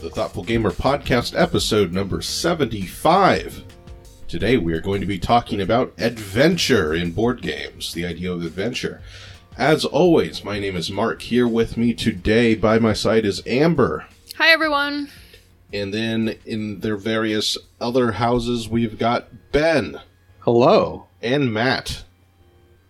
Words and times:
the 0.00 0.10
Thoughtful 0.10 0.44
Gamer 0.44 0.70
Podcast, 0.70 1.38
episode 1.38 1.92
number 1.92 2.22
75. 2.22 3.64
Today 4.28 4.56
we 4.56 4.72
are 4.72 4.80
going 4.80 5.00
to 5.00 5.06
be 5.06 5.18
talking 5.18 5.60
about 5.60 5.92
adventure 5.98 6.94
in 6.94 7.10
board 7.12 7.42
games, 7.42 7.92
the 7.92 8.06
idea 8.06 8.32
of 8.32 8.44
adventure. 8.44 9.02
As 9.58 9.84
always, 9.84 10.42
my 10.44 10.58
name 10.58 10.76
is 10.76 10.90
Mark. 10.90 11.20
Here 11.22 11.46
with 11.46 11.76
me 11.76 11.92
today 11.92 12.54
by 12.54 12.78
my 12.78 12.92
side 12.94 13.26
is 13.26 13.42
Amber. 13.46 14.06
Hi, 14.38 14.48
everyone. 14.50 15.10
And 15.72 15.92
then 15.92 16.36
in 16.46 16.80
their 16.80 16.96
various 16.96 17.58
other 17.80 18.12
houses, 18.12 18.68
we've 18.68 18.98
got 18.98 19.28
Ben 19.52 20.00
Hello. 20.40 21.08
and 21.20 21.52
Matt. 21.52 22.04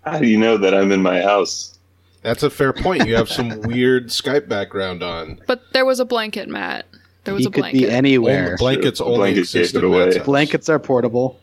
How 0.04 0.18
do 0.18 0.26
you 0.26 0.38
know 0.38 0.56
that 0.58 0.74
I'm 0.74 0.92
in 0.92 1.02
my 1.02 1.20
house? 1.20 1.76
That's 2.22 2.42
a 2.42 2.50
fair 2.50 2.72
point. 2.72 3.06
You 3.06 3.16
have 3.16 3.28
some 3.28 3.60
weird 3.62 4.08
Skype 4.08 4.48
background 4.48 5.02
on. 5.02 5.40
But 5.46 5.72
there 5.72 5.84
was 5.84 5.98
a 6.00 6.04
blanket, 6.04 6.48
Matt. 6.48 6.86
There 7.24 7.34
was 7.34 7.42
he 7.44 7.48
a 7.48 7.50
could 7.50 7.60
blanket. 7.62 7.78
be 7.78 7.90
anywhere. 7.90 8.44
Only- 8.44 8.56
blankets 8.56 8.98
Sure. 8.98 9.06
only 9.06 9.18
Blankets 9.18 9.54
exist 9.54 9.74
gave 9.74 9.84
in 9.84 9.90
it 9.92 9.94
away. 9.96 10.18
Blankets 10.20 10.68
are 10.68 10.78
portable. 10.78 11.38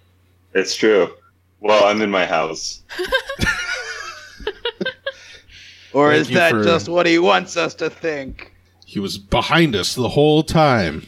It's 0.53 0.75
true. 0.75 1.09
Well, 1.59 1.83
I'm 1.85 2.01
in 2.01 2.09
my 2.11 2.25
house. 2.25 2.81
Or 5.93 6.11
Thank 6.11 6.21
is 6.21 6.29
that 6.35 6.51
for- 6.51 6.63
just 6.63 6.89
what 6.89 7.05
he 7.07 7.17
wants 7.17 7.57
us 7.57 7.73
to 7.75 7.89
think? 7.89 8.53
He 8.85 8.99
was 8.99 9.17
behind 9.17 9.75
us 9.75 9.95
the 9.95 10.09
whole 10.09 10.43
time. 10.43 11.07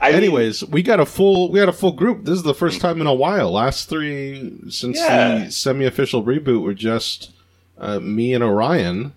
I 0.00 0.08
mean, 0.08 0.16
Anyways, 0.16 0.64
we 0.66 0.82
got 0.82 1.00
a 1.00 1.06
full 1.06 1.50
we 1.50 1.58
got 1.60 1.68
a 1.68 1.72
full 1.72 1.92
group. 1.92 2.24
This 2.24 2.34
is 2.36 2.42
the 2.42 2.54
first 2.54 2.80
time 2.80 3.00
in 3.00 3.06
a 3.06 3.14
while. 3.14 3.52
Last 3.52 3.88
three 3.88 4.52
since 4.68 4.98
Yeah. 4.98 5.44
the 5.46 5.50
semi-official 5.50 6.22
reboot 6.24 6.62
were 6.62 6.74
just 6.74 7.30
uh, 7.78 7.98
me 8.00 8.34
and 8.34 8.44
Orion. 8.44 9.14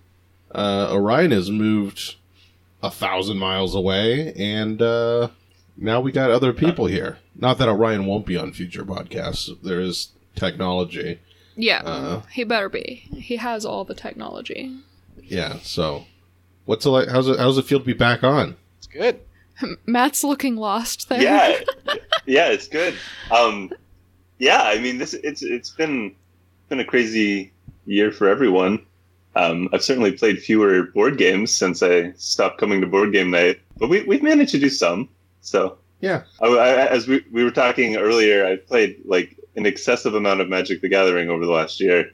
Uh, 0.54 0.88
Orion 0.92 1.30
has 1.32 1.50
moved 1.50 2.14
a 2.84 2.90
thousand 2.90 3.38
miles 3.38 3.74
away, 3.74 4.32
and 4.34 4.80
uh, 4.82 5.28
now 5.76 6.00
we 6.00 6.12
got 6.12 6.30
other 6.30 6.52
people 6.52 6.86
here. 6.86 7.18
Not 7.34 7.58
that 7.58 7.68
Orion 7.68 8.06
won't 8.06 8.26
be 8.26 8.36
on 8.36 8.52
future 8.52 8.84
podcasts. 8.84 9.48
There 9.62 9.80
is 9.80 10.08
technology. 10.36 11.18
yeah, 11.56 11.82
Uh. 11.84 12.22
he 12.32 12.44
better 12.44 12.68
be. 12.68 13.04
He 13.16 13.36
has 13.36 13.64
all 13.64 13.84
the 13.84 13.94
technology. 13.94 14.76
Yeah. 15.22 15.58
So, 15.62 16.04
what's 16.66 16.84
it 16.86 16.90
like? 16.90 17.08
How's 17.08 17.28
it? 17.28 17.38
How's 17.38 17.58
it 17.58 17.64
feel 17.64 17.78
to 17.80 17.84
be 17.84 17.92
back 17.94 18.22
on? 18.22 18.56
It's 18.78 18.86
good. 18.86 19.20
Matt's 19.86 20.22
looking 20.24 20.56
lost 20.56 21.08
there. 21.08 21.22
yeah, 21.22 21.60
yeah, 22.26 22.48
it's 22.50 22.68
good. 22.68 22.94
Um, 23.30 23.72
yeah, 24.38 24.62
I 24.62 24.78
mean, 24.80 24.98
this 24.98 25.14
it's 25.14 25.42
it's 25.42 25.70
been 25.70 26.14
been 26.68 26.80
a 26.80 26.84
crazy 26.84 27.52
year 27.86 28.10
for 28.12 28.28
everyone. 28.28 28.84
Um, 29.36 29.68
I've 29.72 29.82
certainly 29.82 30.12
played 30.12 30.38
fewer 30.40 30.84
board 30.84 31.18
games 31.18 31.52
since 31.54 31.82
I 31.82 32.12
stopped 32.12 32.58
coming 32.58 32.80
to 32.80 32.86
board 32.86 33.12
game 33.12 33.30
night, 33.30 33.60
but 33.78 33.88
we 33.88 34.02
we've 34.04 34.22
managed 34.22 34.52
to 34.52 34.58
do 34.58 34.68
some. 34.70 35.08
So 35.40 35.78
Yeah. 36.00 36.22
I, 36.40 36.46
I, 36.46 36.86
as 36.86 37.06
we 37.08 37.24
we 37.32 37.44
were 37.44 37.50
talking 37.50 37.96
earlier, 37.96 38.46
I 38.46 38.56
played 38.56 39.00
like 39.04 39.38
an 39.56 39.66
excessive 39.66 40.14
amount 40.14 40.40
of 40.40 40.48
Magic 40.48 40.80
the 40.80 40.88
Gathering 40.88 41.30
over 41.30 41.44
the 41.44 41.52
last 41.52 41.80
year. 41.80 42.10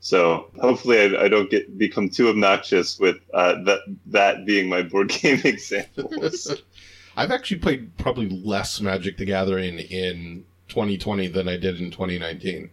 So 0.00 0.50
hopefully, 0.60 0.98
I, 1.00 1.24
I 1.24 1.28
don't 1.28 1.50
get 1.50 1.78
become 1.78 2.08
too 2.08 2.28
obnoxious 2.28 2.98
with 2.98 3.16
uh, 3.32 3.62
that 3.64 3.80
that 4.06 4.46
being 4.46 4.68
my 4.68 4.82
board 4.82 5.08
game 5.22 5.40
examples. 5.44 6.52
I've 7.16 7.30
actually 7.30 7.58
played 7.58 7.96
probably 7.98 8.28
less 8.28 8.80
Magic 8.80 9.18
the 9.18 9.26
Gathering 9.26 9.78
in 9.78 10.46
2020 10.68 11.28
than 11.28 11.46
I 11.46 11.58
did 11.58 11.78
in 11.78 11.90
2019. 11.90 12.70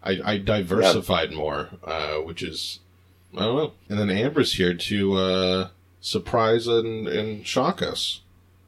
I, 0.00 0.20
I 0.24 0.38
diversified 0.38 1.32
more, 1.32 1.70
uh, 1.82 2.18
which 2.18 2.42
is 2.42 2.78
I 3.36 3.40
don't 3.40 3.56
know. 3.56 3.72
And 3.88 3.98
then 3.98 4.10
Amber's 4.10 4.54
here 4.54 4.74
to 4.74 5.14
uh, 5.14 5.68
surprise 6.00 6.66
and, 6.66 7.06
and 7.08 7.46
shock 7.46 7.82
us. 7.82 8.20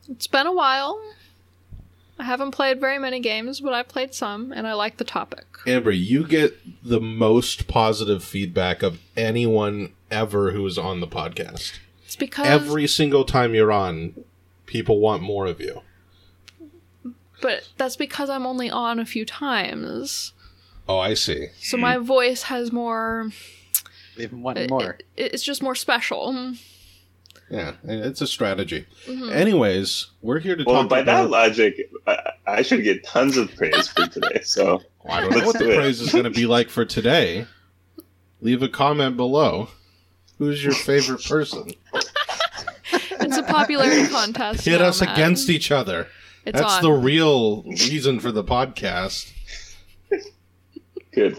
It's 0.09 0.27
been 0.27 0.47
a 0.47 0.53
while. 0.53 1.01
I 2.19 2.25
haven't 2.25 2.51
played 2.51 2.81
very 2.81 2.99
many 2.99 3.21
games, 3.21 3.61
but 3.61 3.73
I 3.73 3.83
played 3.83 4.13
some, 4.15 4.53
and 4.53 4.67
I 4.67 4.75
like 4.75 4.99
the 4.99 5.05
topic. 5.05 5.47
Amber, 5.67 5.91
you 5.91 6.27
get 6.27 6.59
the 6.85 7.01
most 7.01 7.67
positive 7.67 8.23
feedback 8.23 8.83
of 8.83 9.01
anyone 9.17 9.93
ever 10.11 10.51
who 10.51 10.67
is 10.67 10.77
on 10.77 11.01
the 11.01 11.07
podcast. 11.07 11.79
It's 12.05 12.17
because 12.17 12.47
Every 12.47 12.87
single 12.87 13.25
time 13.25 13.55
you're 13.55 13.73
on, 13.73 14.15
people 14.67 15.01
want 15.01 15.23
more 15.23 15.47
of 15.47 15.61
you. 15.61 15.81
but 17.41 17.69
that's 17.79 17.97
because 17.97 18.29
I'm 18.29 18.45
only 18.45 18.69
on 18.69 18.99
a 18.99 19.07
few 19.07 19.25
times. 19.25 20.33
Oh, 20.87 20.99
I 20.99 21.15
see. 21.15 21.49
So 21.61 21.77
my 21.79 21.97
voice 21.97 22.45
has 22.45 22.71
more 22.73 23.31
They've 24.21 24.31
been 24.31 24.43
wanting 24.43 24.69
more. 24.71 24.99
it- 25.17 25.33
it's 25.35 25.43
just 25.43 25.63
more 25.63 25.75
special. 25.75 26.55
Yeah, 27.51 27.73
it's 27.85 28.21
a 28.21 28.27
strategy. 28.27 28.87
Mhm. 29.07 29.33
Anyways, 29.33 30.07
we're 30.23 30.39
here 30.39 30.55
to 30.57 30.63
well, 30.65 30.83
talk 30.83 30.89
by 30.91 31.01
about. 31.01 31.25
that 31.25 31.31
logic, 31.31 31.91
I, 32.07 32.31
I 32.47 32.63
should 32.63 32.85
get 32.85 33.03
tons 33.05 33.37
of 33.37 33.55
praise 33.57 33.89
for 33.89 34.07
today. 34.07 34.41
So 34.45 34.83
Well, 35.05 35.17
I 35.17 35.21
don't 35.21 35.31
know 35.31 35.37
Let's 35.39 35.47
what 35.47 35.59
the 35.59 35.71
it. 35.73 35.77
praise 35.77 36.01
is 36.01 36.13
going 36.13 36.25
to 36.25 36.31
be 36.31 36.47
like 36.47 36.71
for 36.71 36.85
today. 36.85 37.47
Leave 38.41 38.63
a 38.63 38.69
comment 38.69 39.17
below. 39.17 39.69
Who's 40.39 40.63
your 40.65 40.75
favorite 40.75 41.25
person? 41.25 41.73
It's 43.23 43.37
a 43.37 43.43
popularity 43.43 44.09
contest. 44.13 44.65
Hit 44.65 44.81
now, 44.81 44.87
us 44.89 45.01
Matt. 45.03 45.13
against 45.17 45.51
each 45.51 45.71
other. 45.71 46.09
It's 46.47 46.59
That's 46.59 46.77
on. 46.77 46.83
the 46.83 46.91
real 46.93 47.63
reason 47.65 48.19
for 48.19 48.33
the 48.33 48.43
podcast. 48.43 49.31
good. 51.13 51.39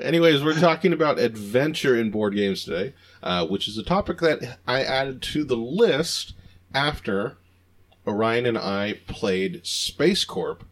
Anyways, 0.00 0.44
we're 0.44 0.58
talking 0.58 0.92
about 0.92 1.18
adventure 1.18 1.96
in 1.98 2.10
board 2.10 2.34
games 2.34 2.64
today, 2.64 2.94
uh, 3.22 3.46
which 3.46 3.68
is 3.68 3.78
a 3.78 3.82
topic 3.82 4.18
that 4.18 4.58
I 4.66 4.82
added 4.82 5.22
to 5.22 5.44
the 5.44 5.56
list 5.56 6.34
after 6.74 7.38
Orion 8.06 8.46
and 8.46 8.58
I 8.58 9.00
played 9.06 9.66
Space 9.66 10.24
Corp, 10.24 10.64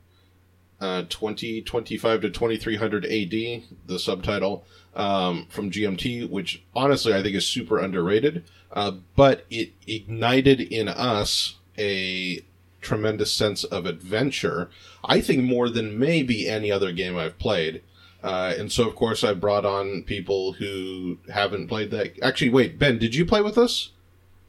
uh, 0.81 1.05
2025 1.09 2.21
to 2.21 2.31
2300 2.31 3.05
AD, 3.07 3.63
the 3.87 3.99
subtitle 3.99 4.65
um, 4.95 5.47
from 5.49 5.71
GMT, 5.71 6.29
which 6.29 6.63
honestly 6.75 7.15
I 7.15 7.23
think 7.23 7.35
is 7.35 7.47
super 7.47 7.79
underrated, 7.79 8.45
uh, 8.73 8.93
but 9.17 9.47
it 9.49 9.73
ignited 9.87 10.61
in 10.61 10.89
us 10.89 11.57
a 11.79 12.45
tremendous 12.81 13.33
sense 13.33 13.65
of 13.65 13.87
adventure. 13.87 14.69
I 15.03 15.21
think 15.21 15.43
more 15.43 15.71
than 15.71 15.99
maybe 15.99 16.49
any 16.49 16.71
other 16.71 16.93
game 16.93 17.17
I've 17.17 17.39
played. 17.39 17.83
Uh, 18.25 18.55
and 18.59 18.73
so, 18.73 18.89
of 18.89 18.97
course, 18.97 19.23
I 19.23 19.35
brought 19.35 19.67
on 19.67 20.03
people 20.05 20.55
who 20.55 21.19
haven't 21.31 21.69
played 21.69 21.91
that. 21.91 22.19
Actually, 22.23 22.49
wait, 22.49 22.79
Ben, 22.79 22.97
did 22.99 23.15
you 23.15 23.27
play 23.27 23.43
with 23.43 23.59
us? 23.59 23.91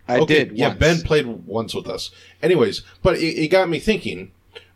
I 0.07 0.19
Okay, 0.19 0.45
did. 0.45 0.57
Yeah, 0.57 0.69
once. 0.69 0.79
Ben 0.79 1.01
played 1.01 1.25
once 1.45 1.75
with 1.75 1.87
us. 1.87 2.09
Anyways, 2.41 2.83
but 3.03 3.17
it, 3.17 3.37
it 3.37 3.47
got 3.49 3.67
me 3.67 3.79
thinking 3.79 4.31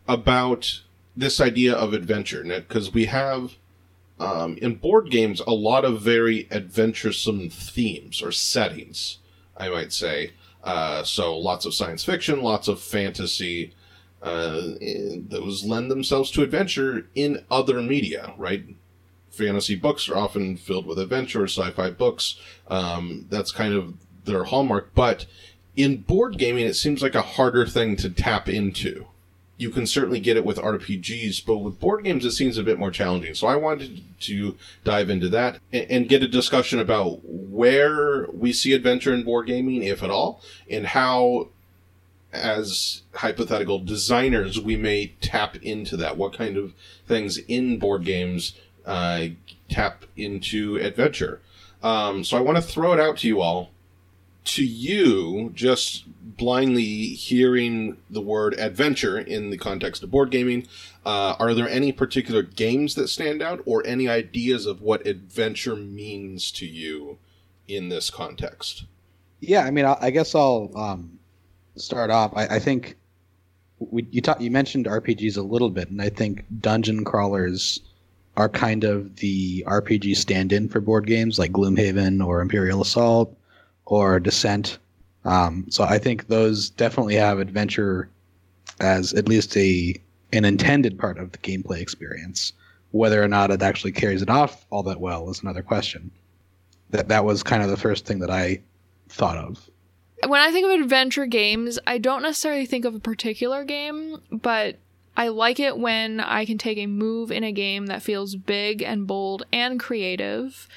about 0.05 0.81
this 1.15 1.39
idea 1.39 1.73
of 1.73 1.93
adventure 1.93 2.43
because 2.43 2.93
we 2.93 3.05
have 3.05 3.53
um, 4.19 4.57
in 4.57 4.75
board 4.75 5.09
games 5.09 5.39
a 5.47 5.51
lot 5.51 5.85
of 5.85 6.01
very 6.01 6.47
adventuresome 6.51 7.49
themes 7.49 8.21
or 8.21 8.33
settings, 8.33 9.19
I 9.55 9.69
might 9.69 9.93
say. 9.93 10.31
Uh, 10.61 11.03
so 11.03 11.37
lots 11.37 11.65
of 11.65 11.73
science 11.73 12.03
fiction, 12.03 12.41
lots 12.41 12.67
of 12.67 12.81
fantasy. 12.81 13.73
Uh, 14.21 14.71
those 15.29 15.63
lend 15.63 15.89
themselves 15.89 16.31
to 16.31 16.41
adventure 16.43 17.07
in 17.15 17.45
other 17.49 17.81
media, 17.81 18.33
right? 18.37 18.65
Fantasy 19.39 19.75
books 19.75 20.09
are 20.09 20.17
often 20.17 20.57
filled 20.57 20.85
with 20.85 20.99
adventure, 20.99 21.45
sci-fi 21.45 21.89
books. 21.91 22.37
Um, 22.67 23.25
that's 23.29 23.51
kind 23.51 23.73
of 23.73 23.93
their 24.25 24.43
hallmark. 24.43 24.93
But 24.93 25.25
in 25.75 26.01
board 26.01 26.37
gaming, 26.37 26.65
it 26.65 26.75
seems 26.75 27.01
like 27.01 27.15
a 27.15 27.21
harder 27.21 27.65
thing 27.65 27.95
to 27.97 28.09
tap 28.09 28.49
into. 28.49 29.07
You 29.57 29.69
can 29.69 29.87
certainly 29.87 30.19
get 30.19 30.37
it 30.37 30.45
with 30.45 30.57
RPGs, 30.57 31.45
but 31.45 31.57
with 31.57 31.79
board 31.79 32.03
games, 32.03 32.25
it 32.25 32.31
seems 32.31 32.57
a 32.57 32.63
bit 32.63 32.79
more 32.79 32.91
challenging. 32.91 33.33
So 33.33 33.47
I 33.47 33.55
wanted 33.55 34.03
to 34.21 34.57
dive 34.83 35.09
into 35.09 35.29
that 35.29 35.59
and 35.73 36.07
get 36.07 36.23
a 36.23 36.27
discussion 36.27 36.79
about 36.79 37.19
where 37.23 38.27
we 38.31 38.53
see 38.53 38.73
adventure 38.73 39.13
in 39.13 39.23
board 39.23 39.47
gaming, 39.47 39.83
if 39.83 40.03
at 40.03 40.09
all, 40.09 40.41
and 40.69 40.87
how, 40.87 41.49
as 42.31 43.03
hypothetical 43.15 43.79
designers, 43.79 44.61
we 44.61 44.77
may 44.77 45.13
tap 45.19 45.57
into 45.57 45.97
that. 45.97 46.15
What 46.15 46.37
kind 46.37 46.55
of 46.55 46.73
things 47.05 47.37
in 47.37 47.79
board 47.79 48.05
games 48.05 48.53
uh, 48.89 49.27
tap 49.69 50.05
into 50.17 50.77
adventure? 50.77 51.41
Um, 51.81 52.23
so 52.23 52.37
I 52.37 52.41
want 52.41 52.57
to 52.57 52.61
throw 52.61 52.93
it 52.93 52.99
out 52.99 53.17
to 53.19 53.27
you 53.27 53.41
all 53.41 53.71
to 54.45 54.65
you, 54.65 55.51
just 55.53 56.05
blindly 56.37 57.07
hearing 57.09 57.97
the 58.09 58.21
word 58.21 58.55
adventure 58.57 59.19
in 59.19 59.49
the 59.49 59.57
context 59.57 60.01
of 60.01 60.09
board 60.09 60.31
gaming, 60.31 60.67
uh, 61.05 61.35
are 61.39 61.53
there 61.53 61.69
any 61.69 61.91
particular 61.91 62.41
games 62.41 62.95
that 62.95 63.07
stand 63.09 63.41
out 63.41 63.61
or 63.65 63.85
any 63.85 64.07
ideas 64.07 64.65
of 64.65 64.81
what 64.81 65.05
adventure 65.05 65.75
means 65.75 66.51
to 66.51 66.65
you 66.65 67.17
in 67.67 67.89
this 67.89 68.09
context? 68.09 68.85
Yeah, 69.39 69.65
I 69.65 69.71
mean, 69.71 69.85
I, 69.85 69.97
I 70.01 70.09
guess 70.09 70.33
I'll 70.33 70.71
um, 70.75 71.19
start 71.75 72.09
off. 72.09 72.31
I, 72.35 72.55
I 72.55 72.59
think 72.59 72.97
we, 73.77 74.07
you 74.09 74.21
talk, 74.21 74.41
you 74.41 74.51
mentioned 74.51 74.85
RPGs 74.85 75.37
a 75.37 75.41
little 75.41 75.69
bit, 75.69 75.89
and 75.89 76.01
I 76.01 76.09
think 76.09 76.45
dungeon 76.59 77.05
crawlers 77.05 77.81
are 78.39 78.47
kind 78.47 78.85
of 78.85 79.17
the 79.17 79.65
RPG 79.67 80.15
stand-in 80.15 80.69
for 80.69 80.79
board 80.79 81.05
games 81.05 81.37
like 81.37 81.51
Gloomhaven 81.51 82.25
or 82.25 82.39
Imperial 82.39 82.81
Assault 82.81 83.37
or 83.85 84.17
Descent. 84.17 84.79
Um, 85.25 85.65
so 85.69 85.83
I 85.83 85.97
think 85.97 86.27
those 86.27 86.69
definitely 86.69 87.15
have 87.15 87.39
adventure 87.39 88.09
as 88.79 89.13
at 89.13 89.27
least 89.27 89.57
a 89.57 89.93
an 90.31 90.45
intended 90.45 90.97
part 90.97 91.17
of 91.17 91.33
the 91.33 91.37
gameplay 91.39 91.81
experience. 91.81 92.53
Whether 92.91 93.21
or 93.21 93.27
not 93.27 93.51
it 93.51 93.61
actually 93.61 93.91
carries 93.91 94.21
it 94.21 94.29
off 94.29 94.65
all 94.69 94.83
that 94.83 95.01
well 95.01 95.29
is 95.29 95.41
another 95.41 95.61
question. 95.61 96.09
That 96.91 97.09
that 97.09 97.25
was 97.25 97.43
kind 97.43 97.61
of 97.61 97.69
the 97.69 97.77
first 97.77 98.05
thing 98.05 98.19
that 98.19 98.31
I 98.31 98.61
thought 99.09 99.37
of. 99.37 99.69
When 100.25 100.39
I 100.39 100.51
think 100.51 100.65
of 100.65 100.79
adventure 100.79 101.25
games, 101.25 101.77
I 101.85 101.97
don't 101.97 102.21
necessarily 102.21 102.65
think 102.65 102.85
of 102.85 102.95
a 102.95 102.99
particular 102.99 103.65
game, 103.65 104.21
but 104.31 104.77
I 105.15 105.27
like 105.27 105.59
it 105.59 105.77
when 105.77 106.19
I 106.19 106.45
can 106.45 106.57
take 106.57 106.77
a 106.77 106.87
move 106.87 107.31
in 107.31 107.43
a 107.43 107.51
game 107.51 107.87
that 107.87 108.01
feels 108.01 108.35
big 108.35 108.81
and 108.81 109.05
bold 109.05 109.43
and 109.51 109.79
creative, 109.79 110.67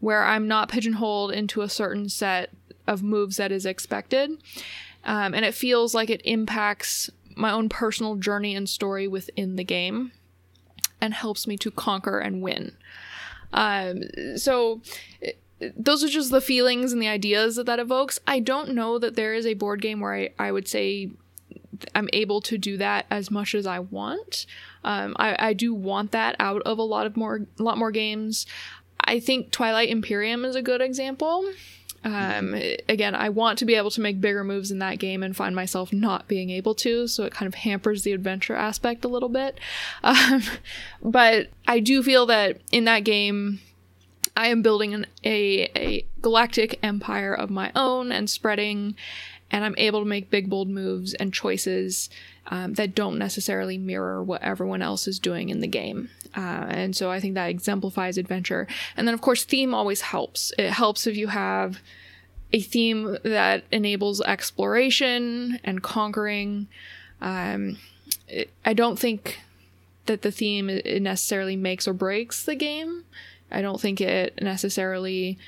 where 0.00 0.24
I'm 0.24 0.48
not 0.48 0.68
pigeonholed 0.68 1.32
into 1.32 1.62
a 1.62 1.68
certain 1.68 2.08
set 2.08 2.50
of 2.86 3.02
moves 3.02 3.36
that 3.36 3.52
is 3.52 3.64
expected. 3.64 4.30
Um, 5.04 5.34
and 5.34 5.44
it 5.44 5.54
feels 5.54 5.94
like 5.94 6.10
it 6.10 6.20
impacts 6.24 7.10
my 7.36 7.50
own 7.50 7.68
personal 7.68 8.16
journey 8.16 8.54
and 8.54 8.68
story 8.68 9.08
within 9.08 9.56
the 9.56 9.64
game 9.64 10.12
and 11.00 11.14
helps 11.14 11.46
me 11.46 11.56
to 11.58 11.70
conquer 11.70 12.18
and 12.18 12.42
win. 12.42 12.76
Um, 13.52 14.02
so 14.36 14.80
those 15.76 16.02
are 16.02 16.08
just 16.08 16.30
the 16.30 16.40
feelings 16.40 16.92
and 16.92 17.00
the 17.00 17.08
ideas 17.08 17.56
that 17.56 17.66
that 17.66 17.78
evokes. 17.78 18.18
I 18.26 18.40
don't 18.40 18.74
know 18.74 18.98
that 18.98 19.16
there 19.16 19.34
is 19.34 19.46
a 19.46 19.54
board 19.54 19.80
game 19.80 20.00
where 20.00 20.14
I, 20.14 20.30
I 20.38 20.52
would 20.52 20.68
say 20.68 21.10
I'm 21.94 22.08
able 22.12 22.40
to 22.42 22.58
do 22.58 22.76
that 22.76 23.06
as 23.10 23.30
much 23.30 23.54
as 23.54 23.66
I 23.66 23.78
want. 23.78 24.46
Um, 24.84 25.16
I, 25.18 25.36
I 25.38 25.52
do 25.52 25.74
want 25.74 26.12
that 26.12 26.36
out 26.38 26.62
of 26.62 26.78
a 26.78 26.82
lot 26.82 27.06
of 27.06 27.16
more, 27.16 27.46
lot 27.58 27.78
more 27.78 27.90
games. 27.90 28.46
I 29.00 29.20
think 29.20 29.50
Twilight 29.50 29.88
Imperium 29.88 30.44
is 30.44 30.54
a 30.54 30.62
good 30.62 30.80
example. 30.80 31.50
Um, 32.04 32.54
again, 32.88 33.14
I 33.14 33.28
want 33.28 33.58
to 33.60 33.64
be 33.64 33.76
able 33.76 33.90
to 33.92 34.00
make 34.00 34.20
bigger 34.20 34.42
moves 34.42 34.70
in 34.72 34.80
that 34.80 34.98
game 34.98 35.22
and 35.22 35.36
find 35.36 35.54
myself 35.54 35.92
not 35.92 36.26
being 36.26 36.50
able 36.50 36.74
to, 36.76 37.06
so 37.06 37.24
it 37.24 37.32
kind 37.32 37.46
of 37.46 37.54
hampers 37.54 38.02
the 38.02 38.12
adventure 38.12 38.56
aspect 38.56 39.04
a 39.04 39.08
little 39.08 39.28
bit. 39.28 39.58
Um, 40.04 40.42
but 41.02 41.48
I 41.66 41.78
do 41.80 42.02
feel 42.02 42.26
that 42.26 42.60
in 42.70 42.84
that 42.84 43.04
game, 43.04 43.60
I 44.36 44.48
am 44.48 44.62
building 44.62 44.94
an, 44.94 45.06
a, 45.24 45.70
a 45.76 46.06
galactic 46.20 46.78
empire 46.82 47.32
of 47.32 47.50
my 47.50 47.70
own 47.76 48.10
and 48.10 48.28
spreading, 48.28 48.96
and 49.52 49.64
I'm 49.64 49.74
able 49.76 50.00
to 50.00 50.06
make 50.06 50.30
big, 50.30 50.48
bold 50.48 50.68
moves 50.68 51.12
and 51.14 51.32
choices 51.32 52.08
um, 52.48 52.72
that 52.74 52.94
don't 52.94 53.18
necessarily 53.18 53.78
mirror 53.78 54.22
what 54.22 54.42
everyone 54.42 54.82
else 54.82 55.06
is 55.06 55.18
doing 55.18 55.50
in 55.50 55.60
the 55.60 55.68
game. 55.68 56.08
Uh, 56.34 56.66
and 56.68 56.96
so 56.96 57.10
I 57.10 57.20
think 57.20 57.34
that 57.34 57.50
exemplifies 57.50 58.16
adventure. 58.16 58.66
And 58.96 59.06
then, 59.06 59.14
of 59.14 59.20
course, 59.20 59.44
theme 59.44 59.74
always 59.74 60.00
helps. 60.00 60.52
It 60.58 60.70
helps 60.70 61.06
if 61.06 61.16
you 61.16 61.28
have 61.28 61.80
a 62.52 62.60
theme 62.60 63.18
that 63.22 63.64
enables 63.70 64.22
exploration 64.22 65.60
and 65.62 65.82
conquering. 65.82 66.68
Um, 67.20 67.78
it, 68.28 68.50
I 68.64 68.72
don't 68.72 68.98
think 68.98 69.40
that 70.06 70.22
the 70.22 70.32
theme 70.32 70.80
necessarily 71.00 71.56
makes 71.56 71.86
or 71.86 71.92
breaks 71.92 72.44
the 72.44 72.56
game. 72.56 73.04
I 73.50 73.60
don't 73.60 73.80
think 73.80 74.00
it 74.00 74.42
necessarily 74.42 75.38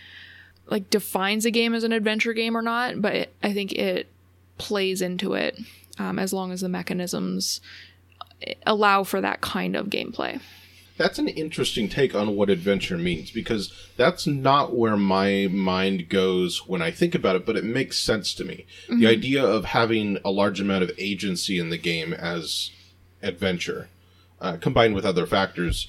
like 0.68 0.90
defines 0.90 1.44
a 1.44 1.50
game 1.50 1.74
as 1.74 1.84
an 1.84 1.92
adventure 1.92 2.32
game 2.32 2.56
or 2.56 2.62
not, 2.62 3.00
but 3.00 3.14
it, 3.14 3.34
I 3.42 3.52
think 3.52 3.72
it 3.72 4.08
plays 4.58 5.02
into 5.02 5.34
it 5.34 5.58
um, 5.98 6.18
as 6.18 6.32
long 6.32 6.52
as 6.52 6.60
the 6.60 6.68
mechanisms 6.68 7.60
allow 8.66 9.04
for 9.04 9.20
that 9.20 9.40
kind 9.40 9.76
of 9.76 9.86
gameplay. 9.86 10.40
That's 10.96 11.18
an 11.18 11.26
interesting 11.28 11.88
take 11.88 12.14
on 12.14 12.36
what 12.36 12.50
adventure 12.50 12.96
means 12.96 13.32
because 13.32 13.72
that's 13.96 14.28
not 14.28 14.76
where 14.76 14.96
my 14.96 15.48
mind 15.50 16.08
goes 16.08 16.68
when 16.68 16.82
I 16.82 16.92
think 16.92 17.16
about 17.16 17.34
it, 17.34 17.44
but 17.44 17.56
it 17.56 17.64
makes 17.64 17.98
sense 17.98 18.32
to 18.34 18.44
me. 18.44 18.64
Mm-hmm. 18.84 19.00
The 19.00 19.08
idea 19.08 19.44
of 19.44 19.64
having 19.64 20.18
a 20.24 20.30
large 20.30 20.60
amount 20.60 20.84
of 20.84 20.92
agency 20.96 21.58
in 21.58 21.70
the 21.70 21.78
game 21.78 22.12
as 22.12 22.70
adventure, 23.22 23.88
uh, 24.40 24.56
combined 24.58 24.94
with 24.94 25.04
other 25.04 25.26
factors, 25.26 25.88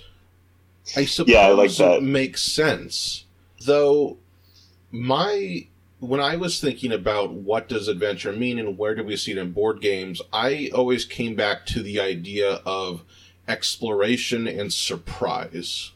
I 0.96 1.06
suppose 1.06 1.34
yeah, 1.34 1.40
I 1.42 1.52
like 1.52 1.72
that. 1.76 2.02
makes 2.02 2.42
sense. 2.42 3.26
Though 3.64 4.18
my 4.96 5.68
when 6.00 6.20
I 6.20 6.36
was 6.36 6.60
thinking 6.60 6.92
about 6.92 7.34
what 7.34 7.70
does 7.70 7.88
adventure 7.88 8.32
mean 8.32 8.60
and 8.60 8.78
where 8.78 8.96
do 8.96 9.04
we 9.04 9.16
see 9.16 9.32
it 9.32 9.38
in 9.38 9.52
board 9.52 9.82
games, 9.82 10.22
I 10.32 10.70
always 10.74 11.06
came 11.06 11.36
back 11.36 11.66
to 11.68 11.82
the 11.82 12.00
idea 12.00 12.62
of 12.66 13.04
exploration 13.48 14.48
and 14.48 14.72
surprise. 14.72 15.92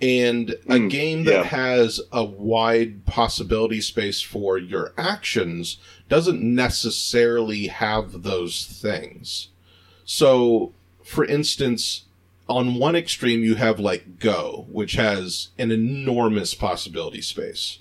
And 0.00 0.50
a 0.50 0.78
mm, 0.78 0.90
game 0.90 1.24
that 1.24 1.32
yeah. 1.32 1.42
has 1.44 2.00
a 2.10 2.24
wide 2.24 3.04
possibility 3.04 3.82
space 3.82 4.22
for 4.22 4.56
your 4.56 4.94
actions 4.96 5.76
doesn't 6.08 6.42
necessarily 6.42 7.66
have 7.66 8.22
those 8.22 8.64
things. 8.64 9.48
So, 10.06 10.72
for 11.04 11.24
instance, 11.24 12.04
on 12.50 12.74
one 12.74 12.96
extreme, 12.96 13.44
you 13.44 13.54
have 13.54 13.78
like 13.78 14.18
Go, 14.18 14.66
which 14.70 14.92
has 14.92 15.48
an 15.58 15.70
enormous 15.70 16.52
possibility 16.52 17.22
space. 17.22 17.78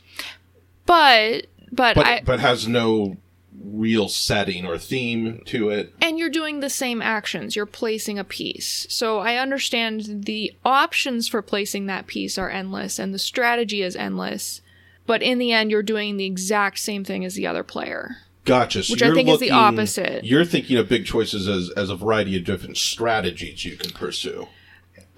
But, 0.86 1.48
but, 1.72 1.96
but, 1.96 2.06
I, 2.06 2.22
but 2.24 2.40
has 2.40 2.68
no 2.68 3.18
real 3.62 4.08
setting 4.08 4.66
or 4.66 4.78
theme 4.78 5.42
to 5.46 5.70
it. 5.70 5.94
And 6.02 6.18
you're 6.18 6.30
doing 6.30 6.60
the 6.60 6.70
same 6.70 7.02
actions. 7.02 7.56
You're 7.56 7.66
placing 7.66 8.20
a 8.20 8.24
piece. 8.24 8.88
So 8.90 9.20
I 9.20 9.36
understand 9.36 10.26
the 10.26 10.54
options 10.64 11.28
for 11.28 11.42
placing 11.42 11.88
that 11.88 12.08
piece 12.08 12.38
are 12.38 12.50
endless 12.50 13.00
and 13.00 13.14
the 13.14 13.20
strategy 13.20 13.82
is 13.82 13.96
endless. 13.96 14.62
But 15.06 15.24
in 15.24 15.40
the 15.40 15.52
end, 15.52 15.72
you're 15.72 15.84
doing 15.84 16.18
the 16.18 16.26
exact 16.26 16.80
same 16.80 17.04
thing 17.04 17.26
as 17.26 17.34
the 17.34 17.48
other 17.48 17.64
player. 17.64 18.18
Gotcha. 18.46 18.84
So 18.84 18.94
which 18.94 19.04
I 19.04 19.14
think 19.14 19.28
looking, 19.28 19.34
is 19.34 19.40
the 19.40 19.52
opposite. 19.52 20.24
You're 20.24 20.46
thinking 20.46 20.78
of 20.78 20.88
big 20.88 21.06
choices 21.06 21.48
as, 21.48 21.72
as 21.72 21.90
a 21.90 21.96
variety 21.96 22.38
of 22.38 22.46
different 22.46 22.78
strategies 22.78 23.66
you 23.66 23.76
can 23.76 23.92
pursue. 23.92 24.48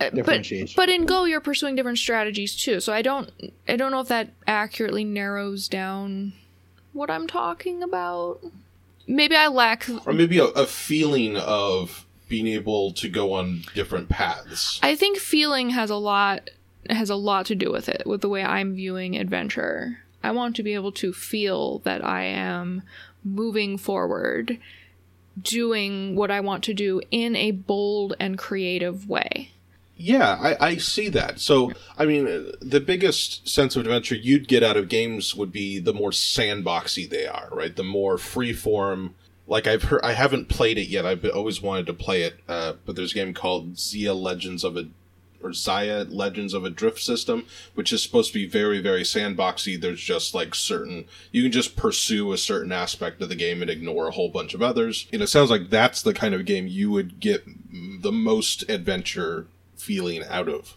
Uh, 0.02 0.10
but, 0.24 0.46
but 0.76 0.90
in 0.90 1.06
Go, 1.06 1.26
you're 1.26 1.42
pursuing 1.42 1.76
different 1.76 1.98
strategies 1.98 2.56
too. 2.56 2.80
So 2.80 2.94
I 2.94 3.02
don't 3.02 3.32
I 3.68 3.76
don't 3.76 3.92
know 3.92 4.00
if 4.00 4.08
that 4.08 4.30
accurately 4.48 5.04
narrows 5.04 5.68
down 5.68 6.34
what 6.94 7.10
I'm 7.10 7.28
talking 7.28 7.84
about. 7.84 8.40
Maybe 9.08 9.36
I 9.36 9.48
lack. 9.48 9.88
Or 10.06 10.14
maybe 10.14 10.38
a, 10.38 10.46
a 10.46 10.66
feeling 10.66 11.38
of 11.38 12.06
being 12.28 12.48
able 12.48 12.94
to 12.94 13.10
go 13.10 13.34
on 13.34 13.64
different 13.74 14.08
paths. 14.10 14.80
I 14.82 14.96
think 14.96 15.18
feeling 15.18 15.72
has 15.72 15.90
a 15.90 15.96
lot 15.96 16.50
has 16.90 17.10
a 17.10 17.16
lot 17.16 17.46
to 17.48 17.56
do 17.56 17.72
with 17.72 17.90
it, 17.90 18.04
with 18.06 18.22
the 18.22 18.30
way 18.30 18.44
I'm 18.44 18.76
viewing 18.76 19.18
adventure. 19.18 20.00
I 20.24 20.32
want 20.32 20.56
to 20.56 20.64
be 20.64 20.74
able 20.74 20.92
to 20.94 21.14
feel 21.14 21.80
that 21.80 22.06
I 22.06 22.24
am 22.24 22.84
moving 23.24 23.78
forward, 23.78 24.58
doing 25.40 26.16
what 26.16 26.32
I 26.32 26.40
want 26.40 26.64
to 26.66 26.74
do 26.74 27.02
in 27.12 27.36
a 27.36 27.52
bold 27.52 28.16
and 28.20 28.38
creative 28.38 29.10
way. 29.10 29.52
Yeah, 30.02 30.38
I, 30.42 30.68
I 30.68 30.78
see 30.78 31.10
that. 31.10 31.40
So, 31.40 31.72
I 31.98 32.06
mean, 32.06 32.52
the 32.60 32.80
biggest 32.80 33.48
sense 33.48 33.76
of 33.76 33.82
adventure 33.82 34.16
you'd 34.16 34.48
get 34.48 34.64
out 34.64 34.78
of 34.78 34.90
games 34.90 35.36
would 35.36 35.52
be 35.52 35.80
the 35.80 35.94
more 35.94 36.10
sandboxy 36.10 37.08
they 37.08 37.28
are, 37.28 37.50
right? 37.52 37.76
The 37.76 37.84
more 37.84 38.18
freeform. 38.18 39.12
Like 39.48 39.68
I've 39.68 39.84
heard, 39.84 40.02
I 40.04 40.14
haven't 40.14 40.50
played 40.50 40.78
it 40.78 40.88
yet. 40.88 41.06
I've 41.06 41.26
always 41.26 41.62
wanted 41.62 41.86
to 41.88 41.94
play 41.94 42.24
it, 42.24 42.36
uh, 42.48 42.74
but 42.86 42.96
there's 42.96 43.12
a 43.12 43.16
game 43.16 43.34
called 43.34 43.78
Zia 43.78 44.14
Legends 44.14 44.64
of 44.64 44.78
a 44.78 44.88
or 45.44 45.50
Xia 45.50 46.08
Legends 46.10 46.54
of 46.54 46.66
a 46.66 46.70
Drift 46.70 47.00
System, 47.00 47.46
which 47.74 47.92
is 47.92 48.04
supposed 48.04 48.32
to 48.32 48.40
be 48.40 48.48
very, 48.48 48.80
very 48.80 49.02
sandboxy. 49.02 49.80
There's 49.80 50.02
just 50.02 50.34
like 50.34 50.54
certain, 50.56 51.06
you 51.32 51.44
can 51.44 51.52
just 51.52 51.76
pursue 51.76 52.32
a 52.32 52.38
certain 52.38 52.72
aspect 52.72 53.22
of 53.22 53.30
the 53.30 53.36
game 53.36 53.62
and 53.62 53.70
ignore 53.70 54.08
a 54.08 54.12
whole 54.12 54.30
bunch 54.30 54.54
of 54.54 54.62
others. 54.62 55.08
And 55.12 55.22
it 55.22 55.28
sounds 55.28 55.50
like 55.50 55.70
that's 55.70 56.02
the 56.02 56.14
kind 56.14 56.36
of 56.36 56.46
game 56.46 56.68
you 56.68 56.92
would 56.92 57.20
get 57.20 57.44
the 58.02 58.12
most 58.12 58.70
adventure 58.70 59.48
feeling 59.82 60.24
out 60.30 60.48
of. 60.48 60.76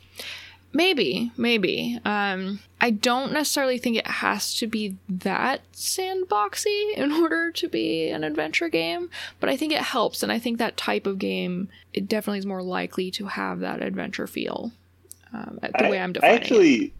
Maybe, 0.73 1.31
maybe. 1.37 2.01
Um, 2.05 2.59
I 2.81 2.91
don't 2.91 3.33
necessarily 3.33 3.79
think 3.79 3.97
it 3.97 4.09
has 4.09 4.55
to 4.55 4.67
be 4.67 4.97
that 5.09 5.61
sandboxy 5.73 6.95
in 6.97 7.13
order 7.23 7.53
to 7.53 7.69
be 7.69 8.09
an 8.09 8.25
adventure 8.25 8.69
game, 8.69 9.09
but 9.39 9.49
I 9.49 9.57
think 9.57 9.73
it 9.73 9.83
helps, 9.83 10.23
and 10.23 10.33
I 10.33 10.41
think 10.41 10.59
that 10.59 10.77
type 10.77 11.07
of 11.07 11.19
game 11.19 11.69
it 11.93 12.09
definitely 12.09 12.41
is 12.41 12.47
more 12.47 12.63
likely 12.63 13.11
to 13.13 13.27
have 13.27 13.61
that 13.61 13.83
adventure 13.83 14.27
feel. 14.27 14.73
Um, 15.33 15.59
the 15.63 15.87
I, 15.87 15.91
way 15.91 16.01
I'm 16.01 16.13
defining 16.13 16.35
I 16.35 16.41
actually, 16.41 16.75
it. 16.75 16.93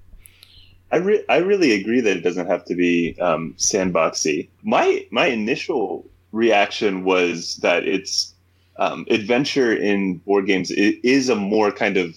I 0.93 0.97
re- 0.99 1.25
I 1.29 1.37
really 1.39 1.73
agree 1.73 2.01
that 2.01 2.17
it 2.17 2.23
doesn't 2.23 2.47
have 2.47 2.65
to 2.67 2.77
be 2.77 3.19
um, 3.21 3.55
sandboxy. 3.59 4.49
My 4.63 5.07
my 5.11 5.27
initial 5.27 6.07
reaction 6.31 7.05
was 7.05 7.57
that 7.57 7.87
it's 7.87 8.34
um, 8.77 9.07
adventure 9.09 9.75
in 9.75 10.19
board 10.19 10.47
games 10.47 10.71
is 10.71 11.29
a 11.29 11.37
more 11.37 11.71
kind 11.71 11.97
of 11.97 12.17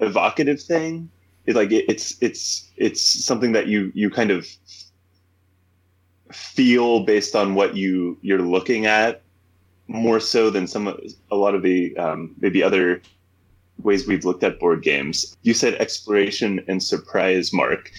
evocative 0.00 0.60
thing. 0.60 1.10
It's 1.46 1.56
like 1.56 1.72
it, 1.72 1.84
it's 1.88 2.16
it's 2.20 2.70
it's 2.76 3.02
something 3.24 3.52
that 3.52 3.66
you 3.66 3.92
you 3.94 4.10
kind 4.10 4.30
of 4.30 4.46
feel 6.32 7.00
based 7.04 7.36
on 7.36 7.54
what 7.54 7.76
you 7.76 8.18
you're 8.20 8.42
looking 8.42 8.86
at 8.86 9.22
more 9.88 10.18
so 10.18 10.50
than 10.50 10.66
some 10.66 10.88
a 11.30 11.36
lot 11.36 11.54
of 11.54 11.62
the 11.62 11.96
um, 11.96 12.34
maybe 12.40 12.62
other 12.62 13.00
ways 13.82 14.06
we've 14.06 14.24
looked 14.24 14.42
at 14.42 14.58
board 14.58 14.82
games. 14.82 15.36
You 15.42 15.54
said 15.54 15.74
exploration 15.74 16.64
and 16.66 16.82
surprise, 16.82 17.52
Mark. 17.52 17.90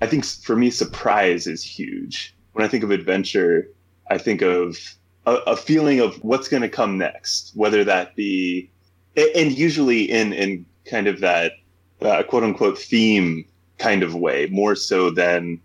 I 0.00 0.06
think 0.06 0.24
for 0.24 0.56
me, 0.56 0.70
surprise 0.70 1.46
is 1.46 1.62
huge. 1.62 2.34
when 2.52 2.64
I 2.64 2.68
think 2.68 2.84
of 2.84 2.90
adventure, 2.90 3.68
I 4.10 4.18
think 4.18 4.42
of 4.42 4.76
a, 5.26 5.34
a 5.46 5.56
feeling 5.56 6.00
of 6.00 6.16
what's 6.22 6.48
going 6.48 6.62
to 6.62 6.68
come 6.68 6.98
next, 6.98 7.52
whether 7.54 7.84
that 7.84 8.16
be, 8.16 8.70
and 9.16 9.52
usually 9.52 10.10
in 10.10 10.32
in 10.32 10.66
kind 10.84 11.06
of 11.06 11.20
that 11.20 11.52
uh, 12.00 12.22
quote 12.22 12.42
unquote 12.44 12.78
theme 12.78 13.44
kind 13.78 14.02
of 14.02 14.14
way, 14.14 14.48
more 14.50 14.74
so 14.74 15.10
than 15.10 15.60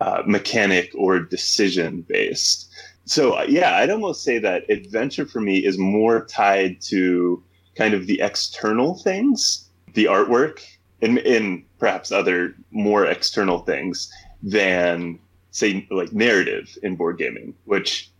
uh, 0.00 0.22
mechanic 0.26 0.90
or 0.94 1.18
decision 1.20 2.02
based. 2.08 2.70
So 3.04 3.32
uh, 3.32 3.46
yeah, 3.48 3.76
I'd 3.76 3.90
almost 3.90 4.22
say 4.22 4.38
that 4.38 4.68
adventure 4.70 5.26
for 5.26 5.40
me 5.40 5.58
is 5.58 5.78
more 5.78 6.24
tied 6.26 6.80
to 6.82 7.42
kind 7.74 7.94
of 7.94 8.06
the 8.06 8.20
external 8.20 8.94
things, 8.98 9.68
the 9.94 10.04
artwork, 10.04 10.60
and, 11.02 11.18
and 11.18 11.64
perhaps 11.78 12.12
other 12.12 12.54
more 12.70 13.06
external 13.06 13.60
things 13.60 14.12
than 14.42 15.18
say 15.50 15.86
like 15.90 16.12
narrative 16.12 16.76
in 16.82 16.96
board 16.96 17.18
gaming, 17.18 17.54
which 17.64 18.10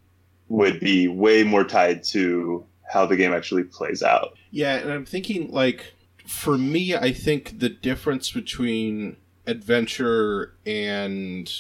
would 0.51 0.81
be 0.81 1.09
way 1.09 1.43
more 1.43 1.65
tied 1.65 2.03
to 2.03 2.67
how 2.83 3.07
the 3.07 3.17
game 3.17 3.33
actually 3.33 3.65
plays 3.65 4.03
out. 4.03 4.37
Yeah, 4.51 4.75
and 4.75 4.93
I'm 4.93 5.07
thinking 5.07 5.51
like 5.51 5.95
for 6.27 6.59
me, 6.59 6.95
I 6.95 7.13
think 7.13 7.61
the 7.61 7.71
difference 7.71 8.31
between 8.31 9.17
adventure 9.47 10.53
and 10.67 11.51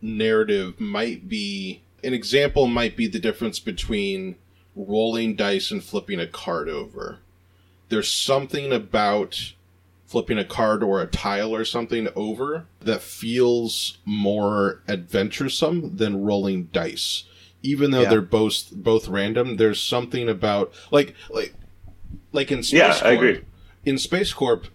narrative 0.00 0.80
might 0.80 1.28
be 1.28 1.82
an 2.02 2.14
example 2.14 2.68
might 2.68 2.96
be 2.96 3.08
the 3.08 3.18
difference 3.18 3.58
between 3.58 4.36
rolling 4.76 5.34
dice 5.34 5.70
and 5.70 5.82
flipping 5.82 6.20
a 6.20 6.26
card 6.26 6.68
over. 6.68 7.18
There's 7.88 8.10
something 8.10 8.72
about 8.72 9.54
flipping 10.06 10.38
a 10.38 10.44
card 10.44 10.82
or 10.82 11.02
a 11.02 11.06
tile 11.06 11.54
or 11.54 11.64
something 11.64 12.08
over 12.14 12.66
that 12.80 13.02
feels 13.02 13.98
more 14.04 14.82
adventuresome 14.88 15.96
than 15.96 16.22
rolling 16.22 16.64
dice. 16.72 17.24
Even 17.62 17.90
though 17.90 18.02
Yeah. 18.02 18.10
they're 18.10 18.20
both 18.22 18.70
both 18.72 19.08
random, 19.08 19.56
there's 19.56 19.80
something 19.80 20.28
about 20.28 20.72
like 20.90 21.14
like 21.30 21.54
like 22.32 22.52
in 22.52 22.62
Space 22.62 22.78
Yeah, 22.78 23.00
I 23.02 23.12
agree. 23.12 23.40
In 23.84 23.98
Space 23.98 24.32
Corp, 24.32 24.66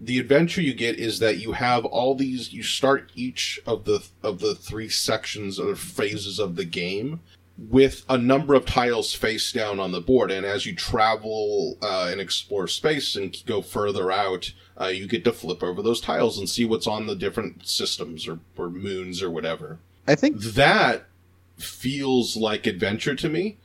the 0.00 0.18
adventure 0.18 0.62
you 0.62 0.74
get 0.74 0.98
is 0.98 1.18
that 1.18 1.38
you 1.38 1.52
have 1.52 1.84
all 1.84 2.14
these 2.14 2.52
you 2.52 2.62
start 2.62 3.12
each 3.14 3.60
of 3.66 3.84
the 3.84 4.02
of 4.22 4.40
the 4.40 4.54
three 4.54 4.88
sections 4.88 5.58
or 5.58 5.74
phases 5.76 6.38
of 6.38 6.56
the 6.56 6.64
game 6.64 7.20
with 7.58 8.06
a 8.08 8.16
number 8.16 8.54
of 8.54 8.64
tiles 8.64 9.14
face 9.14 9.52
down 9.52 9.78
on 9.78 9.92
the 9.92 10.00
board 10.00 10.30
and 10.30 10.46
as 10.46 10.64
you 10.64 10.74
travel 10.74 11.76
uh, 11.82 12.08
and 12.10 12.18
explore 12.18 12.66
space 12.66 13.14
and 13.14 13.42
go 13.44 13.60
further 13.60 14.10
out 14.10 14.54
uh, 14.80 14.86
you 14.86 15.06
get 15.06 15.22
to 15.24 15.32
flip 15.32 15.62
over 15.62 15.82
those 15.82 16.00
tiles 16.00 16.38
and 16.38 16.48
see 16.48 16.64
what's 16.64 16.86
on 16.86 17.06
the 17.06 17.14
different 17.14 17.66
systems 17.68 18.26
or, 18.26 18.38
or 18.56 18.70
moons 18.70 19.22
or 19.22 19.30
whatever 19.30 19.78
I 20.08 20.14
think 20.14 20.40
that 20.40 21.04
feels 21.62 22.36
like 22.36 22.66
adventure 22.66 23.14
to 23.14 23.28
me 23.28 23.58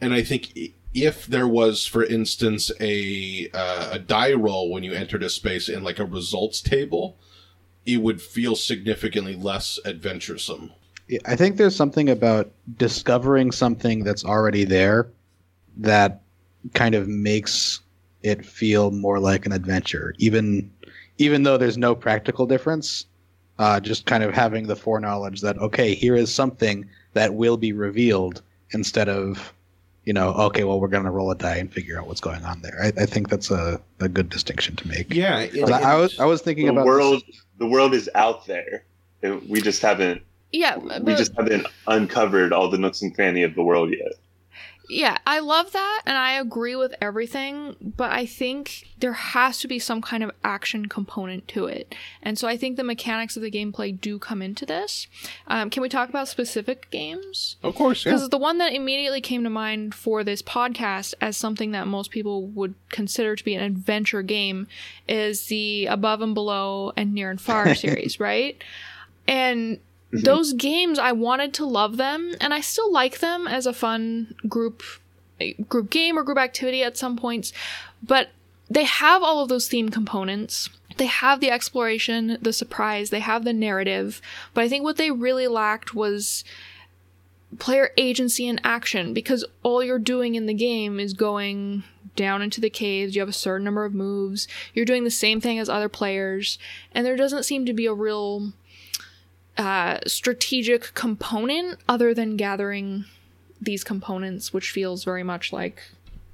and 0.00 0.12
i 0.14 0.22
think 0.22 0.52
if 0.92 1.26
there 1.26 1.48
was 1.48 1.86
for 1.86 2.04
instance 2.04 2.70
a 2.80 3.48
uh, 3.52 3.90
a 3.92 3.98
die 3.98 4.32
roll 4.32 4.70
when 4.70 4.82
you 4.82 4.92
entered 4.92 5.22
a 5.22 5.30
space 5.30 5.68
in 5.68 5.82
like 5.82 5.98
a 5.98 6.04
results 6.04 6.60
table 6.60 7.16
it 7.84 7.98
would 7.98 8.22
feel 8.22 8.56
significantly 8.56 9.36
less 9.36 9.78
adventuresome 9.84 10.70
I 11.26 11.36
think 11.36 11.56
there's 11.56 11.76
something 11.76 12.08
about 12.08 12.50
discovering 12.76 13.52
something 13.52 14.04
that's 14.04 14.24
already 14.24 14.64
there 14.64 15.10
that 15.76 16.22
kind 16.72 16.94
of 16.94 17.08
makes 17.08 17.80
it 18.22 18.44
feel 18.44 18.90
more 18.90 19.18
like 19.18 19.44
an 19.44 19.52
adventure, 19.52 20.14
even 20.18 20.70
even 21.18 21.42
though 21.42 21.58
there's 21.58 21.76
no 21.76 21.94
practical 21.94 22.46
difference. 22.46 23.06
Uh, 23.56 23.78
just 23.78 24.04
kind 24.04 24.24
of 24.24 24.34
having 24.34 24.66
the 24.66 24.74
foreknowledge 24.74 25.40
that 25.42 25.58
okay, 25.58 25.94
here 25.94 26.16
is 26.16 26.32
something 26.32 26.88
that 27.14 27.34
will 27.34 27.56
be 27.56 27.72
revealed 27.72 28.42
instead 28.70 29.08
of 29.08 29.52
you 30.04 30.12
know 30.12 30.30
okay, 30.34 30.64
well 30.64 30.78
we're 30.78 30.88
gonna 30.88 31.10
roll 31.10 31.30
a 31.30 31.34
die 31.34 31.56
and 31.56 31.72
figure 31.72 31.98
out 31.98 32.06
what's 32.06 32.20
going 32.20 32.44
on 32.44 32.60
there. 32.62 32.78
I, 32.82 32.88
I 33.02 33.06
think 33.06 33.30
that's 33.30 33.50
a, 33.50 33.80
a 34.00 34.08
good 34.08 34.28
distinction 34.28 34.76
to 34.76 34.88
make. 34.88 35.12
yeah 35.14 35.38
and- 35.38 35.52
'Cause 35.52 35.70
I, 35.70 35.94
I 35.94 35.96
was 35.96 36.20
I 36.20 36.26
was 36.26 36.42
thinking 36.42 36.66
The 36.66 36.72
about 36.72 36.86
world, 36.86 37.22
the 37.58 37.66
world 37.66 37.94
is 37.94 38.10
out 38.14 38.46
there. 38.46 38.84
and 39.22 39.48
We 39.48 39.60
just 39.62 39.80
haven't, 39.80 40.20
Yeah, 40.52 40.76
we 40.76 41.14
just 41.14 41.34
haven't 41.34 41.66
uncovered 41.86 42.52
all 42.52 42.68
the 42.68 42.78
nooks 42.78 43.00
and 43.02 43.14
cranny 43.14 43.42
of 43.44 43.54
the 43.54 43.62
world 43.62 43.90
yet. 43.90 44.12
Yeah, 44.88 45.18
I 45.26 45.38
love 45.38 45.72
that 45.72 46.02
and 46.06 46.16
I 46.16 46.32
agree 46.32 46.76
with 46.76 46.94
everything, 47.00 47.76
but 47.80 48.10
I 48.10 48.26
think 48.26 48.88
there 48.98 49.12
has 49.12 49.58
to 49.60 49.68
be 49.68 49.78
some 49.78 50.02
kind 50.02 50.22
of 50.22 50.30
action 50.42 50.86
component 50.86 51.48
to 51.48 51.66
it. 51.66 51.94
And 52.22 52.38
so 52.38 52.46
I 52.48 52.56
think 52.56 52.76
the 52.76 52.84
mechanics 52.84 53.36
of 53.36 53.42
the 53.42 53.50
gameplay 53.50 53.98
do 53.98 54.18
come 54.18 54.42
into 54.42 54.66
this. 54.66 55.06
Um, 55.46 55.70
can 55.70 55.82
we 55.82 55.88
talk 55.88 56.08
about 56.08 56.28
specific 56.28 56.90
games? 56.90 57.56
of 57.62 57.74
course 57.74 58.04
yeah 58.04 58.12
Because 58.12 58.28
the 58.28 58.38
one 58.38 58.58
that 58.58 58.72
immediately 58.72 59.20
came 59.20 59.42
to 59.44 59.50
mind 59.50 59.94
for 59.94 60.22
this 60.22 60.42
podcast 60.42 61.14
as 61.20 61.36
something 61.36 61.72
that 61.72 61.86
most 61.86 62.10
people 62.10 62.46
would 62.48 62.74
consider 62.90 63.36
to 63.36 63.44
be 63.44 63.54
an 63.54 63.62
adventure 63.62 64.22
game 64.22 64.66
is 65.08 65.46
the 65.46 65.86
Above 65.86 66.20
and 66.20 66.34
Below 66.34 66.92
and 66.96 67.14
Near 67.14 67.30
and 67.30 67.40
Far 67.40 67.74
series, 67.74 68.20
right? 68.20 68.62
And 69.26 69.78
Mhm. 70.14 70.24
those 70.24 70.52
games, 70.52 70.98
I 70.98 71.12
wanted 71.12 71.52
to 71.54 71.66
love 71.66 71.96
them, 71.96 72.34
and 72.40 72.54
I 72.54 72.60
still 72.60 72.92
like 72.92 73.18
them 73.18 73.46
as 73.46 73.66
a 73.66 73.72
fun 73.72 74.34
group 74.48 74.82
group 75.68 75.90
game 75.90 76.16
or 76.16 76.22
group 76.22 76.38
activity 76.38 76.82
at 76.82 76.96
some 76.96 77.16
points, 77.16 77.52
but 78.02 78.28
they 78.70 78.84
have 78.84 79.22
all 79.22 79.40
of 79.40 79.48
those 79.48 79.68
theme 79.68 79.88
components. 79.88 80.70
They 80.96 81.06
have 81.06 81.40
the 81.40 81.50
exploration, 81.50 82.38
the 82.40 82.52
surprise, 82.52 83.10
they 83.10 83.18
have 83.20 83.44
the 83.44 83.52
narrative, 83.52 84.22
but 84.54 84.62
I 84.62 84.68
think 84.68 84.84
what 84.84 84.96
they 84.96 85.10
really 85.10 85.48
lacked 85.48 85.92
was 85.94 86.44
player 87.58 87.90
agency 87.96 88.46
and 88.48 88.60
action 88.64 89.12
because 89.12 89.44
all 89.62 89.82
you're 89.82 89.98
doing 89.98 90.34
in 90.34 90.46
the 90.46 90.54
game 90.54 90.98
is 91.00 91.12
going 91.14 91.82
down 92.16 92.42
into 92.42 92.60
the 92.60 92.70
caves. 92.70 93.14
You 93.14 93.20
have 93.20 93.28
a 93.28 93.32
certain 93.32 93.64
number 93.64 93.84
of 93.84 93.94
moves. 93.94 94.46
You're 94.72 94.84
doing 94.84 95.04
the 95.04 95.10
same 95.10 95.40
thing 95.40 95.58
as 95.58 95.68
other 95.68 95.88
players, 95.88 96.58
and 96.92 97.04
there 97.04 97.16
doesn't 97.16 97.44
seem 97.44 97.66
to 97.66 97.72
be 97.72 97.86
a 97.86 97.92
real 97.94 98.52
uh, 99.56 99.98
strategic 100.06 100.94
component 100.94 101.78
other 101.88 102.12
than 102.14 102.36
gathering 102.36 103.04
these 103.60 103.84
components, 103.84 104.52
which 104.52 104.70
feels 104.70 105.04
very 105.04 105.22
much 105.22 105.52
like 105.52 105.82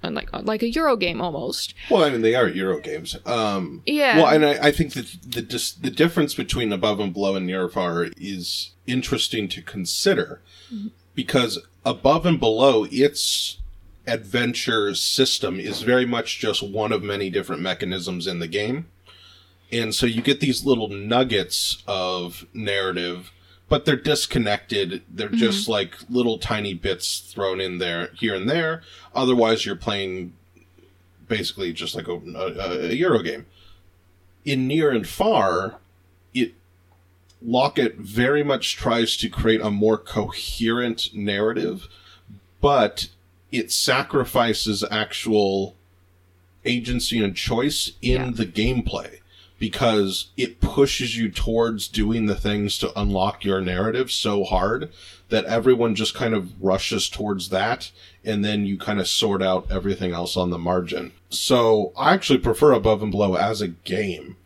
like 0.03 0.31
like 0.47 0.63
a 0.63 0.71
Euro 0.71 0.97
game 0.97 1.21
almost. 1.21 1.75
well 1.91 2.03
i 2.03 2.09
mean 2.09 2.23
they 2.23 2.35
are 2.35 2.49
euro 2.49 2.81
games 2.81 3.19
um 3.27 3.83
Yeah. 3.85 4.17
Well, 4.17 4.29
and 4.35 4.47
I, 4.47 4.69
I 4.69 4.73
think 4.73 4.95
that 4.95 5.15
the 5.29 5.43
dis- 5.43 5.73
the 5.73 5.91
difference 5.91 6.33
between 6.35 6.73
above 6.73 7.01
and 7.01 7.13
below 7.13 7.37
and 7.37 7.47
near 7.47 7.69
far 7.69 8.07
is 8.17 8.71
interesting 8.87 9.47
to 9.49 9.61
consider 9.61 10.41
because 11.15 11.59
above 11.85 12.25
and 12.25 12.41
below 12.41 12.87
its 12.91 13.59
adventure 14.07 14.95
system 14.95 15.61
is 15.61 15.83
very 15.83 16.07
much 16.07 16.39
just 16.39 16.63
one 16.63 16.93
of 16.93 17.03
many 17.03 17.29
different 17.31 17.61
mechanisms 17.63 18.27
in 18.27 18.39
the 18.39 18.49
game. 18.49 18.87
And 19.73 19.95
so 19.95 20.07
you 20.07 20.23
get 20.23 20.41
these 20.41 20.65
little 20.65 20.89
nuggets 20.89 21.83
of 21.87 22.47
narrative, 22.53 23.33
but 23.69 23.85
they're 23.85 23.97
disconnected. 23.97 25.03
They're 25.09 25.29
mm-hmm. 25.29 25.37
just 25.37 25.69
like 25.69 25.97
little 26.09 26.39
tiny 26.39 26.75
bits 26.75 27.21
thrown 27.21 27.61
in 27.61 27.79
there 27.79 28.11
here 28.19 28.35
and 28.35 28.49
there. 28.49 28.83
Otherwise, 29.15 29.65
you're 29.65 29.77
playing 29.77 30.33
basically 31.29 31.73
just 31.73 31.95
like 31.95 32.09
a, 32.09 32.15
a, 32.15 32.91
a 32.91 32.93
Euro 32.95 33.23
game. 33.23 33.47
In 34.45 34.67
Near 34.67 34.91
and 34.91 35.07
Far, 35.07 35.77
it 36.35 36.55
Lockett 37.41 37.97
very 37.99 38.43
much 38.43 38.77
tries 38.77 39.17
to 39.19 39.29
create 39.29 39.61
a 39.61 39.71
more 39.71 39.99
coherent 39.99 41.15
narrative, 41.15 41.87
but 42.61 43.09
it 43.53 43.71
sacrifices 43.71 44.85
actual 44.91 45.77
agency 46.65 47.23
and 47.23 47.37
choice 47.37 47.93
in 48.03 48.21
Yeah. 48.21 48.31
the 48.31 48.47
gameplay 48.47 49.20
because 49.61 50.31
it 50.39 50.59
pushes 50.59 51.17
you 51.17 51.31
towards 51.31 51.87
doing 51.87 52.27
the 52.27 52.35
things 52.35 52.79
to 52.79 52.99
unlock 52.99 53.45
your 53.45 53.61
narrative 53.61 54.11
so 54.11 54.43
hard 54.43 54.91
that 55.29 55.45
everyone 55.45 55.95
just 55.95 56.15
kind 56.15 56.35
of 56.35 56.61
rushes 56.61 57.09
towards 57.09 57.51
that 57.51 57.93
and 58.25 58.43
then 58.45 58.65
you 58.65 58.79
kind 58.79 58.99
of 58.99 59.07
sort 59.07 59.43
out 59.43 59.71
everything 59.71 60.13
else 60.13 60.35
on 60.37 60.49
the 60.49 60.59
margin. 60.59 61.13
So 61.29 61.93
I 61.97 62.15
actually 62.15 62.39
prefer 62.39 62.73
Above 62.73 63.03
and 63.03 63.13
Below 63.13 63.37
as 63.37 63.61
a 63.61 63.69
game. 63.69 64.37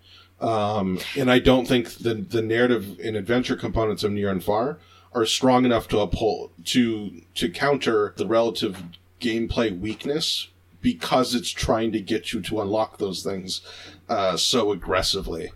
Um, 0.41 0.99
and 1.17 1.31
I 1.31 1.39
don't 1.39 1.67
think 1.67 1.91
the 1.95 2.15
the 2.15 2.43
narrative 2.43 2.99
and 3.03 3.17
adventure 3.17 3.57
components 3.57 4.03
of 4.03 4.11
Near 4.11 4.31
and 4.31 4.43
Far 4.43 4.79
are 5.15 5.25
strong 5.25 5.65
enough 5.65 5.87
to 5.89 6.01
uphold 6.01 6.51
to 6.67 7.23
to 7.37 7.49
counter 7.49 8.13
the 8.17 8.27
relative 8.27 8.83
gameplay 9.21 9.79
weakness 9.79 10.49
because 10.85 11.35
it's 11.35 11.49
trying 11.51 11.91
to 11.91 11.99
get 12.01 12.33
you 12.35 12.43
to 12.43 12.61
unlock 12.61 12.99
those 12.99 13.25
things 13.25 13.63
uh, 14.09 14.37
so 14.37 14.71
aggressively. 14.71 15.51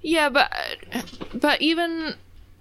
Yeah, 0.00 0.28
but 0.28 0.52
but 1.34 1.60
even 1.60 2.14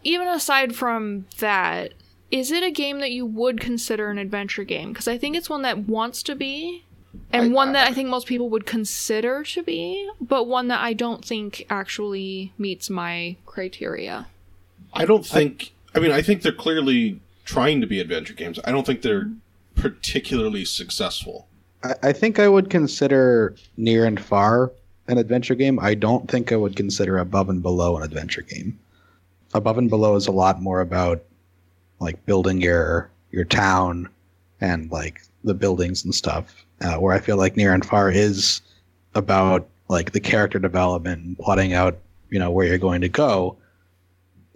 even 0.03 0.27
aside 0.27 0.75
from 0.75 1.27
that, 1.37 1.93
is 2.31 2.51
it 2.51 2.63
a 2.63 2.71
game 2.71 2.99
that 2.99 3.11
you 3.11 3.25
would 3.25 3.61
consider 3.61 4.09
an 4.09 4.17
adventure 4.17 4.63
game? 4.63 4.91
Because 4.91 5.07
I 5.07 5.17
think 5.19 5.37
it's 5.37 5.49
one 5.51 5.61
that 5.61 5.87
wants 5.87 6.23
to 6.23 6.35
be, 6.35 6.83
and 7.31 7.45
I- 7.45 7.55
one 7.55 7.73
that 7.73 7.87
I 7.87 7.93
think 7.93 8.09
most 8.09 8.25
people 8.27 8.49
would 8.49 8.65
consider 8.65 9.43
to 9.43 9.61
be, 9.61 10.09
but 10.19 10.47
one 10.47 10.67
that 10.69 10.81
I 10.81 10.93
don't 10.93 11.23
think 11.23 11.65
actually 11.69 12.53
meets 12.57 12.89
my 12.89 13.37
criteria. 13.45 14.25
I 14.93 15.05
don't 15.05 15.25
think 15.25 15.73
I 15.95 15.99
mean, 15.99 16.11
I 16.11 16.23
think 16.23 16.41
they're 16.41 16.51
clearly 16.51 17.19
trying 17.45 17.81
to 17.81 17.87
be 17.87 17.99
adventure 17.99 18.33
games. 18.33 18.59
I 18.65 18.71
don't 18.71 18.85
think 18.85 19.03
they're 19.03 19.29
particularly 19.75 20.65
successful. 20.65 21.47
I, 22.01 22.13
think 22.13 22.39
I 22.39 22.47
would 22.47 22.69
consider 22.69 23.55
Near 23.77 24.05
and 24.05 24.19
Far 24.19 24.71
an 25.07 25.17
adventure 25.17 25.55
game. 25.55 25.79
I 25.79 25.95
don't 25.95 26.29
think 26.29 26.51
I 26.51 26.55
would 26.55 26.75
consider 26.75 27.17
Above 27.17 27.49
and 27.49 27.61
Below 27.61 27.97
an 27.97 28.03
adventure 28.03 28.41
game. 28.41 28.79
Above 29.53 29.77
and 29.77 29.89
Below 29.89 30.15
is 30.15 30.27
a 30.27 30.31
lot 30.31 30.61
more 30.61 30.81
about 30.81 31.21
like 31.99 32.25
building 32.25 32.61
your 32.61 33.09
your 33.31 33.45
town 33.45 34.09
and 34.61 34.91
like 34.91 35.21
the 35.43 35.53
buildings 35.53 36.05
and 36.05 36.15
stuff. 36.15 36.65
Uh, 36.81 36.95
where 36.95 37.13
I 37.13 37.19
feel 37.19 37.37
like 37.37 37.57
Near 37.57 37.73
and 37.73 37.85
Far 37.85 38.09
is 38.09 38.61
about 39.15 39.67
like 39.89 40.11
the 40.11 40.19
character 40.19 40.59
development 40.59 41.23
and 41.23 41.37
plotting 41.37 41.73
out 41.73 41.97
you 42.29 42.39
know 42.39 42.49
where 42.49 42.65
you're 42.65 42.77
going 42.77 43.01
to 43.01 43.09
go. 43.09 43.57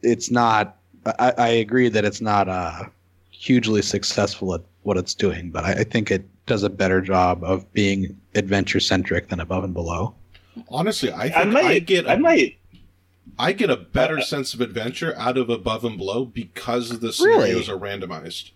It's 0.01 0.31
not. 0.31 0.77
I, 1.19 1.33
I 1.37 1.47
agree 1.49 1.89
that 1.89 2.05
it's 2.05 2.21
not 2.21 2.49
uh, 2.49 2.83
hugely 3.29 3.81
successful 3.81 4.53
at 4.55 4.61
what 4.83 4.97
it's 4.97 5.13
doing, 5.13 5.51
but 5.51 5.63
I, 5.63 5.71
I 5.73 5.83
think 5.83 6.09
it 6.11 6.25
does 6.47 6.63
a 6.63 6.69
better 6.69 7.01
job 7.01 7.43
of 7.43 7.71
being 7.73 8.19
adventure 8.33 8.79
centric 8.79 9.27
than 9.29 9.39
Above 9.39 9.63
and 9.63 9.73
Below. 9.73 10.15
Honestly, 10.69 11.11
I 11.11 11.29
think 11.29 11.35
I 11.35 11.41
I, 11.41 11.45
might 11.45 11.85
get 11.85 12.05
a, 12.05 12.11
I 12.11 12.15
might 12.15 12.57
I 13.37 13.51
get 13.51 13.69
a 13.69 13.75
better 13.77 14.17
Uh, 14.17 14.23
sense 14.23 14.53
of 14.55 14.61
adventure 14.61 15.13
out 15.17 15.37
of 15.37 15.49
Above 15.49 15.85
and 15.85 15.97
Below 15.97 16.25
because 16.25 16.99
the 16.99 17.13
scenarios 17.13 17.69
are 17.69 17.77
randomized. 17.77 18.51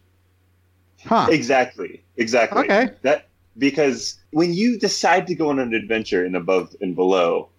Huh. 1.03 1.27
exactly 1.31 2.03
exactly 2.17 2.61
Okay. 2.63 2.89
that 3.01 3.27
because 3.57 4.19
when 4.31 4.53
you 4.53 4.77
decide 4.77 5.25
to 5.27 5.35
go 5.35 5.49
on 5.49 5.57
an 5.57 5.73
adventure 5.73 6.23
in 6.23 6.35
above 6.35 6.75
and 6.79 6.95
below 6.95 7.49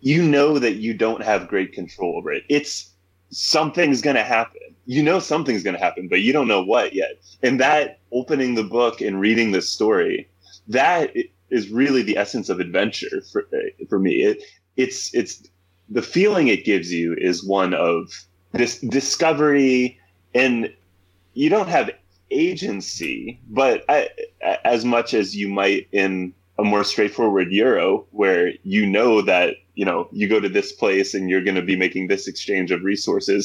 you 0.00 0.20
know 0.24 0.58
that 0.58 0.74
you 0.74 0.92
don't 0.92 1.22
have 1.22 1.46
great 1.46 1.72
control 1.72 2.16
over 2.18 2.32
it 2.32 2.42
it's 2.48 2.90
something's 3.30 4.02
going 4.02 4.16
to 4.16 4.24
happen 4.24 4.74
you 4.90 5.04
know 5.04 5.20
something's 5.20 5.62
going 5.62 5.76
to 5.76 5.80
happen 5.82 6.08
but 6.08 6.20
you 6.20 6.32
don't 6.32 6.48
know 6.48 6.62
what 6.62 6.94
yet. 6.94 7.12
And 7.44 7.60
that 7.60 8.00
opening 8.10 8.56
the 8.56 8.64
book 8.64 9.00
and 9.00 9.20
reading 9.20 9.52
the 9.52 9.62
story, 9.62 10.28
that 10.66 11.14
is 11.48 11.70
really 11.70 12.02
the 12.02 12.16
essence 12.16 12.48
of 12.48 12.58
adventure 12.58 13.22
for 13.30 13.46
eh, 13.52 13.84
for 13.88 14.00
me. 14.00 14.22
It 14.22 14.42
it's 14.76 15.14
it's 15.14 15.48
the 15.88 16.02
feeling 16.02 16.48
it 16.48 16.64
gives 16.64 16.92
you 16.92 17.14
is 17.14 17.44
one 17.44 17.72
of 17.72 18.10
this 18.50 18.80
discovery 18.80 19.96
and 20.34 20.72
you 21.34 21.48
don't 21.48 21.68
have 21.68 21.90
agency, 22.32 23.40
but 23.48 23.84
I, 23.88 24.08
as 24.64 24.84
much 24.84 25.14
as 25.14 25.36
you 25.36 25.48
might 25.48 25.86
in 25.92 26.34
a 26.58 26.64
more 26.64 26.82
straightforward 26.82 27.52
Euro, 27.52 28.06
where 28.10 28.54
you 28.64 28.86
know 28.86 29.22
that 29.22 29.54
you 29.80 29.86
know 29.88 30.00
you 30.18 30.26
go 30.34 30.40
to 30.40 30.48
this 30.58 30.70
place 30.82 31.10
and 31.14 31.28
you're 31.30 31.46
going 31.48 31.60
to 31.62 31.70
be 31.72 31.76
making 31.84 32.04
this 32.08 32.28
exchange 32.32 32.70
of 32.72 32.80
resources, 32.92 33.42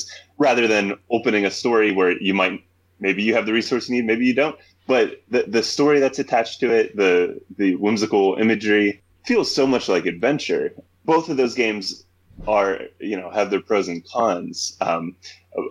rather 0.47 0.65
than 0.73 0.85
opening 1.17 1.45
a 1.45 1.51
story 1.61 1.89
where 1.97 2.11
you 2.27 2.33
might 2.41 2.55
maybe 2.99 3.21
you 3.23 3.33
have 3.35 3.45
the 3.47 3.53
resource 3.53 3.89
you 3.89 3.95
need, 3.95 4.05
maybe 4.11 4.25
you 4.25 4.35
don't. 4.43 4.57
But 4.87 5.05
the 5.33 5.41
the 5.57 5.63
story 5.63 5.99
that's 5.99 6.19
attached 6.25 6.59
to 6.61 6.67
it, 6.79 6.95
the 6.95 7.13
the 7.61 7.75
whimsical 7.85 8.35
imagery, 8.45 9.01
feels 9.25 9.49
so 9.59 9.65
much 9.73 9.85
like 9.93 10.05
adventure. 10.05 10.65
Both 11.05 11.29
of 11.29 11.37
those 11.37 11.55
games 11.55 12.05
are 12.47 12.81
you 12.99 13.17
know 13.19 13.29
have 13.31 13.49
their 13.49 13.61
pros 13.69 13.87
and 13.87 14.03
cons. 14.13 14.77
Um, 14.81 15.15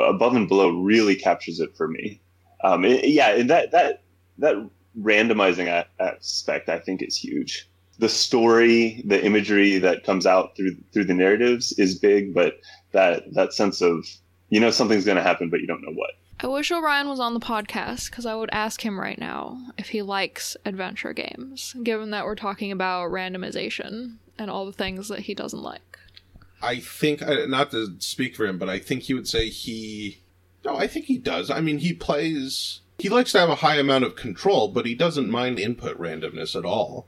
Above 0.00 0.35
and 0.35 0.49
Below 0.49 0.71
really 0.92 1.14
captures 1.14 1.61
it 1.61 1.76
for 1.76 1.87
me 1.88 2.21
um, 2.64 2.85
it- 2.85 3.04
yeah, 3.09 3.30
and 3.37 3.50
that 3.50 3.71
that 3.73 4.02
that 4.38 4.56
randomizing 4.99 5.68
aspect 6.00 6.68
I 6.68 6.78
think 6.78 7.02
is 7.02 7.16
huge. 7.16 7.68
The 7.99 8.09
story, 8.09 9.03
the 9.05 9.25
imagery 9.25 9.79
that 9.79 10.05
comes 10.05 10.27
out 10.27 10.57
through 10.57 10.77
through 10.93 11.05
the 11.05 11.15
narratives 11.15 11.73
is 11.79 11.99
big, 11.99 12.35
but 12.35 12.61
that 12.93 13.33
that 13.35 13.53
sense 13.53 13.81
of 13.81 14.07
you 14.49 14.61
know 14.61 14.71
something's 14.71 15.05
going 15.05 15.16
to 15.16 15.23
happen, 15.23 15.49
but 15.51 15.61
you 15.61 15.66
don't 15.66 15.83
know 15.83 15.92
what. 15.92 16.11
I 16.40 16.49
wish 16.49 16.73
Orion 16.73 17.09
was 17.09 17.21
on 17.21 17.35
the 17.35 17.40
podcast 17.40 18.11
because 18.11 18.27
I 18.27 18.35
would 18.35 18.51
ask 18.53 18.85
him 18.85 18.99
right 18.99 19.18
now 19.18 19.59
if 19.79 19.90
he 19.90 20.03
likes 20.03 20.57
adventure 20.64 21.12
games, 21.12 21.75
given 21.83 22.11
that 22.11 22.25
we're 22.25 22.35
talking 22.35 22.73
about 22.73 23.11
randomization 23.11 24.16
and 24.38 24.51
all 24.51 24.66
the 24.66 24.73
things 24.73 25.09
that 25.09 25.21
he 25.21 25.35
doesn't 25.35 25.62
like. 25.62 25.99
I 26.61 26.81
think, 26.81 27.23
not 27.49 27.71
to 27.71 27.95
speak 27.99 28.35
for 28.35 28.47
him, 28.47 28.59
but 28.59 28.68
I 28.68 28.79
think 28.79 29.03
he 29.03 29.14
would 29.14 29.29
say 29.29 29.49
he. 29.49 30.18
No, 30.64 30.77
I 30.77 30.87
think 30.87 31.07
he 31.07 31.18
does. 31.18 31.51
I 31.51 31.61
mean, 31.61 31.79
he 31.79 31.92
plays. 31.92 32.81
He 32.99 33.09
likes 33.09 33.33
to 33.33 33.38
have 33.38 33.51
a 33.51 33.57
high 33.57 33.77
amount 33.77 34.05
of 34.05 34.16
control, 34.16 34.68
but 34.68 34.87
he 34.87 34.95
doesn't 34.95 35.31
mind 35.31 35.59
input 35.59 35.99
randomness 35.99 36.57
at 36.57 36.64
all. 36.64 37.07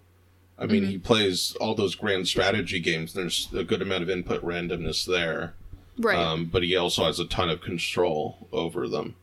I 0.59 0.67
mean, 0.67 0.85
Mhm. 0.85 0.89
he 0.89 0.99
plays 0.99 1.55
all 1.61 1.75
those 1.75 1.95
grand 1.95 2.29
strategy 2.29 2.81
games. 2.81 3.13
There's 3.13 3.49
a 3.55 3.63
good 3.65 3.83
amount 3.83 4.03
of 4.03 4.11
input 4.11 4.43
randomness 4.43 5.05
there. 5.05 5.55
Right. 5.99 6.17
Um, 6.19 6.47
but 6.47 6.63
he 6.63 6.77
also 6.77 7.05
has 7.05 7.19
a 7.21 7.25
ton 7.27 7.51
of 7.51 7.61
control 7.61 8.49
over 8.53 8.89
them. 8.89 9.15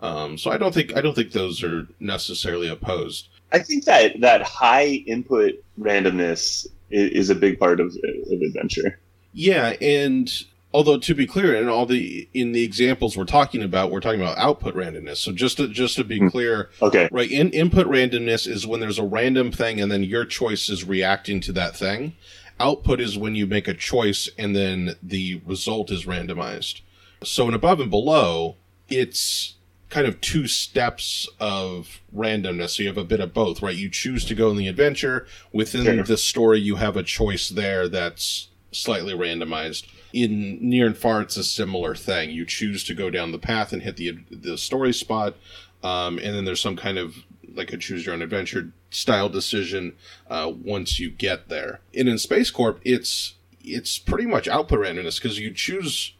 Um, 0.00 0.38
so 0.38 0.50
I 0.50 0.56
don't 0.56 0.72
think 0.72 0.96
I 0.96 1.00
don't 1.02 1.14
think 1.14 1.32
those 1.32 1.62
are 1.62 1.86
necessarily 1.98 2.68
opposed. 2.68 3.28
I 3.52 3.58
think 3.58 3.84
that 3.84 4.20
that 4.20 4.42
high 4.42 4.86
input 5.06 5.62
randomness 5.78 6.66
is, 6.90 7.10
is 7.10 7.30
a 7.30 7.34
big 7.34 7.58
part 7.58 7.80
of, 7.80 7.88
of 8.30 8.40
adventure. 8.42 8.98
Yeah, 9.34 9.74
and 9.80 10.30
although 10.72 10.98
to 10.98 11.14
be 11.14 11.26
clear, 11.26 11.54
in 11.54 11.68
all 11.68 11.86
the 11.86 12.28
in 12.34 12.52
the 12.52 12.62
examples 12.64 13.16
we're 13.16 13.24
talking 13.24 13.62
about, 13.62 13.90
we're 13.90 14.00
talking 14.00 14.20
about 14.20 14.38
output 14.38 14.74
randomness. 14.74 15.16
So 15.18 15.32
just 15.32 15.56
to 15.58 15.68
just 15.68 15.96
to 15.96 16.04
be 16.04 16.18
Hmm. 16.18 16.28
clear, 16.28 16.70
Okay, 16.82 17.08
right? 17.10 17.30
In 17.30 17.50
input 17.50 17.86
randomness 17.86 18.46
is 18.46 18.66
when 18.66 18.80
there's 18.80 18.98
a 18.98 19.04
random 19.04 19.50
thing 19.52 19.80
and 19.80 19.90
then 19.90 20.04
your 20.04 20.24
choice 20.24 20.68
is 20.68 20.84
reacting 20.84 21.40
to 21.42 21.52
that 21.52 21.76
thing. 21.76 22.14
Output 22.58 23.00
is 23.00 23.16
when 23.16 23.34
you 23.34 23.46
make 23.46 23.68
a 23.68 23.74
choice 23.74 24.28
and 24.38 24.54
then 24.54 24.96
the 25.02 25.40
result 25.46 25.90
is 25.90 26.04
randomized. 26.04 26.80
So 27.22 27.48
in 27.48 27.54
above 27.54 27.80
and 27.80 27.90
below, 27.90 28.56
it's 28.88 29.54
kind 29.88 30.06
of 30.06 30.20
two 30.20 30.46
steps 30.46 31.28
of 31.40 32.00
randomness. 32.14 32.70
So 32.70 32.82
you 32.82 32.88
have 32.88 32.98
a 32.98 33.04
bit 33.04 33.18
of 33.18 33.34
both, 33.34 33.60
right? 33.60 33.74
You 33.74 33.88
choose 33.88 34.24
to 34.26 34.34
go 34.36 34.50
in 34.50 34.56
the 34.56 34.68
adventure. 34.68 35.26
Within 35.52 35.84
Sure. 35.84 36.02
the 36.04 36.16
story, 36.16 36.60
you 36.60 36.76
have 36.76 36.96
a 36.96 37.02
choice 37.02 37.48
there 37.48 37.88
that's 37.88 38.48
slightly 38.72 39.14
randomized. 39.14 39.84
In 40.12 40.58
near 40.60 40.86
and 40.86 40.96
far, 40.96 41.20
it's 41.20 41.36
a 41.36 41.44
similar 41.44 41.94
thing. 41.94 42.30
You 42.30 42.44
choose 42.44 42.84
to 42.84 42.94
go 42.94 43.10
down 43.10 43.32
the 43.32 43.38
path 43.38 43.72
and 43.72 43.82
hit 43.82 43.96
the 43.96 44.18
the 44.30 44.58
story 44.58 44.92
spot, 44.92 45.36
um, 45.82 46.18
and 46.18 46.34
then 46.34 46.44
there's 46.44 46.60
some 46.60 46.76
kind 46.76 46.98
of 46.98 47.16
like 47.54 47.72
a 47.72 47.76
choose 47.76 48.06
your 48.06 48.14
own 48.14 48.22
adventure 48.22 48.72
style 48.90 49.28
decision 49.28 49.94
uh, 50.28 50.52
once 50.64 50.98
you 50.98 51.10
get 51.10 51.48
there. 51.48 51.80
And 51.94 52.08
in 52.08 52.18
Space 52.18 52.50
Corp, 52.50 52.80
it's 52.84 53.34
it's 53.62 53.98
pretty 53.98 54.26
much 54.26 54.48
output 54.48 54.80
randomness 54.80 55.20
because 55.20 55.38
you 55.38 55.52
choose 55.52 56.14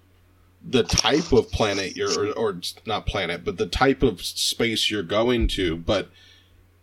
the 0.62 0.82
type 0.82 1.32
of 1.32 1.50
planet 1.50 1.96
you're 1.96 2.28
or, 2.28 2.32
or 2.32 2.60
not 2.86 3.06
planet, 3.06 3.44
but 3.44 3.56
the 3.56 3.66
type 3.66 4.02
of 4.02 4.22
space 4.22 4.90
you're 4.90 5.02
going 5.02 5.48
to, 5.48 5.76
but 5.76 6.10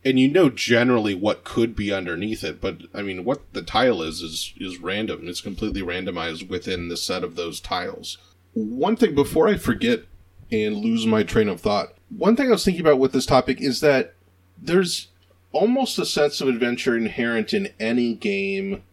and 0.08 0.18
you 0.18 0.30
know 0.30 0.50
generally 0.50 1.14
what 1.14 1.44
could 1.44 1.76
be 1.76 1.92
underneath 1.92 2.42
it, 2.42 2.62
but 2.62 2.84
I 2.94 3.02
mean 3.02 3.26
what 3.26 3.42
the 3.54 3.62
tile 3.62 4.02
is 4.02 4.22
is 4.22 4.54
is 4.58 4.80
random. 4.80 5.28
It's 5.28 5.42
completely 5.42 5.82
randomized 5.82 6.48
within 6.48 6.88
the 6.88 6.96
set 6.96 7.24
of 7.24 7.36
those 7.36 7.60
tiles. 7.60 8.18
One 8.54 8.96
thing 8.96 9.16
before 9.16 9.50
I 9.50 9.58
forget 9.58 10.04
and 10.50 10.78
lose 10.78 11.06
my 11.06 11.24
train 11.24 11.50
of 11.50 11.60
thought. 11.60 11.94
One 12.10 12.38
thing 12.38 12.48
I 12.48 12.52
was 12.52 12.64
thinking 12.64 12.82
about 12.82 13.00
with 13.00 13.12
this 13.12 13.26
topic 13.26 13.60
is 13.60 13.82
that 13.82 14.14
there's 14.58 15.10
almost 15.52 16.00
a 16.00 16.06
sense 16.06 16.40
of 16.40 16.48
adventure 16.48 16.96
inherent 16.96 17.54
in 17.54 17.74
any 17.78 18.14
game 18.14 18.84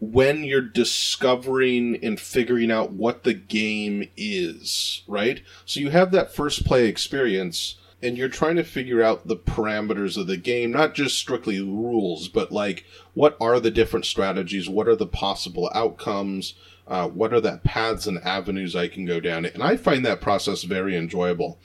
when 0.00 0.42
you're 0.42 0.62
discovering 0.62 1.98
and 2.02 2.18
figuring 2.18 2.70
out 2.70 2.92
what 2.92 3.24
the 3.24 3.34
game 3.34 4.08
is, 4.16 5.02
right? 5.06 5.42
So 5.66 5.80
you 5.80 5.90
have 5.90 6.12
that 6.12 6.34
first 6.34 6.64
play 6.64 6.86
experience 6.86 7.76
and 8.04 8.16
you're 8.18 8.28
trying 8.28 8.56
to 8.56 8.64
figure 8.64 9.02
out 9.02 9.26
the 9.26 9.36
parameters 9.36 10.16
of 10.16 10.26
the 10.26 10.36
game, 10.36 10.70
not 10.70 10.94
just 10.94 11.16
strictly 11.18 11.60
rules, 11.60 12.28
but 12.28 12.52
like 12.52 12.84
what 13.14 13.36
are 13.40 13.58
the 13.58 13.70
different 13.70 14.04
strategies, 14.06 14.68
what 14.68 14.86
are 14.88 14.96
the 14.96 15.06
possible 15.06 15.70
outcomes, 15.74 16.54
uh, 16.86 17.08
what 17.08 17.32
are 17.32 17.40
the 17.40 17.60
paths 17.64 18.06
and 18.06 18.18
avenues 18.18 18.76
I 18.76 18.88
can 18.88 19.04
go 19.06 19.20
down. 19.20 19.44
And 19.46 19.62
I 19.62 19.76
find 19.76 20.04
that 20.04 20.20
process 20.20 20.62
very 20.64 20.96
enjoyable. 20.96 21.58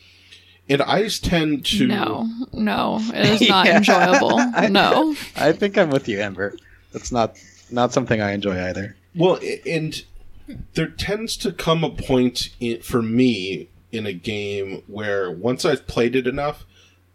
And 0.69 0.81
I 0.83 1.07
tend 1.07 1.65
to 1.65 1.87
No, 1.87 2.29
no, 2.53 2.99
it 3.13 3.41
is 3.41 3.49
not 3.49 3.65
Yeah. 3.65 3.77
enjoyable. 3.77 4.37
No. 4.69 5.15
I 5.35 5.51
think 5.51 5.77
I'm 5.77 5.89
with 5.89 6.07
you, 6.07 6.19
Amber. 6.21 6.55
That's 6.93 7.11
not 7.11 7.35
not 7.71 7.91
something 7.93 8.21
I 8.21 8.31
enjoy 8.31 8.59
either. 8.63 8.95
Well, 9.15 9.39
and 9.65 10.03
there 10.73 10.87
tends 10.87 11.37
to 11.37 11.51
come 11.51 11.83
a 11.83 11.89
point 11.89 12.49
in, 12.59 12.81
for 12.81 13.01
me 13.01 13.69
in 13.91 14.05
a 14.05 14.13
game 14.13 14.83
where 14.87 15.31
once 15.31 15.65
I've 15.65 15.87
played 15.87 16.15
it 16.15 16.27
enough 16.27 16.65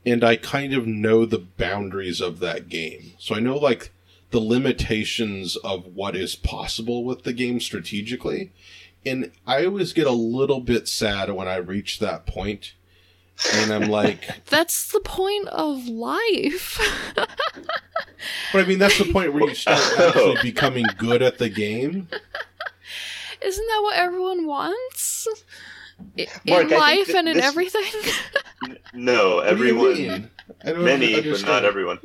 and 0.07 0.23
I 0.23 0.37
kind 0.37 0.75
of 0.75 0.87
know 0.87 1.25
the 1.25 1.39
boundaries 1.39 2.21
of 2.21 2.41
that 2.41 2.69
game. 2.69 3.13
So 3.19 3.35
I 3.35 3.41
know 3.41 3.57
like 3.57 3.93
the 4.31 4.41
limitations 4.41 5.57
of 5.57 5.87
what 5.87 6.17
is 6.17 6.35
possible 6.37 7.05
with 7.05 7.23
the 7.23 7.33
game 7.33 7.61
strategically. 7.61 8.53
And 9.07 9.31
I 9.47 9.65
always 9.65 9.93
get 9.93 10.07
a 10.07 10.13
little 10.13 10.61
bit 10.61 10.89
sad 10.89 11.31
when 11.31 11.49
I 11.49 11.57
reach 11.57 11.99
that 11.99 12.27
point 12.27 12.75
and 13.55 13.73
I'm 13.73 13.91
like, 13.91 14.45
That's 14.47 14.93
the 14.93 15.01
point 15.01 15.49
of 15.49 15.87
life. 15.87 16.81
but 17.15 17.31
I 18.55 18.65
mean, 18.65 18.79
that's 18.79 18.99
the 18.99 19.13
point 19.13 19.33
where 19.33 19.49
you 19.49 19.55
start 19.55 19.81
oh. 19.99 20.09
actually 20.09 20.43
becoming 20.43 20.87
good 20.99 21.21
at 21.21 21.39
the 21.39 21.49
game. 21.49 22.09
Isn't 23.43 23.67
that 23.67 23.81
what 23.83 23.97
everyone 23.97 24.47
wants? 24.47 25.29
I- 26.19 26.27
Mark, 26.47 26.71
in 26.71 26.79
life 26.79 27.07
that 27.09 27.17
and 27.17 27.29
in 27.29 27.37
this- 27.37 27.45
everything. 27.47 27.83
No, 28.95 29.37
What 29.37 29.57
do 29.57 29.65
you 29.65 29.71
everyone. 29.83 29.95
mean? 29.95 30.31
I 30.65 30.73
don't 30.73 30.85
many, 30.85 31.21
but 31.21 31.43
not 31.47 31.65
everyone. 31.65 31.99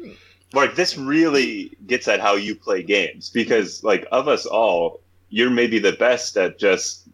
Mark, 0.53 0.75
this 0.75 0.97
really 0.97 1.77
gets 1.85 2.07
at 2.07 2.19
how 2.19 2.35
you 2.35 2.55
play 2.55 2.81
games 2.83 3.29
because, 3.29 3.83
like, 3.83 4.07
of 4.11 4.27
us 4.27 4.45
all, 4.45 4.99
you're 5.29 5.51
maybe 5.51 5.77
the 5.79 5.91
best 5.93 6.35
at 6.35 6.57
just 6.57 7.07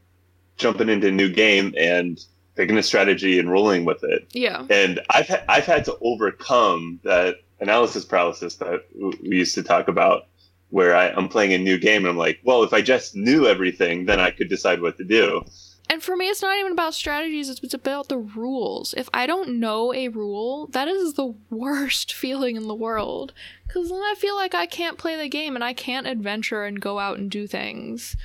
jumping 0.58 0.88
into 0.90 1.10
a 1.10 1.12
new 1.12 1.30
game 1.30 1.74
and 1.78 2.24
picking 2.56 2.78
a 2.78 2.84
strategy 2.84 3.38
and 3.38 3.52
rolling 3.52 3.84
with 3.84 4.02
it. 4.04 4.26
yeah. 4.32 4.66
And 4.70 5.02
I've 5.10 5.28
ha- 5.28 5.44
I've 5.50 5.66
had 5.66 5.84
to 5.86 5.98
overcome 6.02 7.02
that 7.04 7.36
analysis 7.60 8.06
paralysis 8.06 8.56
that 8.56 8.82
w- 8.94 9.18
we 9.22 9.36
used 9.38 9.56
to 9.56 9.64
talk 9.64 9.90
about, 9.90 10.28
where 10.70 10.96
I, 10.96 11.10
I'm 11.10 11.28
playing 11.28 11.54
a 11.54 11.58
new 11.58 11.78
game 11.78 12.04
and 12.04 12.08
I'm 12.08 12.18
like, 12.18 12.40
well, 12.44 12.64
if 12.64 12.74
I 12.74 12.82
just 12.82 13.16
knew 13.16 13.46
everything, 13.48 14.06
then 14.06 14.20
I 14.22 14.32
could 14.32 14.48
decide 14.50 14.82
what 14.82 14.98
to 14.98 15.04
do. 15.04 15.44
And 15.90 16.02
for 16.02 16.16
me, 16.18 16.30
it's 16.30 16.42
not 16.42 16.58
even 16.58 16.72
about 16.72 16.94
strategies, 16.96 17.50
it's, 17.50 17.62
it's 17.64 17.74
about 17.74 18.10
the 18.10 18.18
rules. 18.18 18.94
If 18.98 19.08
I 19.14 19.28
don't 19.28 19.60
know 19.60 19.94
a 19.94 20.08
rule, 20.08 20.68
that 20.68 20.88
is 20.88 21.14
the 21.14 21.36
worst 21.50 22.12
feeling 22.22 22.56
in 22.56 22.68
the 22.68 22.76
world. 22.76 23.34
Because 23.68 23.90
then 23.90 24.00
I 24.00 24.16
feel 24.18 24.36
like 24.36 24.56
I 24.56 24.66
can't 24.66 24.98
play 24.98 25.16
the 25.16 25.30
game 25.30 25.56
and 25.56 25.64
I 25.64 25.74
can't 25.74 26.08
adventure 26.08 26.64
and 26.64 26.82
go 26.82 26.98
out 27.00 27.18
and 27.20 27.30
do 27.30 27.46
things. 27.48 28.16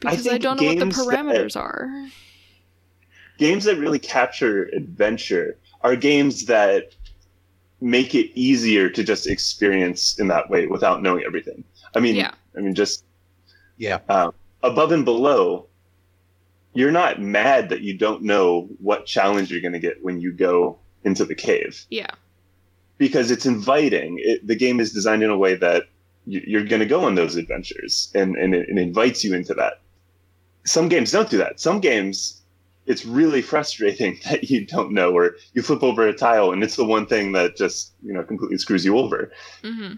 Because 0.00 0.26
I, 0.26 0.30
think 0.30 0.42
don't 0.42 0.60
know 0.60 0.66
what 0.66 0.78
the 0.78 0.84
games 0.86 0.96
that- 0.96 1.06
parameters 1.06 1.56
are. 1.60 2.08
games 3.38 3.64
that 3.64 3.76
really 3.76 3.98
capture 3.98 4.64
adventure 4.74 5.58
are 5.82 5.94
games 5.96 6.46
that 6.46 6.94
make 7.80 8.14
it 8.14 8.30
easier 8.38 8.90
to 8.90 9.02
just 9.02 9.26
experience 9.26 10.18
in 10.18 10.28
that 10.28 10.50
way 10.50 10.66
without 10.66 11.02
knowing 11.02 11.24
everything. 11.24 11.64
I 11.94 12.00
mean, 12.00 12.16
Yeah. 12.16 12.32
I 12.56 12.60
mean, 12.60 12.74
just 12.74 13.04
Yeah. 13.78 14.00
Uh, 14.08 14.32
above 14.62 14.92
and 14.92 15.04
below, 15.04 15.66
you're 16.74 16.90
not 16.92 17.20
mad 17.20 17.68
that 17.70 17.80
you 17.80 17.96
don't 17.96 18.22
know 18.22 18.68
what 18.78 19.06
challenge 19.06 19.50
you're 19.50 19.60
going 19.60 19.72
to 19.72 19.78
get 19.78 20.02
when 20.04 20.20
you 20.20 20.32
go 20.32 20.78
into 21.04 21.24
the 21.24 21.34
cave 21.34 21.84
Yeah. 21.90 22.10
because 22.98 23.30
it's 23.30 23.46
inviting. 23.46 24.18
It, 24.20 24.46
the 24.46 24.54
game 24.56 24.80
is 24.80 24.92
designed 24.92 25.22
in 25.22 25.30
a 25.30 25.36
way 25.38 25.54
that 25.56 25.84
you- 26.26 26.42
you're 26.46 26.64
going 26.64 26.80
to 26.80 26.86
go 26.86 27.04
on 27.04 27.14
those 27.14 27.36
adventures 27.36 28.12
and, 28.14 28.36
and 28.36 28.54
it, 28.54 28.68
it 28.68 28.78
invites 28.78 29.24
you 29.24 29.34
into 29.34 29.54
that. 29.54 29.80
Some 30.64 30.88
games 30.88 31.10
don't 31.10 31.30
do 31.30 31.38
that. 31.38 31.58
Some 31.58 31.80
games, 31.80 32.42
it's 32.86 33.04
really 33.06 33.42
frustrating 33.42 34.18
that 34.24 34.50
you 34.50 34.66
don't 34.66 34.92
know, 34.92 35.10
or 35.16 35.36
you 35.54 35.62
flip 35.62 35.82
over 35.82 36.06
a 36.06 36.12
tile 36.12 36.52
and 36.52 36.62
it's 36.62 36.76
the 36.76 36.84
one 36.84 37.06
thing 37.06 37.32
that 37.32 37.56
just 37.56 37.92
you 38.02 38.12
know 38.12 38.22
completely 38.22 38.58
screws 38.58 38.84
you 38.84 38.96
over, 38.98 39.32
hmm 39.64 39.94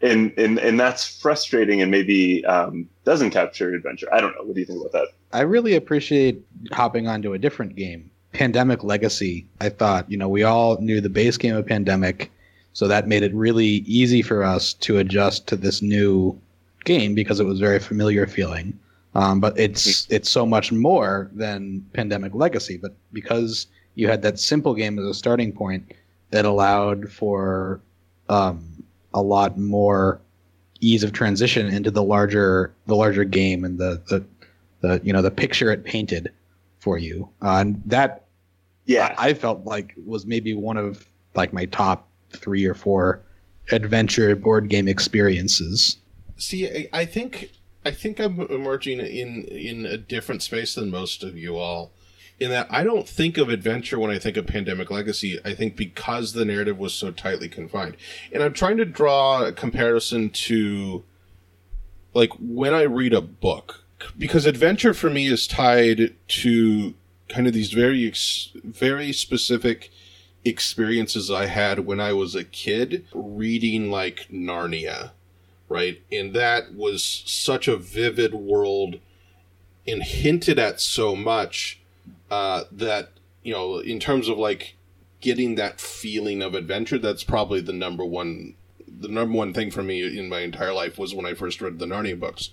and 0.00 0.32
and 0.36 0.58
and 0.58 0.78
that's 0.78 1.20
frustrating 1.20 1.80
and 1.82 1.90
maybe 1.90 2.44
um, 2.46 2.88
doesn't 3.04 3.30
capture 3.30 3.74
adventure. 3.74 4.12
I 4.12 4.20
don't 4.20 4.32
know. 4.32 4.44
What 4.44 4.54
do 4.54 4.60
you 4.60 4.66
think 4.66 4.80
about 4.80 4.92
that? 4.92 5.08
I 5.32 5.42
really 5.42 5.74
appreciate 5.74 6.42
hopping 6.72 7.08
onto 7.08 7.32
a 7.32 7.38
different 7.38 7.76
game. 7.76 8.10
Pandemic 8.32 8.82
Legacy. 8.82 9.46
I 9.60 9.68
thought, 9.68 10.10
you 10.10 10.16
know, 10.16 10.28
we 10.28 10.42
all 10.42 10.80
knew 10.80 11.00
the 11.00 11.08
base 11.08 11.36
game 11.36 11.54
of 11.54 11.66
Pandemic, 11.66 12.30
so 12.72 12.88
that 12.88 13.08
made 13.08 13.22
it 13.22 13.32
really 13.34 13.84
easy 13.86 14.22
for 14.22 14.42
us 14.42 14.74
to 14.74 14.98
adjust 14.98 15.46
to 15.48 15.56
this 15.56 15.80
new 15.80 16.38
game 16.84 17.14
because 17.14 17.40
it 17.40 17.44
was 17.44 17.60
very 17.60 17.78
familiar 17.78 18.26
feeling. 18.26 18.78
Um, 19.14 19.38
but 19.40 19.58
it's 19.58 20.10
it's 20.10 20.28
so 20.28 20.44
much 20.44 20.72
more 20.72 21.30
than 21.32 21.86
Pandemic 21.92 22.34
Legacy. 22.34 22.76
But 22.76 22.94
because 23.12 23.68
you 23.94 24.08
had 24.08 24.22
that 24.22 24.40
simple 24.40 24.74
game 24.74 24.98
as 24.98 25.06
a 25.06 25.14
starting 25.14 25.52
point, 25.52 25.92
that 26.30 26.44
allowed 26.44 27.10
for 27.12 27.80
um, 28.28 28.64
a 29.14 29.22
lot 29.22 29.56
more 29.56 30.20
ease 30.80 31.02
of 31.02 31.12
transition 31.12 31.68
into 31.68 31.90
the 31.90 32.02
larger 32.02 32.74
the 32.86 32.94
larger 32.94 33.24
game 33.24 33.64
and 33.64 33.78
the 33.78 34.02
the, 34.08 34.24
the 34.80 35.00
you 35.02 35.12
know 35.12 35.22
the 35.22 35.30
picture 35.30 35.72
it 35.72 35.84
painted 35.84 36.30
for 36.80 36.98
you. 36.98 37.28
Uh, 37.40 37.58
and 37.60 37.82
that 37.86 38.26
Yeah, 38.84 39.14
I 39.16 39.32
felt 39.32 39.64
like 39.64 39.94
was 40.04 40.26
maybe 40.26 40.54
one 40.54 40.76
of 40.76 41.08
like 41.34 41.52
my 41.52 41.64
top 41.66 42.08
three 42.30 42.66
or 42.66 42.74
four 42.74 43.22
adventure 43.72 44.36
board 44.36 44.68
game 44.68 44.88
experiences. 44.88 45.96
See, 46.36 46.68
I, 46.68 46.88
I 46.92 47.04
think 47.06 47.50
I 47.84 47.90
think 47.90 48.18
I'm 48.18 48.40
emerging 48.40 48.98
in 49.00 49.44
in 49.44 49.86
a 49.86 49.96
different 49.96 50.42
space 50.42 50.74
than 50.74 50.90
most 50.90 51.22
of 51.22 51.38
you 51.38 51.56
all. 51.56 51.92
In 52.40 52.50
that 52.50 52.66
I 52.70 52.82
don't 52.82 53.08
think 53.08 53.38
of 53.38 53.48
adventure 53.48 53.98
when 53.98 54.10
I 54.10 54.18
think 54.18 54.36
of 54.36 54.46
Pandemic 54.46 54.90
Legacy. 54.90 55.38
I 55.44 55.54
think 55.54 55.76
because 55.76 56.32
the 56.32 56.44
narrative 56.44 56.78
was 56.78 56.92
so 56.92 57.10
tightly 57.10 57.48
confined, 57.48 57.96
and 58.32 58.42
I'm 58.42 58.52
trying 58.52 58.76
to 58.78 58.84
draw 58.84 59.44
a 59.44 59.52
comparison 59.52 60.30
to 60.30 61.04
like 62.12 62.32
when 62.40 62.74
I 62.74 62.82
read 62.82 63.12
a 63.12 63.20
book, 63.20 63.84
because 64.18 64.46
adventure 64.46 64.94
for 64.94 65.10
me 65.10 65.26
is 65.26 65.46
tied 65.46 66.14
to 66.28 66.94
kind 67.28 67.46
of 67.46 67.52
these 67.52 67.72
very 67.72 68.12
very 68.64 69.12
specific 69.12 69.90
experiences 70.44 71.30
I 71.30 71.46
had 71.46 71.86
when 71.86 72.00
I 72.00 72.12
was 72.12 72.34
a 72.34 72.44
kid 72.44 73.06
reading 73.14 73.90
like 73.90 74.28
Narnia 74.30 75.12
right? 75.68 76.02
And 76.12 76.32
that 76.34 76.74
was 76.74 77.04
such 77.26 77.68
a 77.68 77.76
vivid 77.76 78.34
world 78.34 79.00
and 79.86 80.02
hinted 80.02 80.58
at 80.58 80.80
so 80.80 81.14
much 81.14 81.80
uh, 82.30 82.64
that, 82.72 83.10
you 83.42 83.52
know, 83.52 83.78
in 83.78 84.00
terms 84.00 84.28
of 84.28 84.38
like 84.38 84.76
getting 85.20 85.54
that 85.54 85.80
feeling 85.80 86.42
of 86.42 86.54
adventure, 86.54 86.98
that's 86.98 87.24
probably 87.24 87.60
the 87.60 87.72
number 87.72 88.04
one. 88.04 88.54
The 88.86 89.08
number 89.08 89.36
one 89.36 89.52
thing 89.52 89.70
for 89.70 89.82
me 89.82 90.18
in 90.18 90.28
my 90.28 90.40
entire 90.40 90.72
life 90.72 90.98
was 90.98 91.14
when 91.14 91.26
I 91.26 91.34
first 91.34 91.60
read 91.60 91.78
the 91.78 91.86
Narnia 91.86 92.18
books. 92.18 92.50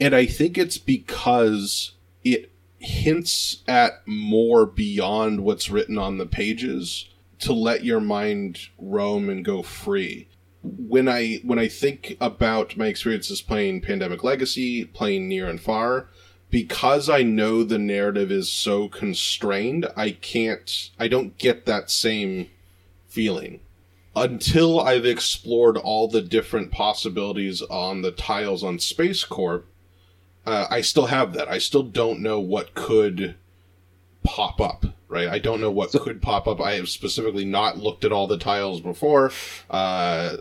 And 0.00 0.14
I 0.14 0.26
think 0.26 0.56
it's 0.56 0.78
because 0.78 1.92
it 2.24 2.50
hints 2.78 3.62
at 3.68 4.06
more 4.06 4.66
beyond 4.66 5.40
what's 5.40 5.70
written 5.70 5.98
on 5.98 6.18
the 6.18 6.26
pages 6.26 7.08
to 7.40 7.52
let 7.52 7.84
your 7.84 8.00
mind 8.00 8.68
roam 8.78 9.28
and 9.28 9.44
go 9.44 9.62
free 9.62 10.28
when 10.64 11.08
I 11.08 11.40
when 11.44 11.58
I 11.58 11.68
think 11.68 12.16
about 12.20 12.76
my 12.76 12.86
experiences 12.86 13.42
playing 13.42 13.82
Pandemic 13.82 14.24
Legacy, 14.24 14.84
playing 14.84 15.28
Near 15.28 15.48
and 15.48 15.60
Far, 15.60 16.08
because 16.54 17.10
I 17.10 17.24
know 17.24 17.64
the 17.64 17.80
narrative 17.80 18.30
is 18.30 18.48
so 18.48 18.86
constrained, 18.86 19.88
I 19.96 20.12
can't 20.12 20.92
I 21.00 21.08
don't 21.08 21.36
get 21.36 21.66
that 21.66 21.90
same 21.90 22.48
feeling 23.08 23.58
until 24.14 24.78
I've 24.78 25.04
explored 25.04 25.76
all 25.76 26.06
the 26.06 26.22
different 26.22 26.70
possibilities 26.70 27.60
on 27.62 28.02
the 28.02 28.12
tiles 28.12 28.62
on 28.62 28.78
Space 28.78 29.24
Corp. 29.24 29.66
Uh, 30.46 30.68
I 30.70 30.80
still 30.80 31.06
have 31.06 31.32
that. 31.32 31.48
I 31.48 31.58
still 31.58 31.82
don't 31.82 32.20
know 32.20 32.38
what 32.38 32.74
could 32.74 33.34
pop 34.22 34.60
up. 34.60 34.86
Right, 35.08 35.26
I 35.26 35.40
don't 35.40 35.60
know 35.60 35.72
what 35.72 35.90
could 35.90 36.22
pop 36.22 36.46
up. 36.46 36.60
I 36.60 36.74
have 36.74 36.88
specifically 36.88 37.44
not 37.44 37.78
looked 37.78 38.04
at 38.04 38.12
all 38.12 38.28
the 38.28 38.38
tiles 38.38 38.80
before. 38.80 39.32
Uh, 39.68 40.36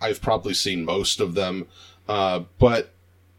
I've 0.00 0.20
probably 0.20 0.54
seen 0.54 0.84
most 0.84 1.20
of 1.20 1.34
them, 1.34 1.68
uh, 2.08 2.40
but 2.58 2.95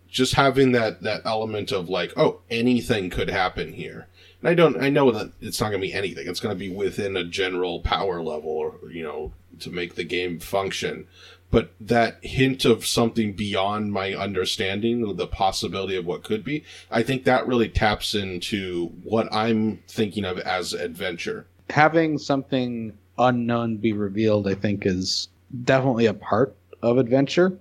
just 0.10 0.34
having 0.36 0.72
that 0.72 1.02
that 1.04 1.22
element 1.26 1.72
of 1.72 1.90
like, 1.90 2.14
oh, 2.18 2.42
anything 2.50 3.10
could 3.10 3.30
happen 3.30 3.74
here. 3.74 4.08
And 4.42 4.50
I 4.50 4.54
don't, 4.54 4.82
I 4.82 4.90
know 4.90 5.12
that 5.12 5.32
it's 5.42 5.60
not 5.60 5.70
going 5.70 5.82
to 5.82 5.88
be 5.88 5.94
anything. 5.94 6.28
It's 6.28 6.40
going 6.40 6.56
to 6.56 6.60
be 6.60 6.70
within 6.70 7.18
a 7.18 7.24
general 7.24 7.82
power 7.82 8.22
level, 8.22 8.52
or 8.52 8.76
you 8.90 9.04
know, 9.04 9.34
to 9.60 9.72
make 9.72 9.96
the 9.96 10.04
game 10.04 10.40
function. 10.40 11.08
But 11.50 11.72
that 11.80 12.18
hint 12.24 12.66
of 12.66 12.86
something 12.86 13.32
beyond 13.34 13.94
my 13.94 14.14
understanding, 14.14 15.16
the 15.16 15.28
possibility 15.28 15.96
of 15.96 16.06
what 16.06 16.24
could 16.24 16.44
be, 16.44 16.66
I 16.92 17.04
think 17.04 17.24
that 17.24 17.48
really 17.48 17.70
taps 17.70 18.14
into 18.14 18.88
what 19.04 19.32
I'm 19.34 19.82
thinking 19.88 20.26
of 20.26 20.40
as 20.40 20.74
adventure. 20.74 21.48
Having 21.70 22.18
something 22.18 22.98
unknown 23.18 23.78
be 23.78 23.94
revealed, 23.94 24.48
I 24.48 24.56
think, 24.56 24.86
is 24.86 25.30
definitely 25.64 26.06
a 26.06 26.14
part 26.14 26.56
of 26.82 26.98
adventure, 26.98 27.58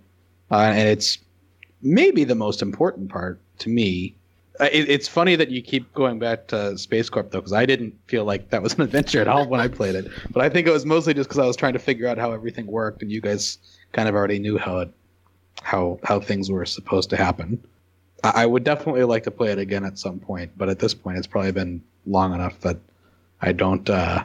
uh, 0.50 0.56
and 0.56 0.88
it's 0.88 1.18
maybe 1.86 2.24
the 2.24 2.34
most 2.34 2.62
important 2.62 3.08
part 3.10 3.40
to 3.58 3.68
me. 3.68 4.14
Uh, 4.58 4.68
It, 4.72 4.88
it's 4.88 5.08
funny 5.08 5.36
that 5.36 5.50
you 5.50 5.62
keep 5.62 5.92
going 5.94 6.18
back 6.18 6.48
to 6.48 6.76
Space 6.76 7.08
Corp 7.08 7.30
though, 7.30 7.38
because 7.38 7.52
I 7.52 7.66
didn't 7.66 7.94
feel 8.06 8.24
like 8.24 8.50
that 8.50 8.62
was 8.62 8.74
an 8.74 8.82
adventure 8.88 9.20
at 9.20 9.28
all 9.28 9.46
when 9.48 9.60
I 9.60 9.68
played 9.68 9.94
it. 9.94 10.10
But 10.30 10.42
I 10.42 10.48
think 10.48 10.66
it 10.66 10.72
was 10.72 10.84
mostly 10.84 11.14
just 11.14 11.28
because 11.28 11.38
I 11.38 11.46
was 11.46 11.56
trying 11.56 11.74
to 11.74 11.78
figure 11.78 12.08
out 12.08 12.18
how 12.18 12.32
everything 12.32 12.66
worked, 12.66 13.02
and 13.02 13.10
you 13.10 13.20
guys 13.20 13.58
kind 13.92 14.08
of 14.08 14.14
already 14.14 14.38
knew 14.38 14.58
how 14.58 14.78
it, 14.78 14.90
how 15.62 15.98
how 16.04 16.20
things 16.20 16.50
were 16.50 16.66
supposed 16.66 17.10
to 17.10 17.16
happen. 17.16 17.62
I, 18.24 18.42
I 18.42 18.46
would 18.46 18.64
definitely 18.64 19.04
like 19.04 19.24
to 19.24 19.30
play 19.30 19.52
it 19.52 19.58
again 19.58 19.84
at 19.84 19.98
some 19.98 20.18
point, 20.18 20.50
but 20.56 20.68
at 20.68 20.78
this 20.78 20.94
point, 20.94 21.18
it's 21.18 21.26
probably 21.26 21.52
been 21.52 21.82
long 22.06 22.34
enough 22.34 22.60
that 22.60 22.78
I 23.40 23.52
don't 23.52 23.88
uh, 23.88 24.24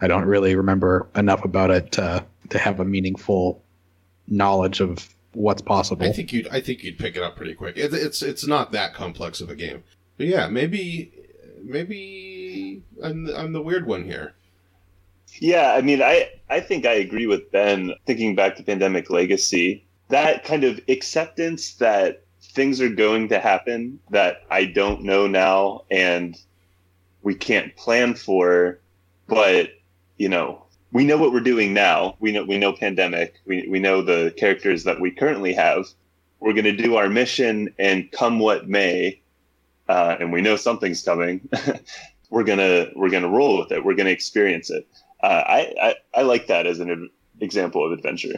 I 0.00 0.06
don't 0.06 0.24
really 0.24 0.54
remember 0.54 1.08
enough 1.16 1.44
about 1.44 1.70
it 1.70 1.92
to 1.92 2.24
to 2.50 2.58
have 2.58 2.80
a 2.80 2.84
meaningful 2.84 3.62
knowledge 4.28 4.80
of 4.80 5.11
what's 5.34 5.62
possible. 5.62 6.06
I 6.06 6.12
think 6.12 6.32
you'd 6.32 6.48
I 6.48 6.60
think 6.60 6.82
you'd 6.82 6.98
pick 6.98 7.16
it 7.16 7.22
up 7.22 7.36
pretty 7.36 7.54
quick. 7.54 7.76
It, 7.76 7.92
it's 7.94 8.22
it's 8.22 8.46
not 8.46 8.72
that 8.72 8.94
complex 8.94 9.40
of 9.40 9.50
a 9.50 9.54
game. 9.54 9.84
But 10.16 10.26
yeah, 10.26 10.48
maybe 10.48 11.12
maybe 11.62 12.82
I'm 13.02 13.28
I'm 13.34 13.52
the 13.52 13.62
weird 13.62 13.86
one 13.86 14.04
here. 14.04 14.34
Yeah, 15.40 15.72
I 15.72 15.80
mean, 15.80 16.02
I 16.02 16.30
I 16.50 16.60
think 16.60 16.86
I 16.86 16.92
agree 16.92 17.26
with 17.26 17.50
Ben. 17.50 17.92
Thinking 18.06 18.34
back 18.34 18.56
to 18.56 18.62
Pandemic 18.62 19.10
Legacy, 19.10 19.84
that 20.08 20.44
kind 20.44 20.64
of 20.64 20.80
acceptance 20.88 21.74
that 21.74 22.22
things 22.42 22.80
are 22.80 22.88
going 22.88 23.28
to 23.28 23.38
happen 23.38 23.98
that 24.10 24.42
I 24.50 24.66
don't 24.66 25.02
know 25.02 25.26
now 25.26 25.82
and 25.90 26.36
we 27.22 27.34
can't 27.34 27.74
plan 27.76 28.14
for, 28.14 28.80
but 29.26 29.70
you 30.18 30.28
know, 30.28 30.64
we 30.92 31.04
know 31.04 31.16
what 31.16 31.32
we're 31.32 31.40
doing 31.40 31.72
now. 31.72 32.16
We 32.20 32.32
know 32.32 32.44
we 32.44 32.58
know 32.58 32.72
pandemic. 32.72 33.40
We 33.46 33.66
we 33.68 33.80
know 33.80 34.02
the 34.02 34.32
characters 34.36 34.84
that 34.84 35.00
we 35.00 35.10
currently 35.10 35.52
have. 35.54 35.86
We're 36.40 36.52
going 36.52 36.64
to 36.64 36.72
do 36.72 36.96
our 36.96 37.08
mission, 37.08 37.72
and 37.78 38.10
come 38.10 38.40
what 38.40 38.68
may, 38.68 39.20
uh, 39.88 40.16
and 40.18 40.32
we 40.32 40.40
know 40.40 40.56
something's 40.56 41.02
coming. 41.02 41.48
we're 42.30 42.44
gonna 42.44 42.86
we're 42.94 43.10
gonna 43.10 43.28
roll 43.28 43.58
with 43.58 43.72
it. 43.72 43.84
We're 43.84 43.94
gonna 43.94 44.10
experience 44.10 44.70
it. 44.70 44.86
Uh, 45.22 45.42
I, 45.46 45.74
I 45.80 45.94
I 46.14 46.22
like 46.22 46.46
that 46.48 46.66
as 46.66 46.80
an 46.80 47.10
example 47.40 47.84
of 47.84 47.92
adventure. 47.92 48.34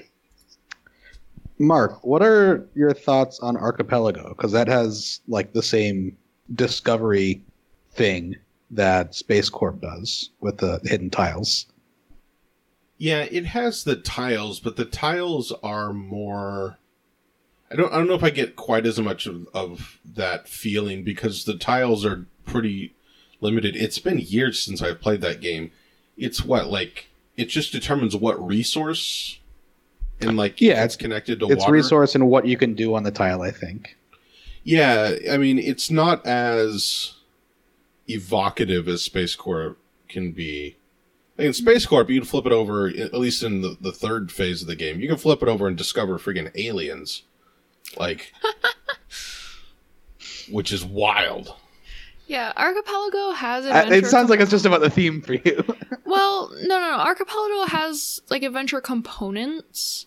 Mark, 1.59 2.05
what 2.05 2.23
are 2.23 2.67
your 2.75 2.93
thoughts 2.93 3.39
on 3.41 3.57
Archipelago? 3.57 4.29
Because 4.31 4.53
that 4.53 4.69
has 4.69 5.21
like 5.29 5.53
the 5.53 5.63
same 5.63 6.17
discovery 6.55 7.43
thing 7.93 8.37
that 8.71 9.15
Space 9.15 9.49
Corp 9.49 9.81
does 9.81 10.31
with 10.41 10.59
the 10.59 10.81
hidden 10.85 11.11
tiles. 11.11 11.67
Yeah, 12.99 13.23
it 13.31 13.47
has 13.47 13.85
the 13.85 13.97
tiles, 13.97 14.61
but 14.61 14.77
the 14.77 14.85
tiles 14.85 15.53
are 15.63 15.93
more. 15.93 16.79
I 17.71 17.77
don't. 17.77 17.93
I 17.93 17.97
don't 17.97 18.07
know 18.07 18.15
if 18.15 18.23
I 18.23 18.31
get 18.31 18.57
quite 18.57 18.87
as 18.87 19.01
much 19.01 19.27
of, 19.27 19.49
of 19.53 19.99
that 20.05 20.49
feeling 20.49 21.03
because 21.03 21.45
the 21.45 21.57
tiles 21.57 22.05
are 22.05 22.27
pretty 22.45 22.95
limited. 23.41 23.75
It's 23.77 23.99
been 23.99 24.19
years 24.21 24.61
since 24.61 24.81
I've 24.81 25.01
played 25.01 25.21
that 25.23 25.41
game. 25.41 25.73
It's 26.17 26.45
what 26.45 26.69
like 26.69 27.09
it 27.37 27.47
just 27.47 27.73
determines 27.73 28.15
what 28.15 28.45
resource 28.45 29.41
and 30.21 30.37
like 30.37 30.61
Yeah, 30.61 30.85
it's 30.85 30.95
connected 30.95 31.41
to 31.41 31.47
It's 31.49 31.63
water. 31.63 31.73
resource 31.73 32.15
and 32.15 32.29
what 32.29 32.47
you 32.47 32.57
can 32.57 32.75
do 32.75 32.95
on 32.95 33.03
the 33.03 33.11
tile, 33.11 33.43
I 33.43 33.51
think. 33.51 33.97
Yeah, 34.63 35.17
I 35.31 35.37
mean 35.37 35.59
it's 35.59 35.91
not 35.91 36.25
as 36.25 37.15
evocative 38.09 38.87
as 38.89 39.03
Space 39.03 39.35
Corp 39.35 39.79
can 40.09 40.31
be. 40.33 40.77
In 41.37 41.53
Space 41.53 41.85
Corp, 41.87 42.09
you 42.11 42.21
can 42.21 42.29
flip 42.29 42.47
it 42.47 42.53
over, 42.53 42.87
at 42.89 43.15
least 43.15 43.43
in 43.43 43.61
the, 43.61 43.77
the 43.81 43.91
third 43.93 44.31
phase 44.31 44.63
of 44.63 44.69
the 44.69 44.77
game, 44.77 45.01
you 45.01 45.09
can 45.09 45.17
flip 45.17 45.43
it 45.43 45.49
over 45.49 45.67
and 45.67 45.77
discover 45.77 46.19
friggin' 46.19 46.51
aliens. 46.57 47.23
Like, 47.97 48.33
which 50.51 50.73
is 50.73 50.85
wild. 50.85 51.55
Yeah, 52.27 52.53
Archipelago 52.57 53.33
has 53.33 53.67
Uh, 53.67 53.71
adventure. 53.71 54.07
it 54.07 54.11
sounds 54.11 54.31
like 54.31 54.41
it's 54.41 54.51
just 54.51 54.65
about 54.65 54.81
the 54.81 54.91
theme 54.91 55.21
for 55.23 55.35
you. 55.35 55.65
Well, 56.07 56.51
no, 56.63 56.79
no, 56.81 56.91
no. 56.93 56.99
Archipelago 56.99 57.65
has 57.67 58.21
like 58.31 58.43
adventure 58.45 58.81
components, 58.81 60.07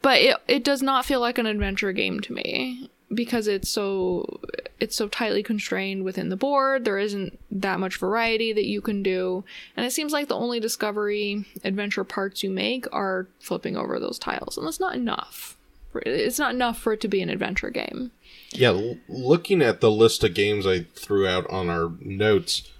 but 0.00 0.22
it 0.22 0.36
it 0.48 0.64
does 0.64 0.80
not 0.80 1.04
feel 1.04 1.20
like 1.20 1.36
an 1.36 1.44
adventure 1.44 1.92
game 1.92 2.20
to 2.20 2.32
me 2.32 2.88
because 3.14 3.46
it's 3.46 3.68
so 3.68 4.40
it's 4.80 4.96
so 4.96 5.08
tightly 5.08 5.42
constrained 5.42 6.04
within 6.04 6.28
the 6.28 6.36
board. 6.36 6.84
There 6.84 6.98
isn't 6.98 7.38
that 7.50 7.80
much 7.80 7.96
variety 7.98 8.52
that 8.52 8.66
you 8.66 8.80
can 8.80 9.02
do, 9.02 9.44
and 9.76 9.86
it 9.86 9.92
seems 9.92 10.12
like 10.12 10.28
the 10.28 10.34
only 10.36 10.60
discovery 10.60 11.44
adventure 11.64 12.04
parts 12.04 12.42
you 12.42 12.50
make 12.50 12.86
are 12.92 13.26
flipping 13.40 13.76
over 13.76 13.98
those 14.00 14.18
tiles, 14.18 14.56
and 14.58 14.66
that's 14.66 14.80
not 14.80 14.94
enough. 14.96 15.56
It's 16.04 16.38
not 16.38 16.52
enough 16.54 16.78
for 16.78 16.92
it 16.92 17.00
to 17.02 17.08
be 17.08 17.22
an 17.22 17.30
adventure 17.30 17.70
game. 17.70 18.10
Yeah, 18.50 18.68
l- 18.70 18.98
looking 19.08 19.62
at 19.62 19.80
the 19.80 19.90
list 19.90 20.22
of 20.24 20.34
games 20.34 20.66
I 20.66 20.80
threw 20.80 21.26
out 21.26 21.48
on 21.48 21.70
our 21.70 21.92
notes, 22.00 22.70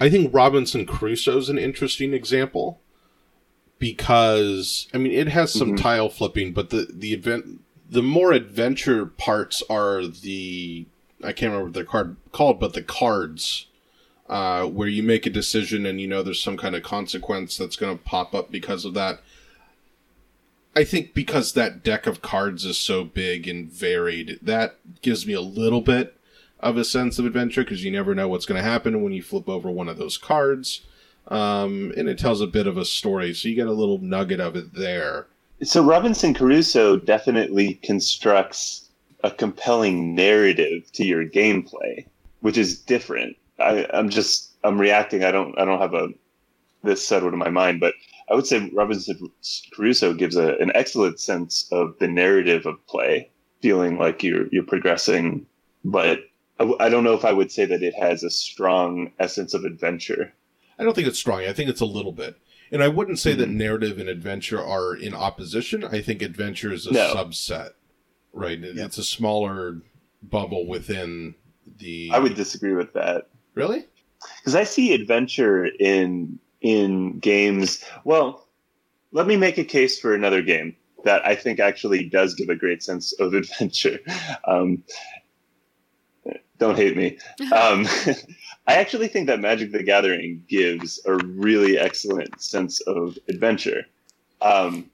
I 0.00 0.08
think 0.08 0.32
Robinson 0.32 0.86
Crusoe 0.86 1.36
is 1.36 1.48
an 1.50 1.58
interesting 1.58 2.14
example 2.14 2.80
because 3.78 4.86
I 4.94 4.98
mean 4.98 5.12
it 5.12 5.28
has 5.28 5.52
some 5.52 5.72
Mhm. 5.72 5.80
tile 5.80 6.08
flipping, 6.08 6.52
but 6.52 6.70
the 6.70 6.88
the 6.90 7.12
event 7.12 7.60
the 7.94 8.02
more 8.02 8.32
adventure 8.32 9.06
parts 9.06 9.62
are 9.70 10.04
the 10.04 10.84
I 11.22 11.32
can't 11.32 11.52
remember 11.52 11.66
what 11.66 11.74
they're 11.74 11.84
card, 11.84 12.16
called, 12.32 12.58
but 12.58 12.74
the 12.74 12.82
cards 12.82 13.68
uh, 14.28 14.64
where 14.66 14.88
you 14.88 15.02
make 15.02 15.26
a 15.26 15.30
decision 15.30 15.86
and 15.86 16.00
you 16.00 16.08
know 16.08 16.22
there's 16.22 16.42
some 16.42 16.56
kind 16.56 16.74
of 16.74 16.82
consequence 16.82 17.56
that's 17.56 17.76
going 17.76 17.96
to 17.96 18.04
pop 18.04 18.34
up 18.34 18.50
because 18.50 18.84
of 18.84 18.94
that. 18.94 19.20
I 20.76 20.82
think 20.82 21.14
because 21.14 21.52
that 21.52 21.84
deck 21.84 22.08
of 22.08 22.20
cards 22.20 22.64
is 22.64 22.78
so 22.78 23.04
big 23.04 23.46
and 23.46 23.70
varied, 23.70 24.40
that 24.42 24.76
gives 25.00 25.24
me 25.24 25.32
a 25.32 25.40
little 25.40 25.80
bit 25.80 26.18
of 26.58 26.76
a 26.76 26.84
sense 26.84 27.20
of 27.20 27.26
adventure 27.26 27.62
because 27.62 27.84
you 27.84 27.92
never 27.92 28.12
know 28.12 28.26
what's 28.26 28.46
going 28.46 28.60
to 28.60 28.68
happen 28.68 29.04
when 29.04 29.12
you 29.12 29.22
flip 29.22 29.48
over 29.48 29.70
one 29.70 29.88
of 29.88 29.98
those 29.98 30.18
cards. 30.18 30.80
Um, 31.28 31.92
and 31.96 32.08
it 32.08 32.18
tells 32.18 32.40
a 32.40 32.48
bit 32.48 32.66
of 32.66 32.76
a 32.76 32.84
story, 32.84 33.32
so 33.34 33.48
you 33.48 33.54
get 33.54 33.68
a 33.68 33.72
little 33.72 33.98
nugget 33.98 34.40
of 34.40 34.56
it 34.56 34.74
there. 34.74 35.28
So 35.62 35.82
Robinson 35.82 36.34
Crusoe 36.34 36.96
definitely 36.96 37.74
constructs 37.74 38.90
a 39.22 39.30
compelling 39.30 40.14
narrative 40.14 40.90
to 40.92 41.04
your 41.04 41.24
gameplay, 41.24 42.06
which 42.40 42.58
is 42.58 42.78
different. 42.78 43.36
I, 43.58 43.86
I'm 43.92 44.10
just 44.10 44.50
I'm 44.64 44.80
reacting. 44.80 45.24
I 45.24 45.30
don't 45.30 45.58
I 45.58 45.64
don't 45.64 45.80
have 45.80 45.94
a 45.94 46.08
this 46.82 47.06
settled 47.06 47.32
in 47.32 47.38
my 47.38 47.48
mind, 47.48 47.80
but 47.80 47.94
I 48.30 48.34
would 48.34 48.46
say 48.46 48.70
Robinson 48.74 49.30
Crusoe 49.72 50.12
gives 50.12 50.36
a, 50.36 50.56
an 50.58 50.72
excellent 50.74 51.20
sense 51.20 51.66
of 51.72 51.98
the 51.98 52.08
narrative 52.08 52.66
of 52.66 52.84
play, 52.86 53.30
feeling 53.62 53.98
like 53.98 54.22
you're 54.22 54.48
you're 54.48 54.64
progressing. 54.64 55.46
But 55.84 56.20
I 56.58 56.88
don't 56.88 57.04
know 57.04 57.14
if 57.14 57.24
I 57.24 57.32
would 57.32 57.50
say 57.50 57.64
that 57.64 57.82
it 57.82 57.94
has 57.94 58.22
a 58.22 58.30
strong 58.30 59.12
essence 59.18 59.54
of 59.54 59.64
adventure. 59.64 60.32
I 60.78 60.84
don't 60.84 60.94
think 60.94 61.06
it's 61.06 61.18
strong. 61.18 61.40
I 61.40 61.52
think 61.52 61.70
it's 61.70 61.80
a 61.80 61.86
little 61.86 62.12
bit. 62.12 62.36
And 62.72 62.82
I 62.82 62.88
wouldn't 62.88 63.18
say 63.18 63.34
that 63.34 63.48
Mhm. 63.48 63.54
narrative 63.54 63.98
and 63.98 64.08
adventure 64.08 64.60
are 64.60 64.94
in 64.96 65.14
opposition. 65.14 65.84
I 65.84 66.00
think 66.00 66.22
adventure 66.22 66.72
is 66.72 66.86
a 66.86 66.92
No. 66.92 67.14
subset, 67.14 67.70
right? 68.32 68.62
It- 68.62 68.76
Yeah. 68.76 68.86
It's 68.86 68.98
a 68.98 69.04
smaller 69.04 69.82
bubble 70.22 70.66
within 70.66 71.34
the. 71.78 72.10
I 72.12 72.18
would 72.18 72.34
disagree 72.34 72.74
with 72.74 72.92
that. 72.94 73.28
really. 73.54 73.84
because 74.40 74.54
I 74.56 74.64
see 74.64 74.94
adventure 74.94 75.66
in 75.66 76.38
in 76.62 77.18
games. 77.18 77.84
Well, 78.04 78.48
let 79.12 79.26
me 79.26 79.36
make 79.36 79.58
a 79.58 79.64
case 79.64 80.00
for 80.00 80.14
another 80.14 80.40
game 80.40 80.74
that 81.04 81.24
I 81.26 81.34
think 81.34 81.60
actually 81.60 82.08
does 82.08 82.34
give 82.34 82.48
a 82.48 82.56
great 82.56 82.82
sense 82.82 83.12
of 83.20 83.34
adventure. 83.34 83.98
Um, 84.48 84.82
don't 86.58 86.76
hate 86.76 86.96
me. 86.96 87.18
Um, 87.52 87.86
I 88.66 88.74
actually 88.74 89.08
think 89.08 89.26
that 89.26 89.40
Magic 89.40 89.72
the 89.72 89.82
Gathering 89.82 90.42
gives 90.48 91.00
a 91.04 91.16
really 91.16 91.78
excellent 91.78 92.40
sense 92.40 92.80
of 92.82 93.18
adventure. 93.28 93.84
Um, 94.40 94.90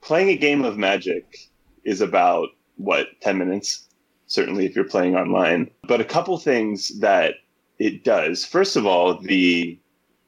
playing 0.00 0.30
a 0.30 0.36
game 0.36 0.64
of 0.64 0.76
Magic 0.76 1.48
is 1.84 2.00
about 2.00 2.48
what 2.76 3.20
ten 3.20 3.38
minutes, 3.38 3.88
certainly 4.26 4.66
if 4.66 4.74
you're 4.74 4.84
playing 4.84 5.14
online. 5.16 5.70
But 5.86 6.00
a 6.00 6.04
couple 6.04 6.38
things 6.38 6.98
that 7.00 7.34
it 7.78 8.04
does. 8.04 8.44
First 8.44 8.76
of 8.76 8.86
all, 8.86 9.18
the 9.20 9.78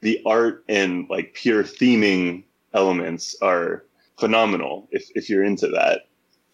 the 0.01 0.21
art 0.27 0.65
and 0.69 1.09
like 1.09 1.35
pure 1.35 1.65
theming 1.65 2.45
elements 2.73 3.35
are 3.41 3.85
phenomenal 4.19 4.87
if, 4.91 5.09
if 5.15 5.31
you're 5.31 5.45
into 5.45 5.69
that. 5.69 6.03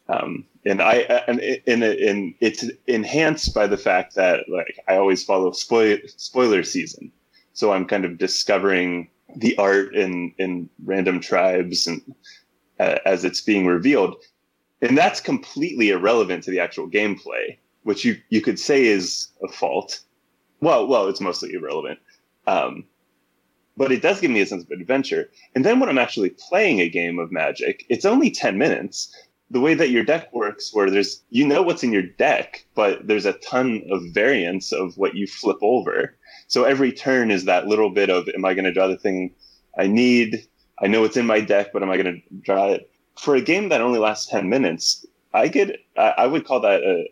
Um, 0.09 0.45
and 0.67 0.83
I 0.83 0.97
and 1.27 1.41
and 1.41 2.35
it's 2.41 2.65
enhanced 2.87 3.55
by 3.55 3.67
the 3.67 3.77
fact 3.79 4.15
that 4.15 4.49
like 4.49 4.79
I 4.89 4.97
always 4.97 5.25
follow 5.25 5.53
spoil, 5.53 5.99
spoiler 6.17 6.63
season, 6.63 7.13
so 7.53 7.73
I'm 7.73 7.87
kind 7.87 8.05
of 8.05 8.19
discovering 8.19 9.09
the 9.37 9.57
art 9.59 9.95
in 9.95 10.35
in 10.39 10.69
random 10.85 11.21
tribes 11.21 11.87
and 11.87 12.03
uh, 12.79 12.99
as 13.05 13.25
it's 13.25 13.41
being 13.41 13.67
revealed, 13.67 14.17
and 14.83 14.97
that's 14.97 15.21
completely 15.21 15.91
irrelevant 15.91 16.45
to 16.45 16.51
the 16.51 16.61
actual 16.61 16.89
gameplay, 16.89 17.57
which 17.85 18.05
you 18.05 18.17
you 18.29 18.41
could 18.41 18.59
say 18.59 18.85
is 18.85 19.29
a 19.43 19.49
fault 19.49 20.03
well, 20.61 20.87
well, 20.87 21.09
it's 21.09 21.21
mostly 21.21 21.53
irrelevant. 21.53 21.99
Um, 22.47 22.85
but 23.77 23.93
it 23.93 24.03
does 24.03 24.21
give 24.21 24.31
me 24.31 24.41
a 24.41 24.47
sense 24.47 24.65
of 24.65 24.71
adventure. 24.71 25.31
And 25.55 25.65
then 25.65 25.81
when 25.81 25.89
I'm 25.89 25.99
actually 25.99 26.31
playing 26.31 26.81
a 26.81 26.89
game 26.89 27.19
of 27.19 27.33
Magic, 27.33 27.87
it's 27.89 28.05
only 28.05 28.31
10 28.31 28.59
minutes. 28.59 29.15
The 29.51 29.61
way 29.61 29.75
that 29.75 29.91
your 29.91 30.05
deck 30.05 30.33
works, 30.33 30.73
where 30.73 30.91
there's, 30.91 31.23
you 31.31 31.47
know 31.47 31.63
what's 31.63 31.83
in 31.83 31.93
your 31.93 32.03
deck, 32.03 32.65
but 32.75 33.07
there's 33.07 33.27
a 33.27 33.35
ton 33.35 33.83
of 33.91 34.03
variance 34.13 34.73
of 34.73 34.97
what 34.97 35.15
you 35.15 35.27
flip 35.27 35.59
over. 35.61 36.17
So 36.47 36.65
every 36.65 36.93
turn 36.93 37.31
is 37.31 37.45
that 37.45 37.67
little 37.67 37.91
bit 37.91 38.11
of, 38.11 38.29
am 38.29 38.45
I 38.45 38.55
going 38.55 38.65
to 38.65 38.73
draw 38.73 38.87
the 38.87 38.97
thing 38.97 39.35
I 39.79 39.87
need? 39.87 40.47
I 40.81 40.87
know 40.87 41.05
it's 41.05 41.17
in 41.17 41.27
my 41.27 41.41
deck, 41.41 41.73
but 41.73 41.83
am 41.83 41.91
I 41.91 41.97
going 41.97 42.15
to 42.15 42.35
draw 42.41 42.69
it? 42.69 42.91
For 43.19 43.35
a 43.35 43.41
game 43.41 43.69
that 43.69 43.81
only 43.81 43.99
lasts 43.99 44.31
10 44.31 44.49
minutes, 44.49 45.05
I 45.35 45.49
get, 45.49 45.81
I, 45.97 46.15
I 46.19 46.27
would 46.27 46.45
call 46.45 46.61
that 46.61 46.83
a, 46.83 47.05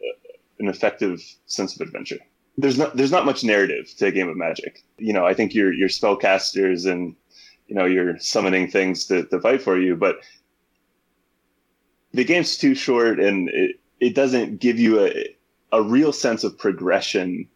an 0.58 0.68
effective 0.68 1.20
sense 1.46 1.74
of 1.74 1.86
adventure 1.86 2.18
there's 2.58 2.76
not 2.76 2.96
there's 2.96 3.12
not 3.12 3.24
much 3.24 3.44
narrative 3.44 3.94
to 3.96 4.06
a 4.06 4.10
game 4.10 4.28
of 4.28 4.36
magic. 4.36 4.84
You 4.98 5.12
know, 5.12 5.24
I 5.24 5.32
think 5.32 5.54
your 5.54 5.72
your 5.72 5.88
spellcasters 5.88 6.90
and 6.90 7.14
you 7.68 7.76
know 7.76 7.86
you're 7.86 8.18
summoning 8.18 8.68
things 8.68 9.06
to, 9.06 9.24
to 9.26 9.40
fight 9.40 9.62
for 9.62 9.78
you, 9.78 9.94
but 9.94 10.16
the 12.12 12.24
game's 12.24 12.56
too 12.56 12.74
short 12.74 13.20
and 13.20 13.48
it, 13.50 13.76
it 14.00 14.14
doesn't 14.14 14.60
give 14.60 14.78
you 14.78 15.04
a 15.04 15.36
a 15.72 15.82
real 15.82 16.12
sense 16.12 16.44
of 16.44 16.58
progression 16.58 17.48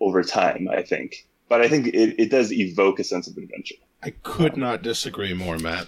over 0.00 0.22
time, 0.22 0.68
I 0.70 0.82
think. 0.82 1.26
But 1.48 1.62
I 1.62 1.68
think 1.68 1.86
it, 1.88 2.20
it 2.20 2.30
does 2.30 2.52
evoke 2.52 2.98
a 2.98 3.04
sense 3.04 3.26
of 3.26 3.36
adventure. 3.36 3.76
I 4.02 4.10
could 4.10 4.54
um, 4.54 4.60
not 4.60 4.82
disagree 4.82 5.32
more, 5.32 5.58
Matt. 5.58 5.86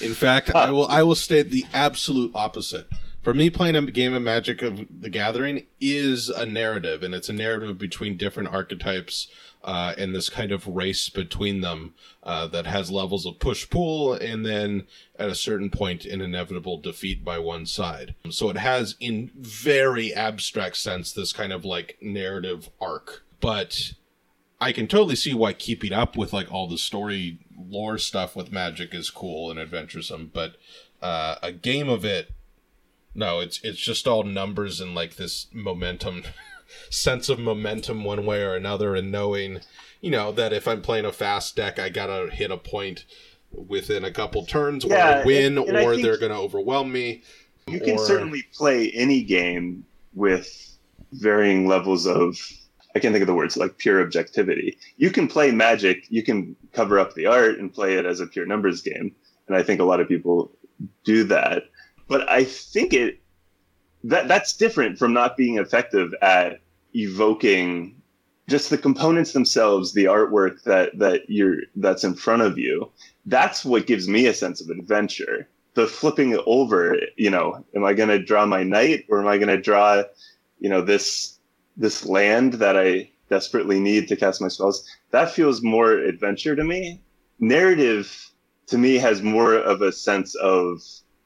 In 0.00 0.14
fact, 0.14 0.50
uh, 0.54 0.58
I 0.58 0.70
will 0.70 0.86
I 0.86 1.02
will 1.02 1.14
state 1.16 1.50
the 1.50 1.66
absolute 1.72 2.32
opposite. 2.34 2.88
For 3.22 3.34
me, 3.34 3.50
playing 3.50 3.76
a 3.76 3.82
game 3.82 4.14
of 4.14 4.22
Magic 4.22 4.62
of 4.62 4.86
the 4.88 5.10
Gathering 5.10 5.66
is 5.78 6.30
a 6.30 6.46
narrative, 6.46 7.02
and 7.02 7.14
it's 7.14 7.28
a 7.28 7.34
narrative 7.34 7.76
between 7.76 8.16
different 8.16 8.48
archetypes 8.48 9.28
uh, 9.62 9.94
and 9.98 10.14
this 10.14 10.28
kind 10.28 10.52
of 10.52 10.66
race 10.66 11.08
between 11.08 11.60
them 11.60 11.94
uh, 12.22 12.46
that 12.48 12.66
has 12.66 12.90
levels 12.90 13.26
of 13.26 13.38
push 13.38 13.68
pull, 13.68 14.14
and 14.14 14.44
then 14.44 14.86
at 15.18 15.28
a 15.28 15.34
certain 15.34 15.70
point, 15.70 16.04
an 16.04 16.20
inevitable 16.20 16.78
defeat 16.78 17.24
by 17.24 17.38
one 17.38 17.66
side. 17.66 18.14
So 18.30 18.50
it 18.50 18.56
has, 18.56 18.96
in 19.00 19.30
very 19.36 20.14
abstract 20.14 20.76
sense, 20.76 21.12
this 21.12 21.32
kind 21.32 21.52
of 21.52 21.64
like 21.64 21.98
narrative 22.00 22.70
arc, 22.80 23.22
but. 23.40 23.94
I 24.62 24.72
can 24.72 24.88
totally 24.88 25.16
see 25.16 25.32
why 25.32 25.54
keeping 25.54 25.94
up 25.94 26.18
with 26.18 26.34
like 26.34 26.52
all 26.52 26.68
the 26.68 26.76
story 26.76 27.38
lore 27.58 27.96
stuff 27.96 28.36
with 28.36 28.52
magic 28.52 28.92
is 28.92 29.08
cool 29.08 29.50
and 29.50 29.58
adventuresome, 29.58 30.30
but 30.34 30.56
uh, 31.00 31.36
a 31.42 31.50
game 31.50 31.88
of 31.88 32.04
it 32.04 32.32
no, 33.14 33.40
it's 33.40 33.60
it's 33.62 33.78
just 33.78 34.06
all 34.06 34.22
numbers 34.22 34.80
and 34.80 34.94
like 34.94 35.16
this 35.16 35.46
momentum 35.52 36.22
sense 36.90 37.28
of 37.28 37.38
momentum 37.38 38.04
one 38.04 38.26
way 38.26 38.42
or 38.42 38.54
another 38.54 38.94
and 38.94 39.10
knowing, 39.10 39.60
you 40.00 40.10
know, 40.10 40.32
that 40.32 40.52
if 40.52 40.66
I'm 40.68 40.82
playing 40.82 41.04
a 41.04 41.12
fast 41.12 41.56
deck 41.56 41.78
I 41.78 41.88
gotta 41.88 42.30
hit 42.30 42.50
a 42.50 42.56
point 42.56 43.04
within 43.52 44.04
a 44.04 44.10
couple 44.10 44.46
turns 44.46 44.84
or 44.84 44.90
I 44.94 45.24
win 45.24 45.58
and- 45.58 45.68
and 45.68 45.76
or 45.78 45.96
they're 45.96 46.18
gonna 46.18 46.40
overwhelm 46.40 46.92
me. 46.92 47.22
You 47.66 47.80
can 47.80 47.98
or- 47.98 48.06
certainly 48.06 48.44
play 48.54 48.90
any 48.92 49.22
game 49.22 49.84
with 50.14 50.76
varying 51.12 51.66
levels 51.66 52.06
of 52.06 52.36
I 52.94 52.98
can't 52.98 53.12
think 53.12 53.22
of 53.22 53.28
the 53.28 53.34
words 53.34 53.56
like 53.56 53.78
pure 53.78 54.02
objectivity. 54.02 54.76
You 54.96 55.10
can 55.10 55.28
play 55.28 55.52
Magic, 55.52 56.06
you 56.08 56.24
can 56.24 56.56
cover 56.72 56.98
up 56.98 57.14
the 57.14 57.26
art 57.26 57.58
and 57.60 57.72
play 57.72 57.94
it 57.94 58.04
as 58.04 58.18
a 58.18 58.26
pure 58.26 58.46
numbers 58.46 58.82
game, 58.82 59.14
and 59.46 59.56
I 59.56 59.62
think 59.62 59.80
a 59.80 59.84
lot 59.84 60.00
of 60.00 60.08
people 60.08 60.50
do 61.04 61.22
that. 61.24 61.64
But 62.08 62.28
I 62.28 62.42
think 62.42 62.92
it 62.92 63.20
that 64.04 64.28
that's 64.28 64.56
different 64.56 64.98
from 64.98 65.12
not 65.12 65.36
being 65.36 65.58
effective 65.58 66.14
at 66.22 66.60
evoking 66.94 68.00
just 68.48 68.70
the 68.70 68.78
components 68.78 69.32
themselves, 69.32 69.92
the 69.92 70.04
artwork 70.04 70.62
that 70.64 70.98
that 70.98 71.22
you're 71.28 71.58
that's 71.76 72.04
in 72.04 72.14
front 72.14 72.42
of 72.42 72.58
you. 72.58 72.90
That's 73.26 73.64
what 73.64 73.86
gives 73.86 74.08
me 74.08 74.26
a 74.26 74.34
sense 74.34 74.60
of 74.60 74.70
adventure 74.70 75.48
the 75.74 75.86
flipping 75.86 76.32
it 76.32 76.40
over, 76.46 76.98
you 77.16 77.30
know, 77.30 77.64
am 77.74 77.84
I 77.84 77.94
going 77.94 78.08
to 78.08 78.22
draw 78.22 78.46
my 78.46 78.62
knight 78.62 79.06
or 79.08 79.20
am 79.20 79.26
I 79.26 79.38
going 79.38 79.48
to 79.48 79.60
draw, 79.60 80.02
you 80.58 80.68
know, 80.68 80.82
this 80.82 81.38
this 81.76 82.04
land 82.04 82.54
that 82.54 82.76
I 82.76 83.10
desperately 83.28 83.80
need 83.80 84.08
to 84.08 84.16
cast 84.16 84.40
my 84.40 84.48
spells? 84.48 84.86
That 85.10 85.30
feels 85.30 85.62
more 85.62 85.92
adventure 85.92 86.56
to 86.56 86.64
me. 86.64 87.00
Narrative 87.38 88.30
to 88.66 88.78
me 88.78 88.96
has 88.96 89.22
more 89.22 89.54
of 89.54 89.80
a 89.82 89.92
sense 89.92 90.34
of, 90.36 90.82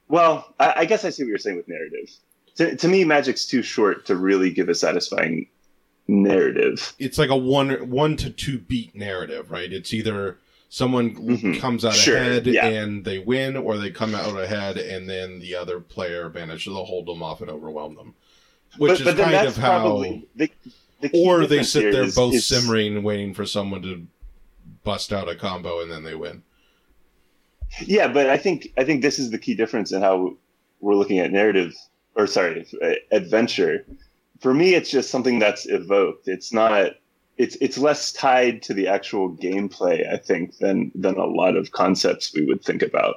well, 0.08 0.54
I, 0.60 0.74
I 0.78 0.84
guess 0.84 1.04
I 1.04 1.10
see 1.10 1.24
what 1.24 1.28
you're 1.28 1.38
saying 1.38 1.56
with 1.56 1.68
narrative. 1.68 2.10
To, 2.56 2.76
to 2.76 2.88
me, 2.88 3.04
Magic's 3.04 3.46
too 3.46 3.62
short 3.62 4.06
to 4.06 4.16
really 4.16 4.50
give 4.50 4.68
a 4.68 4.74
satisfying 4.74 5.48
narrative. 6.06 6.94
It's 6.98 7.18
like 7.18 7.30
a 7.30 7.36
one 7.36 7.90
one 7.90 8.16
to 8.18 8.30
two 8.30 8.58
beat 8.58 8.94
narrative, 8.94 9.50
right? 9.50 9.72
It's 9.72 9.92
either 9.94 10.38
someone 10.68 11.14
Mhm. 11.14 11.58
comes 11.60 11.84
out 11.84 11.94
Sure, 11.94 12.16
ahead 12.16 12.46
yeah. 12.46 12.66
and 12.66 13.04
they 13.04 13.18
win, 13.18 13.56
or 13.56 13.78
they 13.78 13.90
come 13.90 14.14
out 14.14 14.38
ahead 14.38 14.76
and 14.76 15.08
then 15.08 15.38
the 15.40 15.54
other 15.54 15.80
player 15.80 16.28
manages 16.30 16.64
to 16.64 16.74
hold 16.84 17.06
them 17.06 17.22
off 17.22 17.40
and 17.40 17.50
overwhelm 17.50 17.94
them. 17.96 18.14
Which 18.76 19.00
is 19.00 19.04
then 19.04 19.16
kind 19.16 19.46
of 19.46 19.56
how 19.56 20.00
the, 20.36 20.50
the 21.00 21.10
or 21.12 21.46
they 21.46 21.62
sit 21.62 21.82
here 21.82 21.92
there 21.92 22.02
is- 22.04 22.14
both 22.14 22.34
is- 22.34 22.46
simmering, 22.46 23.02
waiting 23.02 23.32
for 23.34 23.46
someone 23.46 23.82
to 23.82 24.06
bust 24.82 25.12
out 25.12 25.28
a 25.28 25.34
combo, 25.34 25.80
and 25.80 25.90
then 25.90 26.02
they 26.02 26.14
win. 26.14 26.42
Yeah, 27.86 28.08
but 28.08 28.28
I 28.28 28.36
think 28.36 28.72
I 28.76 28.84
think 28.84 29.02
this 29.02 29.18
is 29.18 29.30
the 29.30 29.38
key 29.38 29.54
difference 29.54 29.90
in 29.92 30.02
how 30.02 30.36
we're 30.80 30.94
looking 30.96 31.18
at 31.20 31.32
narrative, 31.32 31.74
or 32.16 32.26
sorry, 32.26 32.66
uh, 32.82 32.92
adventure. 33.10 33.84
For 34.40 34.54
me, 34.54 34.74
it's 34.74 34.90
just 34.90 35.10
something 35.10 35.38
that's 35.38 35.66
evoked. 35.66 36.28
It's 36.28 36.52
not. 36.52 36.92
It's 37.36 37.56
it's 37.56 37.78
less 37.78 38.12
tied 38.12 38.62
to 38.62 38.74
the 38.74 38.86
actual 38.86 39.30
gameplay, 39.30 40.10
I 40.10 40.16
think, 40.16 40.58
than 40.58 40.92
than 40.94 41.16
a 41.16 41.26
lot 41.26 41.56
of 41.56 41.72
concepts 41.72 42.32
we 42.34 42.44
would 42.44 42.62
think 42.62 42.82
about. 42.82 43.16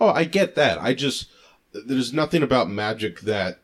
Oh, 0.00 0.10
I 0.10 0.24
get 0.24 0.54
that. 0.54 0.80
I 0.80 0.94
just 0.94 1.28
there's 1.72 2.12
nothing 2.12 2.42
about 2.42 2.70
magic 2.70 3.20
that 3.20 3.60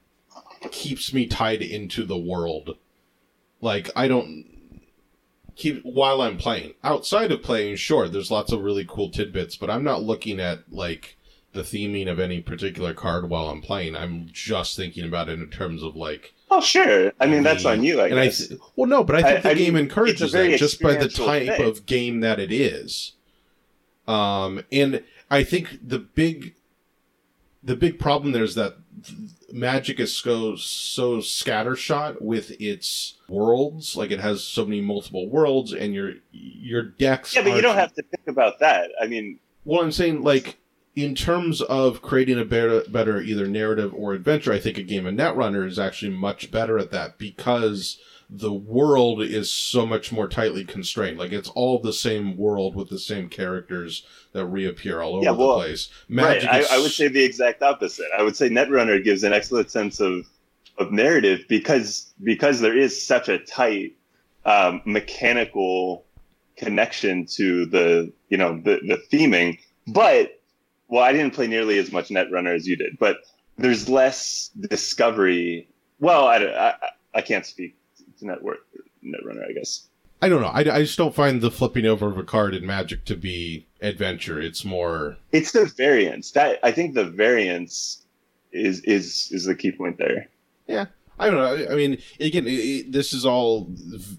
keeps 0.70 1.12
me 1.12 1.26
tied 1.26 1.62
into 1.62 2.04
the 2.04 2.18
world. 2.18 2.76
Like 3.60 3.90
I 3.94 4.08
don't 4.08 4.46
keep 5.54 5.82
while 5.82 6.20
I'm 6.20 6.36
playing. 6.36 6.74
Outside 6.82 7.32
of 7.32 7.42
playing, 7.42 7.76
sure, 7.76 8.08
there's 8.08 8.30
lots 8.30 8.52
of 8.52 8.62
really 8.62 8.84
cool 8.88 9.10
tidbits, 9.10 9.56
but 9.56 9.70
I'm 9.70 9.84
not 9.84 10.02
looking 10.02 10.40
at 10.40 10.60
like 10.72 11.16
the 11.52 11.62
theming 11.62 12.08
of 12.10 12.18
any 12.18 12.40
particular 12.40 12.94
card 12.94 13.28
while 13.28 13.48
I'm 13.48 13.60
playing. 13.60 13.94
I'm 13.96 14.28
just 14.32 14.76
thinking 14.76 15.04
about 15.04 15.28
it 15.28 15.38
in 15.38 15.48
terms 15.50 15.82
of 15.82 15.94
like 15.96 16.32
Oh, 16.54 16.60
sure. 16.60 17.12
I 17.18 17.26
mean, 17.26 17.42
that's 17.42 17.64
on 17.64 17.82
you, 17.82 18.00
I 18.02 18.08
and 18.08 18.20
I 18.20 18.26
guess. 18.26 18.48
th- 18.48 18.60
well, 18.76 18.86
no, 18.88 19.02
but 19.04 19.16
I 19.16 19.22
think 19.22 19.38
I- 19.38 19.40
the 19.40 19.50
I 19.50 19.54
game 19.54 19.74
mean, 19.74 19.84
encourages 19.84 20.20
it's 20.20 20.32
a 20.34 20.36
very 20.36 20.50
that 20.52 20.58
just 20.58 20.82
by 20.82 20.94
the 20.96 21.08
type 21.08 21.46
thing. 21.56 21.66
of 21.66 21.86
game 21.86 22.20
that 22.20 22.38
it 22.38 22.52
is. 22.52 23.12
Um, 24.06 24.62
and 24.70 25.02
I 25.30 25.44
think 25.44 25.78
the 25.86 25.98
big, 25.98 26.54
the 27.62 27.76
big 27.76 27.98
problem 27.98 28.32
there 28.32 28.42
is 28.44 28.54
that 28.56 28.76
Magic 29.50 30.00
is 30.00 30.14
so 30.14 30.56
so 30.56 31.18
scattershot 31.18 32.20
with 32.22 32.50
its 32.60 33.14
worlds. 33.28 33.96
Like 33.96 34.10
it 34.10 34.20
has 34.20 34.42
so 34.42 34.64
many 34.64 34.80
multiple 34.80 35.28
worlds, 35.28 35.72
and 35.72 35.94
your 35.94 36.14
your 36.32 36.82
decks. 36.82 37.34
yeah, 37.36 37.42
but 37.42 37.54
you 37.54 37.62
don't 37.62 37.76
have 37.76 37.92
to 37.94 38.02
think 38.02 38.26
about 38.28 38.58
that. 38.60 38.90
I 39.00 39.06
mean, 39.06 39.38
well, 39.64 39.82
I'm 39.82 39.92
saying 39.92 40.22
like 40.22 40.58
in 40.94 41.14
terms 41.14 41.62
of 41.62 42.02
creating 42.02 42.38
a 42.38 42.44
better, 42.44 42.82
better 42.88 43.20
either 43.20 43.46
narrative 43.46 43.94
or 43.94 44.12
adventure, 44.12 44.52
I 44.52 44.60
think 44.60 44.76
a 44.76 44.82
game 44.82 45.06
of 45.06 45.14
Netrunner 45.14 45.66
is 45.66 45.78
actually 45.78 46.14
much 46.14 46.50
better 46.50 46.78
at 46.78 46.90
that 46.90 47.18
because 47.18 47.98
the 48.28 48.52
world 48.52 49.22
is 49.22 49.50
so 49.50 49.84
much 49.84 50.10
more 50.10 50.28
tightly 50.28 50.64
constrained. 50.64 51.18
Like 51.18 51.32
it's 51.32 51.50
all 51.50 51.78
the 51.78 51.92
same 51.92 52.36
world 52.36 52.74
with 52.74 52.88
the 52.88 52.98
same 52.98 53.28
characters 53.28 54.06
that 54.32 54.46
reappear 54.46 55.00
all 55.00 55.16
over 55.16 55.24
Yeah, 55.24 55.32
well, 55.32 55.58
the 55.58 55.64
place. 55.64 55.88
Magic 56.08 56.48
right. 56.48 56.62
is 56.62 56.70
I, 56.70 56.76
I 56.76 56.78
would 56.78 56.90
say 56.90 57.08
the 57.08 57.22
exact 57.22 57.62
opposite. 57.62 58.06
I 58.16 58.22
would 58.22 58.36
say 58.36 58.48
Netrunner 58.48 59.02
gives 59.02 59.22
an 59.22 59.32
excellent 59.32 59.70
sense 59.70 60.00
of 60.00 60.26
of 60.78 60.90
narrative 60.90 61.44
because 61.48 62.12
because 62.22 62.60
there 62.60 62.76
is 62.76 63.06
such 63.06 63.28
a 63.28 63.38
tight 63.38 63.96
um, 64.46 64.80
mechanical 64.86 66.04
connection 66.56 67.26
to 67.26 67.66
the 67.66 68.12
you 68.28 68.38
know 68.38 68.60
the 68.62 68.80
the 68.86 69.02
theming. 69.10 69.58
But 69.86 70.41
well, 70.92 71.02
I 71.02 71.12
didn't 71.12 71.32
play 71.32 71.46
nearly 71.46 71.78
as 71.78 71.90
much 71.90 72.10
Netrunner 72.10 72.54
as 72.54 72.68
you 72.68 72.76
did, 72.76 72.98
but 72.98 73.22
there's 73.56 73.88
less 73.88 74.50
discovery. 74.60 75.66
Well, 76.00 76.26
I 76.26 76.36
I, 76.36 76.74
I 77.14 77.22
can't 77.22 77.46
speak 77.46 77.76
to 78.18 78.26
Network 78.26 78.58
Netrunner, 79.02 79.48
I 79.48 79.52
guess. 79.52 79.88
I 80.20 80.28
don't 80.28 80.42
know. 80.42 80.48
I, 80.48 80.60
I 80.60 80.82
just 80.82 80.98
don't 80.98 81.14
find 81.14 81.40
the 81.40 81.50
flipping 81.50 81.86
over 81.86 82.08
of 82.08 82.18
a 82.18 82.22
card 82.22 82.54
in 82.54 82.66
Magic 82.66 83.06
to 83.06 83.16
be 83.16 83.66
adventure. 83.80 84.38
It's 84.38 84.66
more 84.66 85.16
It's 85.32 85.52
the 85.52 85.64
variance 85.64 86.30
that 86.32 86.60
I 86.62 86.72
think 86.72 86.92
the 86.92 87.06
variance 87.06 88.04
is 88.52 88.80
is 88.80 89.30
is 89.32 89.46
the 89.46 89.54
key 89.54 89.72
point 89.72 89.96
there. 89.96 90.28
I 91.22 91.30
don't 91.30 91.36
know. 91.36 91.72
I- 91.72 91.76
mean, 91.76 91.98
again, 92.20 92.44
it, 92.46 92.92
this 92.92 93.12
is 93.12 93.24
all 93.24 93.70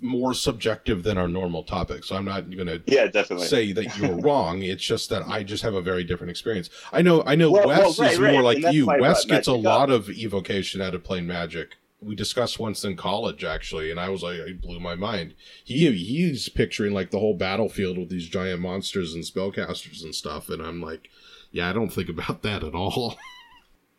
more 0.02 0.34
subjective 0.34 1.04
than 1.04 1.18
our 1.18 1.28
normal 1.28 1.64
topic, 1.64 2.04
so 2.04 2.16
I'm 2.16 2.26
not 2.26 2.50
going 2.50 2.68
to 2.68 2.82
Yeah, 2.88 3.08
definitely. 3.08 3.48
say 3.48 3.72
that 3.74 3.98
you're 3.98 4.16
wrong. 4.20 4.62
It's 4.64 4.84
just 4.84 5.10
that 5.10 5.24
I 5.28 5.44
just 5.44 5.64
have 5.64 5.74
a 5.74 5.82
very 5.82 6.04
different 6.04 6.32
experience. 6.32 6.70
I 6.92 7.02
know. 7.02 7.24
I 7.26 7.36
know. 7.36 7.52
Well- 7.52 7.68
Wes 7.68 7.78
well, 7.80 7.94
right, 8.08 8.14
is 8.14 8.20
right, 8.20 8.32
more 8.34 8.42
like 8.42 8.74
you. 8.74 8.86
Wes 8.88 9.26
gets 9.26 9.48
a 9.48 9.54
lot 9.54 9.90
up. 9.90 10.02
of 10.02 10.10
evocation 10.10 10.82
out 10.82 10.96
of 10.96 11.04
playing 11.04 11.28
Magic. 11.28 11.76
We 12.02 12.16
discussed 12.16 12.60
once 12.60 12.84
in 12.84 12.98
college, 12.98 13.46
actually, 13.46 13.90
and 13.90 13.98
I 13.98 14.10
was 14.10 14.24
like, 14.24 14.36
it 14.36 14.62
blew 14.62 14.80
my 14.82 14.94
mind. 14.96 15.36
He 15.64 15.90
he's 15.94 16.50
picturing 16.50 16.94
like 16.94 17.12
the 17.12 17.20
whole 17.20 17.34
battlefield 17.34 17.98
with 17.98 18.10
these 18.10 18.28
giant 18.28 18.60
monsters 18.60 19.14
and 19.14 19.24
spellcasters 19.24 20.04
and 20.04 20.14
stuff, 20.14 20.50
and 20.50 20.62
I'm 20.62 20.82
like, 20.82 21.10
yeah, 21.52 21.70
I 21.70 21.74
don't 21.74 21.94
think 21.94 22.10
about 22.10 22.42
that 22.42 22.62
at 22.64 22.76
all. 22.76 23.16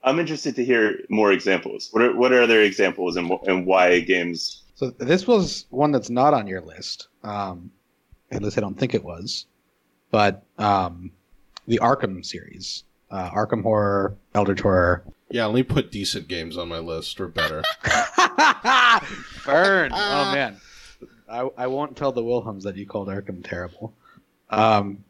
I'm 0.04 0.18
interested 0.20 0.54
to 0.56 0.64
hear 0.64 1.00
more 1.08 1.32
examples. 1.32 1.88
What 1.92 2.02
are 2.02 2.14
what 2.16 2.32
are 2.32 2.42
other 2.42 2.60
examples 2.60 3.16
and 3.16 3.30
and 3.46 3.66
why 3.66 4.00
games? 4.00 4.62
So 4.74 4.90
this 4.90 5.26
was 5.26 5.66
one 5.70 5.92
that's 5.92 6.10
not 6.10 6.34
on 6.34 6.46
your 6.46 6.60
list. 6.60 7.08
Um, 7.22 7.70
at 8.30 8.42
least 8.42 8.58
I 8.58 8.60
don't 8.60 8.78
think 8.78 8.94
it 8.94 9.02
was. 9.04 9.46
But 10.10 10.44
um, 10.58 11.10
the 11.66 11.78
Arkham 11.82 12.24
series, 12.24 12.84
uh, 13.10 13.30
Arkham 13.30 13.62
Horror, 13.62 14.16
Eldritch 14.34 14.60
Horror. 14.60 15.04
yeah, 15.30 15.46
let 15.46 15.54
me 15.54 15.62
put 15.62 15.90
decent 15.90 16.28
games 16.28 16.56
on 16.56 16.68
my 16.68 16.78
list 16.78 17.20
or 17.20 17.28
better. 17.28 17.62
Burn! 19.44 19.90
Oh 19.94 20.32
man, 20.32 20.60
I, 21.28 21.48
I 21.56 21.66
won't 21.66 21.96
tell 21.96 22.12
the 22.12 22.22
Wilhelms 22.22 22.64
that 22.64 22.76
you 22.76 22.86
called 22.86 23.08
Arkham 23.08 23.42
terrible. 23.42 23.92
Um, 24.50 25.04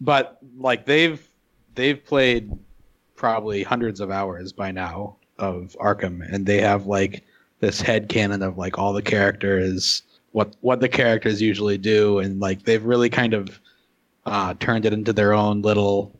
but 0.00 0.38
like 0.58 0.84
they've 0.86 1.26
they've 1.74 2.04
played 2.04 2.50
probably 3.20 3.62
hundreds 3.62 4.00
of 4.00 4.10
hours 4.10 4.50
by 4.50 4.72
now 4.72 5.14
of 5.38 5.76
Arkham, 5.78 6.26
and 6.32 6.46
they 6.46 6.58
have 6.58 6.86
like 6.86 7.22
this 7.60 7.78
head 7.78 8.08
canon 8.08 8.42
of 8.42 8.56
like 8.56 8.78
all 8.78 8.94
the 8.94 9.02
characters, 9.02 10.02
what 10.32 10.56
what 10.62 10.80
the 10.80 10.88
characters 10.88 11.40
usually 11.40 11.76
do, 11.76 12.18
and 12.18 12.40
like 12.40 12.62
they've 12.62 12.82
really 12.82 13.10
kind 13.10 13.34
of 13.34 13.60
uh, 14.24 14.54
turned 14.58 14.86
it 14.86 14.94
into 14.94 15.12
their 15.12 15.34
own 15.34 15.60
little 15.60 16.18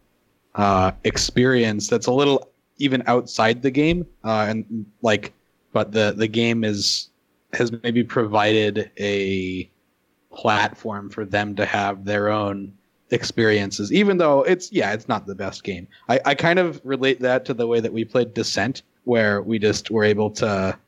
uh, 0.57 0.93
experience 1.05 1.89
that's 1.89 2.07
a 2.07 2.13
little 2.13 2.51
even 2.77 3.03
outside 3.07 3.63
the 3.63 3.71
game, 3.71 4.07
uh, 4.23 4.45
and 4.47 4.85
like, 5.01 5.33
but 5.73 5.93
the 5.93 6.13
the 6.15 6.29
game 6.29 6.65
is 6.65 7.09
has 7.55 7.73
maybe 7.83 8.05
provided 8.05 8.91
a 9.01 9.71
platform 10.35 11.09
for 11.09 11.25
them 11.25 11.57
to 11.57 11.65
have 11.65 12.05
their 12.05 12.29
own 12.29 12.75
experiences, 13.11 13.93
even 13.93 14.19
though 14.19 14.43
it's 14.43 14.73
yeah, 14.73 14.93
it's 14.93 15.09
not 15.09 15.27
the 15.27 15.35
best 15.35 15.65
game. 15.65 15.87
I, 16.09 16.21
I 16.25 16.35
kind 16.35 16.59
of 16.59 16.81
relate 16.85 17.21
that 17.21 17.45
to 17.47 17.55
the 17.55 17.67
way 17.67 17.81
that 17.81 17.93
we 17.93 18.05
played 18.05 18.35
Descent, 18.35 18.83
where 19.05 19.43
we 19.43 19.59
just 19.59 19.91
were 19.91 20.05
able 20.05 20.31
to, 20.33 20.79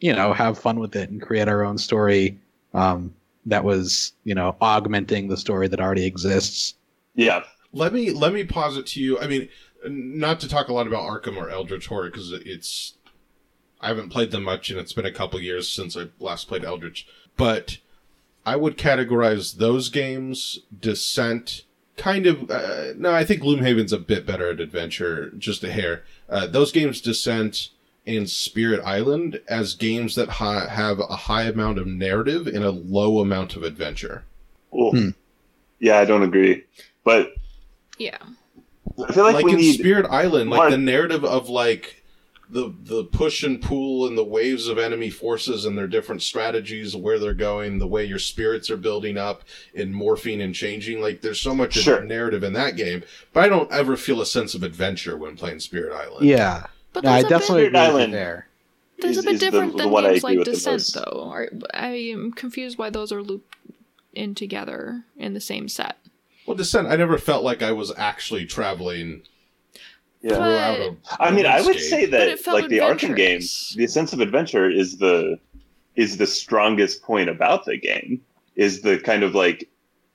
you 0.00 0.12
know, 0.12 0.32
have 0.32 0.58
fun 0.58 0.78
with 0.78 0.96
it 0.96 1.10
and 1.10 1.20
create 1.20 1.48
our 1.48 1.64
own 1.64 1.78
story 1.78 2.38
um, 2.72 3.14
that 3.46 3.64
was, 3.64 4.12
you 4.24 4.34
know, 4.34 4.56
augmenting 4.60 5.28
the 5.28 5.36
story 5.36 5.68
that 5.68 5.80
already 5.80 6.06
exists. 6.06 6.74
Yeah. 7.14 7.42
Let 7.72 7.92
me 7.92 8.10
let 8.10 8.32
me 8.32 8.44
pause 8.44 8.76
it 8.76 8.86
to 8.88 9.00
you. 9.00 9.18
I 9.18 9.26
mean, 9.26 9.48
not 9.86 10.40
to 10.40 10.48
talk 10.48 10.68
a 10.68 10.72
lot 10.72 10.86
about 10.86 11.02
Arkham 11.02 11.36
or 11.36 11.50
Eldritch 11.50 11.86
Horror 11.86 12.10
because 12.10 12.32
it's 12.32 12.94
I 13.80 13.88
haven't 13.88 14.10
played 14.10 14.30
them 14.30 14.44
much, 14.44 14.70
and 14.70 14.78
it's 14.78 14.92
been 14.92 15.04
a 15.04 15.12
couple 15.12 15.40
years 15.40 15.68
since 15.68 15.96
I 15.96 16.06
last 16.18 16.48
played 16.48 16.64
Eldritch. 16.64 17.06
But 17.36 17.78
I 18.46 18.56
would 18.56 18.76
categorize 18.76 19.56
those 19.56 19.88
games, 19.88 20.58
Descent, 20.78 21.62
kind 21.96 22.26
of. 22.26 22.50
Uh, 22.50 22.92
no, 22.96 23.12
I 23.12 23.24
think 23.24 23.42
Gloomhaven's 23.42 23.92
a 23.92 23.98
bit 23.98 24.26
better 24.26 24.50
at 24.50 24.60
adventure, 24.60 25.30
just 25.38 25.64
a 25.64 25.72
hair. 25.72 26.02
Uh, 26.28 26.46
those 26.46 26.72
games, 26.72 27.00
Descent 27.00 27.70
and 28.06 28.28
Spirit 28.28 28.82
Island, 28.84 29.40
as 29.48 29.74
games 29.74 30.14
that 30.16 30.28
ha- 30.28 30.68
have 30.68 30.98
a 31.00 31.16
high 31.16 31.44
amount 31.44 31.78
of 31.78 31.86
narrative 31.86 32.46
and 32.46 32.62
a 32.62 32.70
low 32.70 33.18
amount 33.20 33.56
of 33.56 33.62
adventure. 33.62 34.24
Ooh. 34.74 34.90
Hmm. 34.90 35.08
Yeah, 35.80 35.98
I 35.98 36.04
don't 36.04 36.22
agree. 36.22 36.64
But 37.02 37.34
Yeah. 37.98 38.18
I 39.08 39.12
feel 39.12 39.24
like, 39.24 39.36
like 39.36 39.44
we 39.46 39.52
in 39.52 39.58
need 39.58 39.78
Spirit 39.78 40.06
Island, 40.10 40.50
like 40.50 40.58
more- 40.58 40.70
the 40.70 40.76
narrative 40.78 41.24
of 41.24 41.48
like 41.48 42.02
the 42.50 42.74
the 42.82 43.04
push 43.04 43.42
and 43.42 43.60
pull 43.60 44.06
and 44.06 44.16
the 44.18 44.24
waves 44.24 44.68
of 44.68 44.78
enemy 44.78 45.10
forces 45.10 45.64
and 45.64 45.76
their 45.78 45.86
different 45.86 46.22
strategies, 46.22 46.94
where 46.94 47.18
they're 47.18 47.34
going, 47.34 47.78
the 47.78 47.86
way 47.86 48.04
your 48.04 48.18
spirits 48.18 48.70
are 48.70 48.76
building 48.76 49.16
up 49.16 49.44
and 49.74 49.94
morphing 49.94 50.42
and 50.42 50.54
changing. 50.54 51.00
Like 51.00 51.20
there's 51.22 51.40
so 51.40 51.54
much 51.54 51.74
Sure. 51.74 52.02
narrative 52.04 52.42
in 52.44 52.52
that 52.52 52.76
game, 52.76 53.02
but 53.32 53.44
I 53.44 53.48
don't 53.48 53.70
ever 53.72 53.96
feel 53.96 54.20
a 54.20 54.26
sense 54.26 54.54
of 54.54 54.62
adventure 54.62 55.16
when 55.16 55.36
playing 55.36 55.60
Spirit 55.60 55.92
Island. 55.92 56.26
Yeah, 56.26 56.66
But 56.92 57.04
no, 57.04 57.10
I 57.10 57.22
there's 57.22 57.24
a 57.24 57.28
definitely 57.28 57.62
bit, 57.62 57.68
agree 57.68 57.80
Island. 57.80 58.12
there. 58.14 58.48
there's 59.00 59.18
a 59.18 59.22
bit 59.22 59.40
different 59.40 59.72
the 59.72 59.84
than 59.84 59.90
one 59.90 60.04
I 60.04 60.10
games 60.10 60.24
agree 60.24 60.36
like 60.36 60.44
Descent, 60.44 60.90
though. 60.94 61.30
Are- 61.32 61.50
I 61.72 61.88
am 61.88 62.32
confused 62.32 62.78
why 62.78 62.90
those 62.90 63.10
are 63.10 63.22
looped 63.22 63.56
in 64.12 64.34
together 64.34 65.04
in 65.16 65.34
the 65.34 65.40
same 65.40 65.68
set. 65.68 65.96
Well, 66.46 66.56
Descent, 66.56 66.88
I 66.88 66.96
never 66.96 67.16
felt 67.18 67.42
like 67.42 67.62
I 67.62 67.72
was 67.72 67.90
actually 67.96 68.44
traveling 68.46 69.22
yeah. 70.24 70.36
throughout 70.36 70.80
a. 70.80 70.96
I 71.22 71.30
mean, 71.30 71.46
I 71.46 71.60
would 71.60 71.78
say 71.78 72.06
that 72.06 72.46
like 72.46 72.68
the 72.68 72.78
Arkham 72.78 73.14
games, 73.14 73.74
the 73.76 73.86
sense 73.86 74.12
of 74.12 74.20
adventure 74.20 74.68
is 74.68 74.98
the 74.98 75.38
is 75.94 76.16
the 76.16 76.26
strongest 76.26 77.02
point 77.02 77.28
about 77.28 77.64
the 77.64 77.76
game. 77.78 78.20
Is 78.56 78.82
the 78.82 78.98
kind 78.98 79.22
of 79.22 79.34
like 79.34 79.68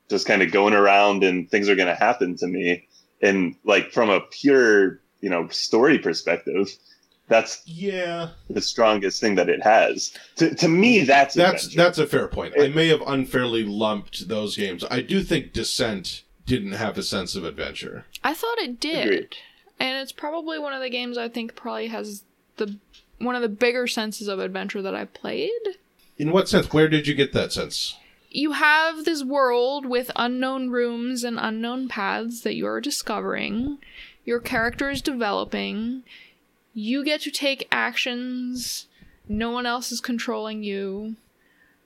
just 0.09 0.25
kind 0.25 0.41
of 0.41 0.51
going 0.51 0.73
around 0.73 1.23
and 1.23 1.49
things 1.49 1.69
are 1.69 1.75
going 1.75 1.87
to 1.87 1.95
happen 1.95 2.35
to 2.37 2.47
me, 2.47 2.87
and 3.21 3.55
like 3.63 3.91
from 3.91 4.09
a 4.09 4.21
pure 4.21 4.99
you 5.21 5.29
know 5.29 5.47
story 5.49 5.99
perspective, 5.99 6.69
that's 7.27 7.61
Yeah, 7.65 8.29
the 8.49 8.61
strongest 8.61 9.21
thing 9.21 9.35
that 9.35 9.49
it 9.49 9.61
has. 9.61 10.11
To 10.37 10.55
to 10.55 10.67
me, 10.67 11.03
that's 11.03 11.35
that's 11.35 11.65
adventure. 11.65 11.83
that's 11.83 11.97
a 11.99 12.07
fair 12.07 12.27
point. 12.27 12.55
I 12.59 12.69
may 12.69 12.87
have 12.87 13.03
unfairly 13.05 13.63
lumped 13.63 14.27
those 14.27 14.55
games. 14.57 14.83
I 14.89 15.01
do 15.01 15.21
think 15.21 15.53
Descent 15.53 16.23
didn't 16.45 16.71
have 16.71 16.97
a 16.97 17.03
sense 17.03 17.35
of 17.35 17.43
adventure. 17.43 18.05
I 18.23 18.33
thought 18.33 18.57
it 18.57 18.79
did. 18.79 19.05
Agreed. 19.05 19.35
And 19.79 19.97
it's 19.97 20.11
probably 20.11 20.59
one 20.59 20.73
of 20.73 20.81
the 20.81 20.89
games 20.89 21.17
I 21.17 21.29
think 21.29 21.55
probably 21.55 21.87
has 21.87 22.23
the 22.57 22.77
one 23.19 23.35
of 23.35 23.41
the 23.41 23.49
bigger 23.49 23.87
senses 23.87 24.27
of 24.27 24.39
adventure 24.39 24.81
that 24.81 24.95
I've 24.95 25.13
played. 25.13 25.51
In 26.17 26.31
what 26.31 26.49
sense? 26.49 26.71
Where 26.73 26.87
did 26.87 27.07
you 27.07 27.13
get 27.13 27.33
that 27.33 27.53
sense? 27.53 27.97
You 28.29 28.51
have 28.51 29.05
this 29.05 29.23
world 29.23 29.85
with 29.85 30.11
unknown 30.15 30.69
rooms 30.69 31.23
and 31.23 31.39
unknown 31.39 31.87
paths 31.87 32.41
that 32.41 32.55
you 32.55 32.67
are 32.67 32.81
discovering. 32.81 33.79
Your 34.23 34.39
character 34.39 34.89
is 34.89 35.01
developing. 35.01 36.03
You 36.73 37.03
get 37.03 37.21
to 37.21 37.31
take 37.31 37.67
actions. 37.71 38.85
No 39.27 39.49
one 39.49 39.65
else 39.65 39.91
is 39.91 40.01
controlling 40.01 40.63
you. 40.63 41.15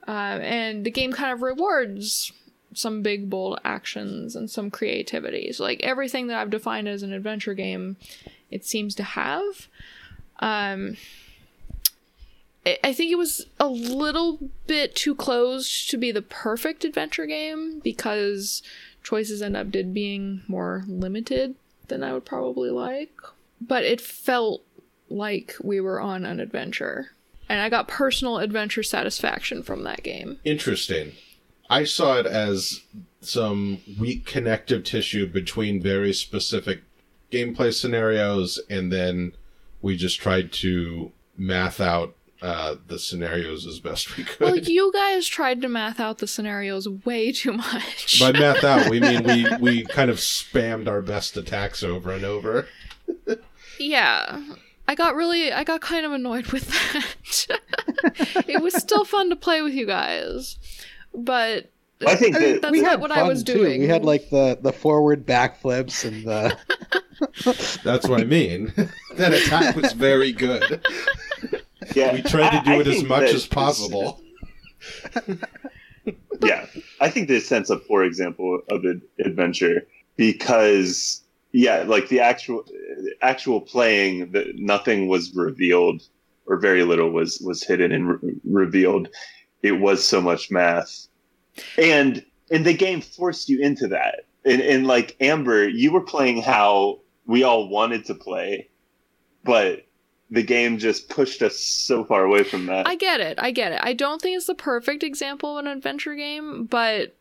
Uh, 0.07 0.11
and 0.41 0.85
the 0.85 0.91
game 0.91 1.13
kind 1.13 1.31
of 1.31 1.41
rewards 1.41 2.33
some 2.75 3.01
big, 3.01 3.29
bold 3.29 3.59
actions 3.63 4.35
and 4.35 4.49
some 4.49 4.69
creativity. 4.71 5.51
So, 5.51 5.63
like 5.63 5.81
everything 5.81 6.27
that 6.27 6.37
I've 6.37 6.49
defined 6.49 6.87
as 6.87 7.03
an 7.03 7.13
adventure 7.13 7.53
game, 7.53 7.97
it 8.51 8.65
seems 8.65 8.95
to 8.95 9.03
have. 9.03 9.67
Um, 10.39 10.97
I- 12.65 12.93
think 12.93 13.11
it 13.11 13.17
was 13.17 13.45
a 13.59 13.67
little 13.67 14.39
bit 14.67 14.95
too 14.95 15.15
close 15.15 15.85
to 15.87 15.97
be 15.97 16.11
the 16.11 16.21
perfect 16.21 16.85
adventure 16.85 17.25
game 17.25 17.79
because 17.79 18.63
choices 19.03 19.41
end 19.41 19.57
up 19.57 19.69
did 19.69 19.93
being 19.93 20.43
more 20.47 20.83
limited 20.87 21.55
than 21.89 22.03
I 22.03 22.13
would 22.13 22.25
probably 22.25 22.69
like. 22.69 23.11
But 23.59 23.83
it 23.83 23.99
felt 23.99 24.63
like 25.09 25.55
we 25.61 25.79
were 25.79 25.99
on 25.99 26.25
an 26.25 26.39
adventure. 26.39 27.11
And 27.49 27.61
I 27.61 27.69
got 27.69 27.87
personal 27.87 28.39
adventure 28.39 28.83
satisfaction 28.83 29.61
from 29.63 29.83
that 29.83 30.03
game. 30.03 30.39
Interesting. 30.45 31.11
I 31.69 31.83
saw 31.85 32.19
it 32.19 32.25
as 32.25 32.81
some 33.21 33.79
weak 33.99 34.25
connective 34.25 34.83
tissue 34.83 35.27
between 35.27 35.81
very 35.81 36.13
specific 36.13 36.81
gameplay 37.31 37.73
scenarios, 37.73 38.59
and 38.69 38.91
then 38.91 39.33
we 39.81 39.97
just 39.97 40.19
tried 40.19 40.51
to 40.53 41.11
math 41.37 41.79
out 41.79 42.15
uh, 42.41 42.75
the 42.87 42.99
scenarios 42.99 43.65
as 43.65 43.79
best 43.79 44.17
we 44.17 44.25
could. 44.25 44.39
Well, 44.39 44.57
you 44.57 44.91
guys 44.93 45.27
tried 45.27 45.61
to 45.61 45.69
math 45.69 45.99
out 45.99 46.17
the 46.17 46.27
scenarios 46.27 46.87
way 46.87 47.31
too 47.31 47.53
much. 47.53 48.19
By 48.19 48.33
math 48.33 48.63
out, 48.63 48.89
we 48.89 48.99
mean 48.99 49.23
we, 49.23 49.47
we 49.61 49.85
kind 49.85 50.11
of 50.11 50.17
spammed 50.17 50.87
our 50.87 51.01
best 51.01 51.37
attacks 51.37 51.83
over 51.83 52.11
and 52.11 52.25
over. 52.25 52.67
Yeah. 53.79 54.43
I 54.87 54.95
got 54.95 55.15
really 55.15 55.51
I 55.51 55.63
got 55.63 55.79
kind 55.79 56.05
of 56.05 56.11
annoyed 56.11 56.47
with 56.47 56.67
that. 56.67 57.47
it 58.47 58.61
was 58.61 58.73
still 58.75 59.05
fun 59.05 59.29
to 59.29 59.35
play 59.35 59.61
with 59.61 59.73
you 59.73 59.85
guys. 59.85 60.57
But 61.13 61.69
I 62.05 62.15
think 62.15 62.35
that 62.35 62.61
That's 62.61 62.71
we 62.71 62.81
not 62.81 62.91
had 62.91 63.01
what 63.01 63.11
I 63.11 63.15
fun 63.21 63.27
was 63.27 63.43
too. 63.43 63.53
doing. 63.53 63.81
We 63.81 63.87
had 63.87 64.03
like 64.05 64.29
the 64.29 64.57
the 64.61 64.73
forward 64.73 65.25
backflips 65.25 66.05
and 66.05 66.25
the 66.25 66.57
That's 67.83 68.07
what 68.07 68.21
I 68.21 68.25
mean. 68.25 68.73
that 69.15 69.33
attack 69.33 69.75
was 69.75 69.93
very 69.93 70.31
good. 70.31 70.81
yeah, 71.95 72.13
We 72.13 72.21
tried 72.21 72.59
to 72.59 72.65
do 72.65 72.71
I 72.71 72.79
it 72.81 72.87
as 72.87 73.03
much 73.03 73.29
as 73.29 73.45
possible. 73.45 74.21
yeah, 76.43 76.65
I 76.99 77.09
think 77.09 77.27
this 77.27 77.47
sense 77.47 77.69
of, 77.69 77.85
for 77.85 78.03
example, 78.03 78.61
of 78.69 78.85
ad- 78.85 79.01
adventure 79.19 79.85
because 80.17 81.21
yeah, 81.51 81.83
like 81.83 82.09
the 82.09 82.19
actual 82.19 82.65
actual 83.21 83.61
playing, 83.61 84.31
that 84.31 84.55
nothing 84.57 85.07
was 85.07 85.33
revealed 85.35 86.01
or 86.45 86.57
very 86.57 86.83
little 86.83 87.09
was 87.11 87.39
was 87.39 87.63
hidden 87.63 87.91
and 87.91 88.09
re- 88.09 88.33
revealed. 88.43 89.07
It 89.63 89.79
was 89.79 90.03
so 90.03 90.21
much 90.21 90.51
math, 90.51 91.07
and 91.77 92.23
and 92.51 92.65
the 92.65 92.73
game 92.73 93.01
forced 93.01 93.49
you 93.49 93.59
into 93.61 93.87
that. 93.87 94.25
And, 94.45 94.61
and 94.61 94.85
like 94.85 95.15
Amber, 95.21 95.67
you 95.67 95.91
were 95.91 96.01
playing 96.01 96.41
how 96.41 96.99
we 97.25 97.43
all 97.43 97.69
wanted 97.69 98.05
to 98.05 98.13
play, 98.13 98.69
but 99.43 99.85
the 100.29 100.43
game 100.43 100.77
just 100.77 101.09
pushed 101.09 101.41
us 101.41 101.57
so 101.57 102.03
far 102.03 102.23
away 102.23 102.43
from 102.43 102.65
that. 102.65 102.87
I 102.87 102.95
get 102.95 103.21
it. 103.21 103.39
I 103.39 103.51
get 103.51 103.71
it. 103.71 103.79
I 103.81 103.93
don't 103.93 104.21
think 104.21 104.35
it's 104.35 104.47
the 104.47 104.55
perfect 104.55 105.03
example 105.03 105.57
of 105.57 105.65
an 105.65 105.71
adventure 105.71 106.15
game, 106.15 106.65
but 106.65 107.15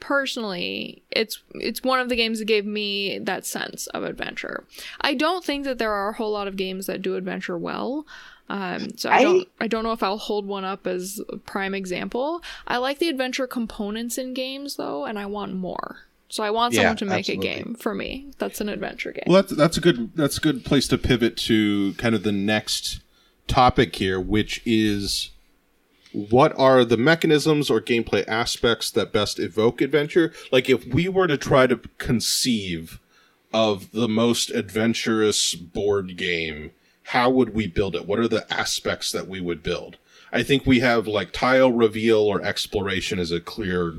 personally, 0.00 1.02
it's 1.10 1.42
it's 1.54 1.82
one 1.82 2.00
of 2.00 2.08
the 2.08 2.16
games 2.16 2.38
that 2.38 2.46
gave 2.46 2.66
me 2.66 3.18
that 3.20 3.46
sense 3.46 3.86
of 3.88 4.02
adventure. 4.02 4.64
I 5.00 5.14
don't 5.14 5.44
think 5.44 5.64
that 5.64 5.78
there 5.78 5.92
are 5.92 6.10
a 6.10 6.16
whole 6.16 6.32
lot 6.32 6.48
of 6.48 6.56
games 6.56 6.86
that 6.86 7.02
do 7.02 7.16
adventure 7.16 7.56
well. 7.56 8.06
Um, 8.48 8.96
so 8.96 9.10
I, 9.10 9.16
I- 9.16 9.22
don't 9.22 9.48
I 9.60 9.66
don't 9.66 9.82
know 9.84 9.92
if 9.92 10.02
I'll 10.02 10.18
hold 10.18 10.46
one 10.46 10.64
up 10.64 10.86
as 10.86 11.20
a 11.30 11.36
prime 11.36 11.74
example. 11.74 12.42
I 12.66 12.76
like 12.78 12.98
the 12.98 13.08
adventure 13.08 13.46
components 13.46 14.18
in 14.18 14.34
games 14.34 14.76
though, 14.76 15.04
and 15.04 15.18
I 15.18 15.26
want 15.26 15.54
more. 15.54 15.98
So 16.28 16.42
I 16.42 16.50
want 16.50 16.74
Yeah, 16.74 16.80
someone 16.80 16.96
to 16.98 17.04
make 17.04 17.18
absolutely. 17.28 17.48
a 17.50 17.54
game 17.54 17.74
for 17.76 17.94
me. 17.94 18.32
That's 18.38 18.60
an 18.60 18.68
adventure 18.68 19.12
game. 19.12 19.24
Well, 19.28 19.42
that's 19.42 19.54
that's 19.56 19.76
a 19.76 19.80
good 19.80 20.12
that's 20.16 20.38
a 20.38 20.40
good 20.40 20.64
place 20.64 20.88
to 20.88 20.98
pivot 20.98 21.36
to 21.38 21.94
kind 21.94 22.14
of 22.14 22.22
the 22.24 22.32
next 22.32 23.00
topic 23.46 23.94
here, 23.96 24.20
which 24.20 24.60
is 24.66 25.30
what 26.12 26.56
are 26.58 26.84
the 26.84 26.96
mechanisms 26.96 27.68
or 27.70 27.80
gameplay 27.80 28.26
aspects 28.26 28.90
that 28.92 29.12
best 29.12 29.38
evoke 29.38 29.80
adventure? 29.80 30.32
Like 30.50 30.68
if 30.70 30.86
we 30.86 31.08
were 31.08 31.26
to 31.26 31.36
try 31.36 31.66
to 31.66 31.76
conceive 31.98 33.00
of 33.52 33.92
the 33.92 34.08
most 34.08 34.50
adventurous 34.50 35.54
board 35.54 36.16
game, 36.16 36.72
how 37.06 37.30
would 37.30 37.54
we 37.54 37.68
build 37.68 37.94
it? 37.94 38.06
What 38.06 38.18
are 38.18 38.28
the 38.28 38.52
aspects 38.52 39.12
that 39.12 39.28
we 39.28 39.40
would 39.40 39.62
build? 39.62 39.96
I 40.32 40.42
think 40.42 40.66
we 40.66 40.80
have 40.80 41.06
like 41.06 41.32
tile 41.32 41.70
reveal 41.70 42.18
or 42.18 42.42
exploration 42.42 43.20
is 43.20 43.30
a 43.30 43.40
clear 43.40 43.94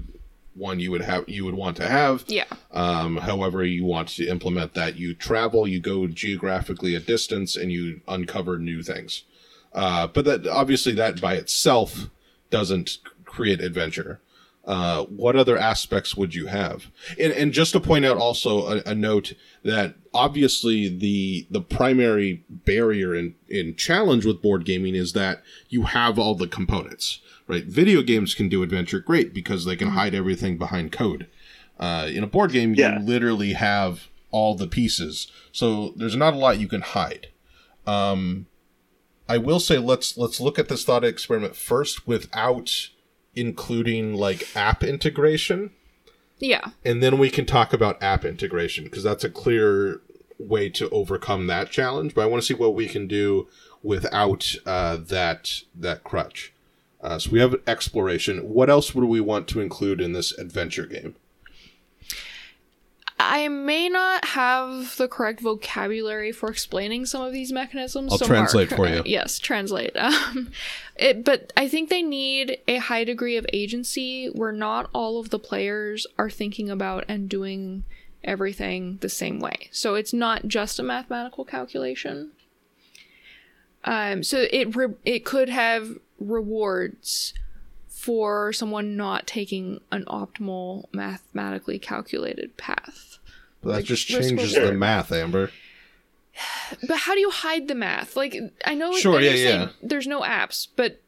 one 0.53 0.79
you 0.79 0.91
would 0.91 1.01
have 1.01 1.29
you 1.29 1.45
would 1.45 1.55
want 1.55 1.77
to 1.77 1.87
have. 1.87 2.25
Yeah. 2.27 2.45
Um, 2.71 3.17
however, 3.17 3.63
you 3.63 3.85
want 3.85 4.09
to 4.09 4.27
implement 4.27 4.73
that, 4.73 4.97
you 4.97 5.13
travel, 5.13 5.67
you 5.67 5.79
go 5.79 6.07
geographically 6.07 6.95
a 6.95 6.99
distance, 6.99 7.55
and 7.55 7.71
you 7.71 8.01
uncover 8.07 8.57
new 8.57 8.83
things. 8.83 9.23
Uh, 9.71 10.07
but 10.07 10.25
that 10.25 10.45
obviously 10.45 10.93
that 10.93 11.21
by 11.21 11.35
itself 11.35 12.09
doesn't 12.49 12.97
create 13.23 13.61
adventure. 13.61 14.19
Uh, 14.67 15.05
what 15.05 15.37
other 15.37 15.57
aspects 15.57 16.15
would 16.17 16.35
you 16.35 16.47
have? 16.47 16.91
And, 17.17 17.31
and 17.31 17.53
just 17.53 17.71
to 17.71 17.79
point 17.79 18.03
out 18.05 18.17
also 18.17 18.67
a, 18.67 18.81
a 18.87 18.93
note 18.93 19.33
that 19.63 19.95
obviously 20.13 20.89
the 20.89 21.47
the 21.49 21.61
primary 21.61 22.43
barrier 22.49 23.15
and 23.15 23.77
challenge 23.77 24.25
with 24.25 24.41
board 24.41 24.65
gaming 24.65 24.93
is 24.93 25.13
that 25.13 25.41
you 25.69 25.83
have 25.83 26.19
all 26.19 26.35
the 26.35 26.47
components 26.47 27.21
right? 27.47 27.63
Video 27.65 28.01
games 28.01 28.35
can 28.35 28.49
do 28.49 28.61
adventure 28.61 28.99
great 28.99 29.33
because 29.33 29.63
they 29.63 29.77
can 29.77 29.89
hide 29.89 30.13
everything 30.13 30.57
behind 30.57 30.91
code. 30.91 31.27
Uh, 31.79 32.07
in 32.11 32.23
a 32.23 32.27
board 32.27 32.51
game, 32.51 32.73
Yeah. 32.73 32.99
you 32.99 33.05
literally 33.05 33.53
have 33.53 34.09
all 34.31 34.53
the 34.55 34.67
pieces, 34.67 35.31
so 35.53 35.93
there's 35.95 36.15
not 36.17 36.33
a 36.33 36.37
lot 36.37 36.59
you 36.59 36.67
can 36.67 36.81
hide. 36.81 37.27
Um, 37.85 38.47
I 39.29 39.37
will 39.37 39.59
say 39.61 39.77
let's 39.77 40.17
let's 40.17 40.41
look 40.41 40.59
at 40.59 40.67
this 40.67 40.83
thought 40.83 41.03
experiment 41.05 41.55
first 41.55 42.05
without 42.07 42.89
including 43.37 44.13
like 44.15 44.47
app 44.55 44.83
integration, 44.83 45.71
Yeah. 46.39 46.65
and 46.83 47.01
then 47.01 47.17
we 47.17 47.29
can 47.29 47.45
talk 47.45 47.71
about 47.73 48.01
app 48.01 48.25
integration 48.25 48.83
because 48.85 49.03
that's 49.03 49.23
a 49.23 49.29
clear 49.29 50.01
way 50.39 50.69
to 50.69 50.89
overcome 50.89 51.47
that 51.47 51.69
challenge. 51.71 52.13
But 52.13 52.21
I 52.23 52.25
want 52.25 52.41
to 52.41 52.47
see 52.47 52.53
what 52.53 52.75
we 52.75 52.87
can 52.87 53.07
do 53.07 53.47
without 53.83 54.55
uh, 54.65 54.97
that 54.97 55.61
that 55.75 56.03
crutch. 56.03 56.53
Uh, 57.01 57.19
so 57.19 57.29
we 57.31 57.39
have 57.39 57.55
exploration. 57.67 58.39
What 58.39 58.69
else 58.69 58.95
would 58.95 59.05
we 59.05 59.21
want 59.21 59.47
to 59.49 59.59
include 59.61 60.01
in 60.01 60.13
this 60.13 60.35
adventure 60.37 60.87
game? 60.87 61.15
I 63.19 63.47
may 63.47 63.89
not 63.89 64.25
have 64.25 64.95
the 64.97 65.07
correct 65.07 65.39
vocabulary 65.39 66.31
for 66.31 66.49
explaining 66.49 67.07
some 67.07 67.23
of 67.23 67.33
these 67.33 67.51
mechanisms. 67.51 68.11
I'll 68.11 68.19
translate 68.19 68.69
for 68.69 68.87
you. 68.87 69.01
yes, 69.05 69.39
translate. 69.39 69.95
Um, 70.07 70.51
it, 70.95 71.23
but 71.23 71.53
I 71.55 71.67
think 71.67 71.89
they 71.89 72.01
need 72.01 72.57
a 72.67 72.77
high 72.77 73.03
degree 73.03 73.37
of 73.37 73.45
agency 73.53 74.27
where 74.27 74.51
not 74.51 74.89
all 74.93 75.19
of 75.19 75.29
the 75.29 75.37
players 75.37 76.07
are 76.17 76.29
thinking 76.29 76.69
about 76.69 77.05
and 77.07 77.29
doing 77.29 77.83
everything 78.23 78.97
the 79.01 79.09
same 79.09 79.39
way. 79.39 79.69
So 79.71 79.95
it's 79.95 80.13
not 80.13 80.47
just 80.47 80.79
a 80.79 80.83
mathematical 80.83 81.45
calculation. 81.45 82.31
Um, 83.83 84.23
so 84.23 84.47
it 84.51 84.75
re- 84.75 84.95
it 85.05 85.23
could 85.23 85.49
have 85.49 85.97
rewards 86.19 87.33
for 87.87 88.53
someone 88.53 88.95
not 88.95 89.25
taking 89.25 89.79
an 89.91 90.05
optimal 90.05 90.85
mathematically 90.93 91.79
calculated 91.79 92.55
path. 92.57 93.06
But 93.67 93.73
that 93.73 93.77
Like, 93.79 93.85
just 93.85 94.07
changes 94.07 94.53
the 94.53 94.71
math, 94.71 95.11
Amber. 95.11 95.51
But 96.87 96.99
how 96.99 97.15
do 97.15 97.19
you 97.19 97.31
hide 97.31 97.67
the 97.67 97.75
math? 97.75 98.15
Like 98.15 98.33
I 98.63 98.75
know 98.75 98.93
Sure, 98.93 99.17
I 99.17 99.23
yeah, 99.23 99.33
yeah. 99.33 99.69
There's 99.81 100.07
no 100.07 100.21
apps, 100.21 100.67
but 100.73 101.01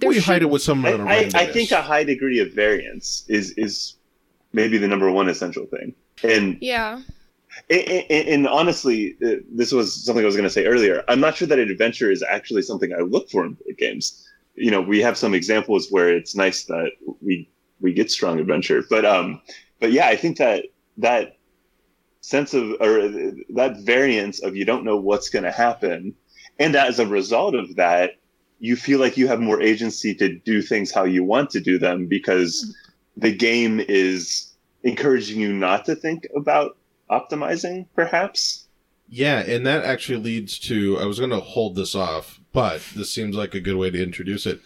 Well, 0.00 0.12
you 0.12 0.20
should- 0.20 0.26
hide 0.26 0.42
it 0.42 0.50
with 0.50 0.62
some 0.62 0.84
I, 0.86 0.92
I, 0.92 1.30
I 1.34 1.46
think 1.46 1.72
a 1.72 1.82
high 1.82 2.04
degree 2.04 2.38
of 2.38 2.52
variance 2.52 3.24
is 3.28 3.52
is 3.56 3.96
maybe 4.52 4.78
the 4.78 4.86
number 4.86 5.10
one 5.10 5.28
essential 5.28 5.66
thing. 5.66 5.94
And 6.22 6.58
Yeah, 6.60 7.02
and, 7.68 8.04
and, 8.10 8.28
and 8.28 8.48
honestly, 8.48 9.16
uh, 9.24 9.36
this 9.50 9.72
was 9.72 10.04
something 10.04 10.22
I 10.22 10.26
was 10.26 10.36
going 10.36 10.44
to 10.44 10.50
say 10.58 10.66
earlier. 10.66 11.02
I'm 11.08 11.18
not 11.18 11.36
sure 11.36 11.48
that 11.48 11.58
adventure 11.58 12.10
is 12.12 12.22
actually 12.22 12.62
something 12.62 12.92
I 12.92 13.00
look 13.00 13.30
for 13.30 13.44
in 13.44 13.54
board 13.54 13.78
games. 13.78 14.28
You 14.54 14.70
know, 14.70 14.80
we 14.80 15.00
have 15.00 15.16
some 15.16 15.34
examples 15.34 15.90
where 15.90 16.08
it's 16.08 16.36
nice 16.36 16.64
that 16.66 16.92
we 17.20 17.48
we 17.80 17.92
get 17.92 18.12
strong 18.12 18.38
adventure, 18.38 18.84
but 18.88 19.04
um, 19.04 19.40
but 19.80 19.90
yeah, 19.90 20.06
I 20.06 20.14
think 20.14 20.36
that 20.38 20.66
that 20.98 21.37
sense 22.20 22.54
of 22.54 22.72
or 22.80 23.08
that 23.50 23.78
variance 23.80 24.40
of 24.40 24.56
you 24.56 24.64
don't 24.64 24.84
know 24.84 24.96
what's 24.96 25.28
going 25.28 25.44
to 25.44 25.52
happen, 25.52 26.14
and 26.58 26.76
as 26.76 26.98
a 26.98 27.06
result 27.06 27.54
of 27.54 27.76
that, 27.76 28.12
you 28.58 28.76
feel 28.76 28.98
like 28.98 29.16
you 29.16 29.28
have 29.28 29.40
more 29.40 29.62
agency 29.62 30.14
to 30.16 30.38
do 30.38 30.62
things 30.62 30.92
how 30.92 31.04
you 31.04 31.22
want 31.24 31.50
to 31.50 31.60
do 31.60 31.78
them 31.78 32.06
because 32.06 32.76
hmm. 33.14 33.20
the 33.20 33.34
game 33.34 33.80
is 33.80 34.52
encouraging 34.82 35.40
you 35.40 35.52
not 35.52 35.84
to 35.84 35.94
think 35.94 36.26
about 36.36 36.76
optimizing 37.10 37.86
perhaps. 37.94 38.66
Yeah, 39.08 39.40
and 39.40 39.66
that 39.66 39.84
actually 39.84 40.18
leads 40.18 40.58
to 40.60 40.98
I 40.98 41.06
was 41.06 41.18
going 41.18 41.30
to 41.30 41.40
hold 41.40 41.76
this 41.76 41.94
off, 41.94 42.40
but 42.52 42.82
this 42.94 43.10
seems 43.10 43.34
like 43.34 43.54
a 43.54 43.60
good 43.60 43.76
way 43.76 43.90
to 43.90 44.02
introduce 44.02 44.44
it. 44.44 44.60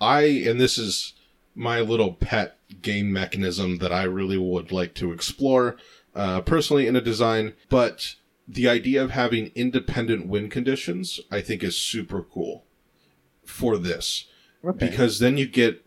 I 0.00 0.22
and 0.46 0.60
this 0.60 0.78
is 0.78 1.14
my 1.54 1.80
little 1.80 2.12
pet 2.12 2.58
game 2.82 3.12
mechanism 3.12 3.78
that 3.78 3.92
I 3.92 4.04
really 4.04 4.36
would 4.36 4.70
like 4.70 4.94
to 4.94 5.12
explore 5.12 5.76
uh, 6.18 6.40
personally 6.42 6.86
in 6.86 6.96
a 6.96 7.00
design, 7.00 7.54
but 7.70 8.16
the 8.46 8.68
idea 8.68 9.02
of 9.02 9.10
having 9.12 9.52
independent 9.54 10.26
win 10.26 10.48
conditions 10.50 11.20
I 11.30 11.40
think 11.40 11.62
is 11.62 11.76
super 11.76 12.22
cool 12.22 12.64
for 13.44 13.76
this 13.78 14.26
Okay. 14.64 14.86
because 14.88 15.18
then 15.20 15.36
you 15.38 15.46
get 15.46 15.84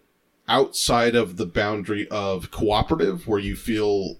outside 0.47 1.13
of 1.15 1.35
the 1.37 1.45
boundary 1.45 2.07
of 2.09 2.51
cooperative 2.51 3.27
where 3.27 3.39
you 3.39 3.55
feel 3.55 4.17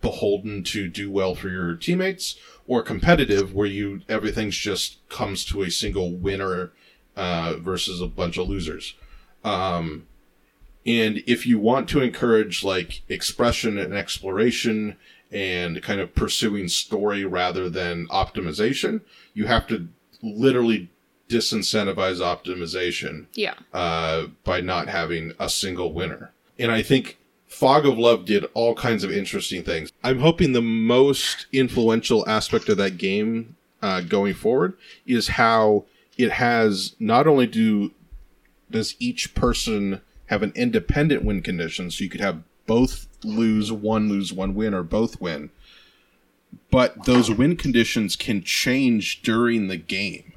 beholden 0.00 0.62
to 0.64 0.88
do 0.88 1.10
well 1.10 1.34
for 1.34 1.48
your 1.48 1.74
teammates 1.74 2.36
or 2.66 2.82
competitive 2.82 3.52
where 3.54 3.66
you 3.66 4.02
everything's 4.08 4.56
just 4.56 4.98
comes 5.08 5.44
to 5.46 5.62
a 5.62 5.70
single 5.70 6.14
winner 6.14 6.72
uh, 7.16 7.54
versus 7.58 8.00
a 8.00 8.06
bunch 8.06 8.38
of 8.38 8.48
losers 8.48 8.94
um, 9.44 10.06
and 10.86 11.22
if 11.26 11.46
you 11.46 11.58
want 11.58 11.88
to 11.88 12.00
encourage 12.00 12.62
like 12.62 13.02
expression 13.08 13.76
and 13.78 13.92
exploration 13.94 14.96
and 15.30 15.82
kind 15.82 16.00
of 16.00 16.14
pursuing 16.14 16.68
story 16.68 17.24
rather 17.24 17.68
than 17.68 18.06
optimization 18.08 19.00
you 19.34 19.46
have 19.46 19.66
to 19.66 19.88
literally 20.22 20.90
disincentivize 21.28 22.20
optimization 22.20 23.26
yeah, 23.34 23.54
uh, 23.72 24.26
by 24.44 24.60
not 24.60 24.88
having 24.88 25.32
a 25.38 25.48
single 25.48 25.92
winner. 25.92 26.32
And 26.58 26.72
I 26.72 26.82
think 26.82 27.18
Fog 27.46 27.86
of 27.86 27.98
Love 27.98 28.24
did 28.24 28.46
all 28.54 28.74
kinds 28.74 29.04
of 29.04 29.12
interesting 29.12 29.62
things. 29.62 29.92
I'm 30.02 30.20
hoping 30.20 30.52
the 30.52 30.62
most 30.62 31.46
influential 31.52 32.28
aspect 32.28 32.68
of 32.68 32.76
that 32.78 32.98
game 32.98 33.56
uh, 33.82 34.00
going 34.00 34.34
forward 34.34 34.76
is 35.06 35.28
how 35.28 35.84
it 36.16 36.32
has 36.32 36.96
not 36.98 37.26
only 37.26 37.46
do 37.46 37.92
does 38.70 38.96
each 38.98 39.34
person 39.34 40.00
have 40.26 40.42
an 40.42 40.52
independent 40.54 41.24
win 41.24 41.40
condition, 41.40 41.90
so 41.90 42.04
you 42.04 42.10
could 42.10 42.20
have 42.20 42.42
both 42.66 43.07
lose, 43.24 43.72
one 43.72 44.08
lose, 44.08 44.32
one 44.32 44.54
win, 44.54 44.74
or 44.74 44.82
both 44.82 45.20
win, 45.20 45.50
but 46.70 47.04
those 47.04 47.30
win 47.30 47.56
conditions 47.56 48.16
can 48.16 48.42
change 48.42 49.22
during 49.22 49.68
the 49.68 49.76
game. 49.76 50.32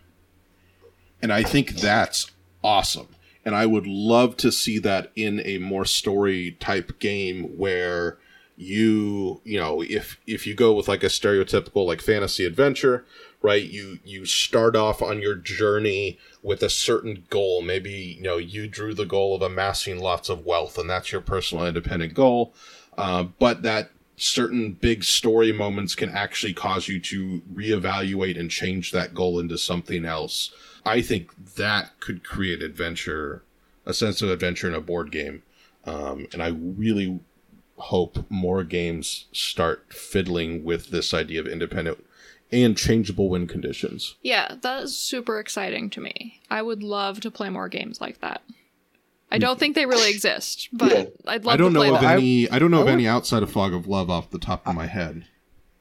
And 1.21 1.31
I 1.31 1.43
think 1.43 1.71
that's 1.71 2.31
awesome. 2.63 3.09
And 3.43 3.55
I 3.55 3.65
would 3.65 3.87
love 3.87 4.37
to 4.37 4.51
see 4.51 4.79
that 4.79 5.11
in 5.15 5.41
a 5.45 5.57
more 5.57 5.85
story 5.85 6.57
type 6.59 6.99
game 6.99 7.57
where 7.57 8.17
you, 8.55 9.41
you 9.43 9.59
know, 9.59 9.81
if 9.81 10.19
if 10.27 10.45
you 10.45 10.53
go 10.53 10.73
with 10.73 10.87
like 10.87 11.03
a 11.03 11.07
stereotypical 11.07 11.85
like 11.87 12.01
fantasy 12.01 12.45
adventure, 12.45 13.05
right? 13.41 13.63
You 13.63 13.99
you 14.05 14.25
start 14.25 14.75
off 14.75 15.01
on 15.01 15.21
your 15.21 15.35
journey 15.35 16.19
with 16.43 16.63
a 16.63 16.69
certain 16.69 17.25
goal. 17.29 17.61
Maybe, 17.61 17.91
you 17.91 18.21
know, 18.21 18.37
you 18.37 18.67
drew 18.67 18.93
the 18.93 19.05
goal 19.05 19.35
of 19.35 19.41
amassing 19.41 19.99
lots 19.99 20.29
of 20.29 20.45
wealth 20.45 20.77
and 20.77 20.89
that's 20.89 21.11
your 21.11 21.21
personal 21.21 21.65
independent 21.65 22.13
goal. 22.13 22.53
Uh, 22.97 23.23
but 23.23 23.63
that 23.63 23.91
certain 24.17 24.73
big 24.73 25.03
story 25.03 25.51
moments 25.51 25.95
can 25.95 26.09
actually 26.09 26.53
cause 26.53 26.87
you 26.87 26.99
to 26.99 27.41
reevaluate 27.51 28.39
and 28.39 28.51
change 28.51 28.91
that 28.91 29.15
goal 29.15 29.39
into 29.39 29.57
something 29.57 30.05
else. 30.05 30.53
I 30.85 31.01
think 31.01 31.55
that 31.55 31.99
could 31.99 32.23
create 32.23 32.61
adventure, 32.61 33.43
a 33.85 33.93
sense 33.93 34.21
of 34.21 34.29
adventure 34.29 34.67
in 34.67 34.75
a 34.75 34.81
board 34.81 35.11
game. 35.11 35.41
Um, 35.85 36.27
and 36.33 36.43
I 36.43 36.49
really 36.49 37.19
hope 37.77 38.29
more 38.29 38.63
games 38.63 39.25
start 39.31 39.91
fiddling 39.91 40.63
with 40.63 40.91
this 40.91 41.13
idea 41.15 41.39
of 41.39 41.47
independent 41.47 42.05
and 42.51 42.77
changeable 42.77 43.29
win 43.29 43.47
conditions. 43.47 44.15
yeah. 44.21 44.55
That 44.61 44.83
is 44.83 44.97
super 44.97 45.39
exciting 45.39 45.89
to 45.91 46.01
me. 46.01 46.41
I 46.49 46.61
would 46.61 46.83
love 46.83 47.19
to 47.21 47.31
play 47.31 47.49
more 47.49 47.69
games 47.69 48.01
like 48.01 48.19
that. 48.21 48.41
I 49.33 49.37
don't 49.37 49.57
think 49.57 49.75
they 49.75 49.85
really 49.85 50.09
exist, 50.09 50.67
but 50.73 50.91
Yeah. 50.91 51.05
I'd 51.25 51.45
love 51.45 51.53
I 51.53 51.57
don't 51.57 51.73
to 51.73 51.79
play 51.79 51.89
know 51.89 51.95
of 51.95 52.01
them. 52.01 52.11
Any. 52.17 52.49
I 52.49 52.59
don't 52.59 52.69
know 52.71 52.77
I 52.79 52.81
of 52.81 52.85
would- 52.87 52.93
any 52.93 53.07
outside 53.07 53.43
of 53.43 53.51
Fog 53.51 53.73
of 53.73 53.87
Love 53.87 54.09
off 54.09 54.29
the 54.29 54.39
top 54.39 54.67
of 54.67 54.75
my 54.75 54.87
head. 54.87 55.23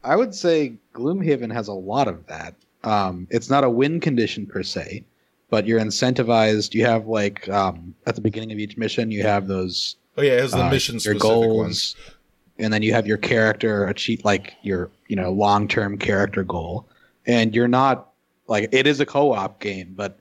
I 0.05 0.15
would 0.17 0.35
say 0.35 0.75
Gloomhaven 0.95 1.53
has 1.53 1.67
a 1.69 1.73
lot 1.73 2.07
of 2.09 2.27
that. 2.29 2.55
Um, 2.85 3.27
it's 3.31 3.51
not 3.51 3.65
a 3.65 3.69
win 3.71 3.99
condition 4.01 4.47
per 4.47 4.63
se, 4.63 5.05
but 5.51 5.67
you're 5.67 5.81
incentivized. 5.81 6.73
You 6.75 6.87
have 6.87 7.07
like 7.09 7.49
um, 7.49 7.95
at 8.07 8.15
the 8.15 8.21
beginning 8.21 8.53
of 8.53 8.59
each 8.59 8.77
mission, 8.79 9.11
you 9.11 9.23
have 9.25 9.49
those 9.49 9.97
Oh 10.17 10.23
yeah, 10.23 10.35
it 10.35 10.41
has 10.43 10.53
the 10.53 10.65
uh, 10.65 10.71
mission 10.71 11.01
specific 11.01 11.21
goals, 11.21 11.57
ones. 11.59 11.97
And 12.61 12.73
then 12.73 12.83
you 12.83 12.93
have 12.93 13.07
your 13.07 13.17
character 13.17 13.87
achieve 13.87 14.25
like 14.25 14.55
your 14.63 14.91
you 15.09 15.17
know 15.17 15.33
long 15.33 15.67
term 15.67 15.99
character 15.99 16.45
goal, 16.45 16.89
and 17.27 17.55
you're 17.55 17.69
not 17.69 18.13
like 18.47 18.69
it 18.73 18.87
is 18.87 19.01
a 19.01 19.07
co 19.07 19.33
op 19.33 19.61
game, 19.61 19.95
but 19.97 20.19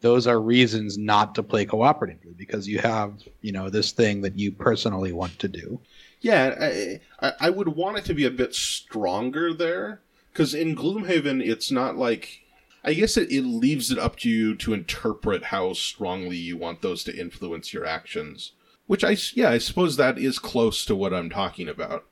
those 0.00 0.26
are 0.26 0.40
reasons 0.40 0.98
not 0.98 1.34
to 1.34 1.42
play 1.42 1.66
cooperatively 1.66 2.36
because 2.36 2.66
you 2.66 2.78
have 2.78 3.22
you 3.40 3.52
know 3.52 3.70
this 3.70 3.92
thing 3.92 4.20
that 4.22 4.38
you 4.38 4.50
personally 4.52 5.12
want 5.12 5.38
to 5.38 5.48
do. 5.48 5.80
Yeah, 6.20 6.98
I, 7.20 7.32
I, 7.40 7.48
would 7.48 7.68
want 7.68 7.96
it 7.96 8.04
to 8.06 8.14
be 8.14 8.26
a 8.26 8.30
bit 8.30 8.54
stronger 8.54 9.54
there 9.54 10.02
because 10.32 10.52
in 10.52 10.76
Gloomhaven, 10.76 11.46
it's 11.46 11.70
not 11.70 11.96
like. 11.96 12.42
I 12.82 12.94
guess 12.94 13.18
it, 13.18 13.30
it 13.30 13.42
leaves 13.42 13.90
it 13.90 13.98
up 13.98 14.16
to 14.20 14.30
you 14.30 14.54
to 14.56 14.72
interpret 14.72 15.44
how 15.44 15.74
strongly 15.74 16.38
you 16.38 16.56
want 16.56 16.80
those 16.80 17.04
to 17.04 17.14
influence 17.14 17.74
your 17.74 17.84
actions. 17.84 18.52
Which 18.90 19.04
I, 19.04 19.16
yeah, 19.34 19.50
I 19.50 19.58
suppose 19.58 19.98
that 19.98 20.18
is 20.18 20.40
close 20.40 20.84
to 20.86 20.96
what 20.96 21.14
I'm 21.14 21.30
talking 21.30 21.68
about. 21.68 22.06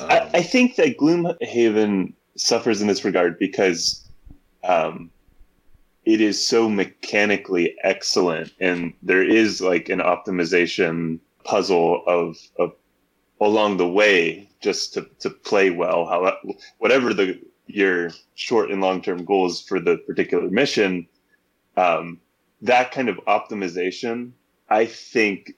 Um, 0.00 0.10
I, 0.10 0.30
I 0.32 0.42
think 0.42 0.76
that 0.76 0.96
Gloomhaven 0.96 2.14
suffers 2.34 2.80
in 2.80 2.88
this 2.88 3.04
regard 3.04 3.38
because 3.38 4.08
um, 4.66 5.10
it 6.06 6.22
is 6.22 6.42
so 6.42 6.70
mechanically 6.70 7.76
excellent, 7.82 8.52
and 8.58 8.94
there 9.02 9.22
is 9.22 9.60
like 9.60 9.90
an 9.90 9.98
optimization 9.98 11.18
puzzle 11.44 12.02
of, 12.06 12.38
of 12.58 12.72
along 13.38 13.76
the 13.76 13.86
way 13.86 14.48
just 14.62 14.94
to, 14.94 15.06
to 15.18 15.28
play 15.28 15.68
well. 15.68 16.06
How 16.06 16.38
whatever 16.78 17.12
the 17.12 17.38
your 17.66 18.12
short 18.34 18.70
and 18.70 18.80
long 18.80 19.02
term 19.02 19.26
goals 19.26 19.60
for 19.60 19.78
the 19.78 19.98
particular 19.98 20.48
mission, 20.48 21.06
um, 21.76 22.18
that 22.62 22.92
kind 22.92 23.10
of 23.10 23.16
optimization, 23.26 24.30
I 24.70 24.86
think, 24.86 25.52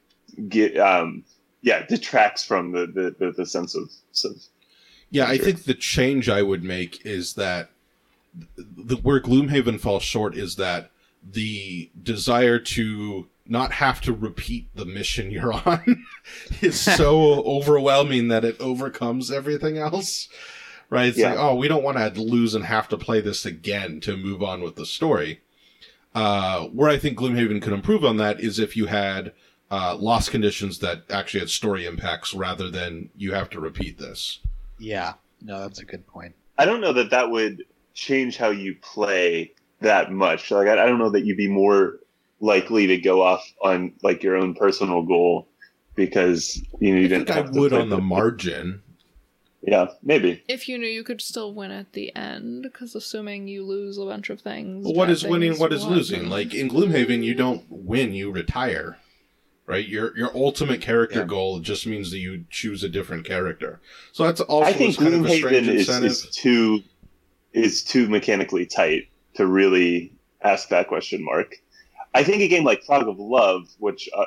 get 0.48 0.76
um, 0.78 1.24
yeah 1.62 1.84
detracts 1.86 2.44
from 2.44 2.72
the 2.72 2.86
the, 2.86 3.14
the, 3.18 3.32
the 3.32 3.46
sense 3.46 3.74
of, 3.74 3.90
of 4.24 4.36
Yeah, 5.10 5.26
I 5.26 5.38
think 5.38 5.64
the 5.64 5.74
change 5.74 6.28
I 6.28 6.42
would 6.42 6.62
make 6.64 7.04
is 7.04 7.34
that 7.34 7.70
the, 8.56 8.96
where 8.96 9.20
Gloomhaven 9.20 9.80
falls 9.80 10.02
short 10.02 10.36
is 10.36 10.56
that 10.56 10.90
the 11.28 11.90
desire 12.02 12.58
to 12.58 13.26
not 13.48 13.72
have 13.72 14.00
to 14.02 14.12
repeat 14.12 14.68
the 14.74 14.84
mission 14.84 15.30
you're 15.30 15.52
on 15.66 16.04
is 16.60 16.78
so 16.96 17.42
overwhelming 17.44 18.28
that 18.28 18.44
it 18.44 18.60
overcomes 18.60 19.30
everything 19.30 19.78
else. 19.78 20.28
Right? 20.88 21.08
It's 21.08 21.18
Yeah. 21.18 21.30
like, 21.30 21.38
oh, 21.38 21.54
we 21.56 21.66
don't 21.66 21.82
want 21.82 21.96
to 21.98 22.20
lose 22.22 22.54
and 22.54 22.64
have 22.64 22.88
to 22.90 22.96
play 22.96 23.20
this 23.20 23.44
again 23.44 23.98
to 24.00 24.16
move 24.16 24.42
on 24.42 24.62
with 24.62 24.76
the 24.76 24.86
story. 24.86 25.40
Uh, 26.14 26.66
where 26.68 26.88
I 26.88 26.96
think 26.96 27.18
Gloomhaven 27.18 27.60
could 27.60 27.72
improve 27.72 28.04
on 28.04 28.16
that 28.18 28.40
is 28.40 28.58
if 28.58 28.76
you 28.76 28.86
had 28.86 29.32
uh, 29.70 29.96
lost 29.96 30.30
conditions 30.30 30.78
that 30.78 31.02
actually 31.10 31.40
had 31.40 31.50
story 31.50 31.86
impacts 31.86 32.34
rather 32.34 32.70
than 32.70 33.10
you 33.16 33.32
have 33.32 33.50
to 33.50 33.60
repeat 33.60 33.98
this. 33.98 34.40
Yeah, 34.78 35.14
no, 35.42 35.60
that's 35.60 35.80
a 35.80 35.84
good 35.84 36.06
point. 36.06 36.34
I 36.58 36.64
don't 36.64 36.80
know 36.80 36.92
that 36.92 37.10
that 37.10 37.30
would 37.30 37.64
change 37.94 38.36
how 38.36 38.50
you 38.50 38.76
play 38.80 39.52
that 39.80 40.12
much. 40.12 40.50
Like, 40.50 40.68
I, 40.68 40.72
I 40.72 40.86
don't 40.86 40.98
know 40.98 41.10
that 41.10 41.24
you'd 41.24 41.36
be 41.36 41.48
more 41.48 41.98
likely 42.40 42.86
to 42.86 42.98
go 42.98 43.22
off 43.22 43.44
on 43.62 43.92
like 44.02 44.22
your 44.22 44.36
own 44.36 44.54
personal 44.54 45.02
goal 45.02 45.48
because 45.94 46.62
you 46.78 46.94
know 46.94 47.00
you 47.00 47.06
I 47.06 47.08
didn't. 47.08 47.26
think 47.26 47.30
I 47.30 47.40
have 47.40 47.52
to 47.52 47.60
would 47.60 47.72
on 47.72 47.88
the 47.88 48.00
margin. 48.00 48.82
Yeah, 49.62 49.86
maybe. 50.02 50.44
If 50.46 50.68
you 50.68 50.78
knew 50.78 50.86
you 50.86 51.02
could 51.02 51.20
still 51.20 51.52
win 51.52 51.72
at 51.72 51.92
the 51.92 52.14
end, 52.14 52.62
because 52.62 52.94
assuming 52.94 53.48
you 53.48 53.64
lose 53.64 53.98
a 53.98 54.04
bunch 54.04 54.30
of 54.30 54.40
things. 54.40 54.84
But 54.84 54.94
what 54.94 55.24
winning? 55.24 55.58
What 55.58 55.72
is 55.72 55.82
what? 55.82 55.92
losing? 55.92 56.28
Like 56.28 56.54
in 56.54 56.68
Gloomhaven, 56.68 57.24
you 57.24 57.34
don't 57.34 57.64
win; 57.68 58.14
you 58.14 58.30
retire. 58.30 58.98
Right? 59.66 59.86
Your 59.86 60.16
your 60.16 60.30
ultimate 60.36 60.80
character 60.80 61.20
Yeah. 61.20 61.26
goal 61.26 61.58
just 61.58 61.86
means 61.86 62.10
that 62.12 62.18
you 62.18 62.44
choose 62.50 62.84
a 62.84 62.88
different 62.88 63.24
character. 63.24 63.80
So 64.12 64.22
that's 64.24 64.40
also 64.40 64.68
I 64.68 64.72
think 64.72 64.96
kind 64.96 65.14
of 65.14 65.24
a 65.26 65.36
strange 65.36 65.68
is, 65.68 65.88
incentive. 65.88 66.10
is 66.10 66.26
too 66.30 66.82
is 67.52 67.82
too 67.82 68.08
mechanically 68.08 68.66
tight 68.66 69.08
to 69.34 69.46
really 69.46 70.12
ask 70.42 70.68
that 70.68 70.86
question 70.88 71.24
mark. 71.24 71.56
I 72.14 72.22
think 72.22 72.42
a 72.42 72.48
game 72.48 72.64
like 72.64 72.82
Fog 72.84 73.08
of 73.08 73.18
Love, 73.18 73.68
which 73.78 74.08
uh, 74.16 74.26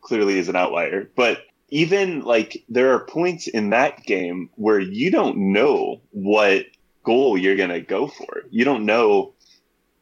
clearly 0.00 0.38
is 0.38 0.48
an 0.48 0.56
outlier, 0.56 1.10
but 1.16 1.42
even 1.68 2.20
like 2.20 2.62
there 2.68 2.92
are 2.92 3.04
points 3.04 3.48
in 3.48 3.70
that 3.70 4.04
game 4.04 4.48
where 4.56 4.78
you 4.78 5.10
don't 5.10 5.36
know 5.52 6.00
what 6.10 6.66
goal 7.04 7.36
you're 7.36 7.56
going 7.56 7.70
to 7.70 7.80
go 7.80 8.06
for. 8.06 8.42
You 8.50 8.64
don't 8.64 8.84
know 8.86 9.32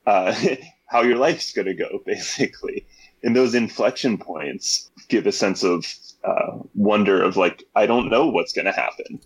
uh, 0.07 0.35
how 0.87 1.03
your 1.03 1.17
life's 1.17 1.53
going 1.53 1.67
to 1.67 1.75
go, 1.75 2.03
basically. 2.05 2.87
And 3.23 3.37
those 3.37 3.55
inflection 3.55 4.17
points 4.17 4.91
give 5.09 5.27
a 5.27 5.33
sense 5.33 5.63
of 5.63 5.87
uh, 6.25 6.59
wonder 6.75 7.23
of 7.23 7.37
like, 7.37 7.65
I 7.77 7.87
don't 7.87 8.09
know 8.09 8.29
what's 8.29 8.53
going 8.53 8.65
to 8.65 8.73
happen. 8.73 9.21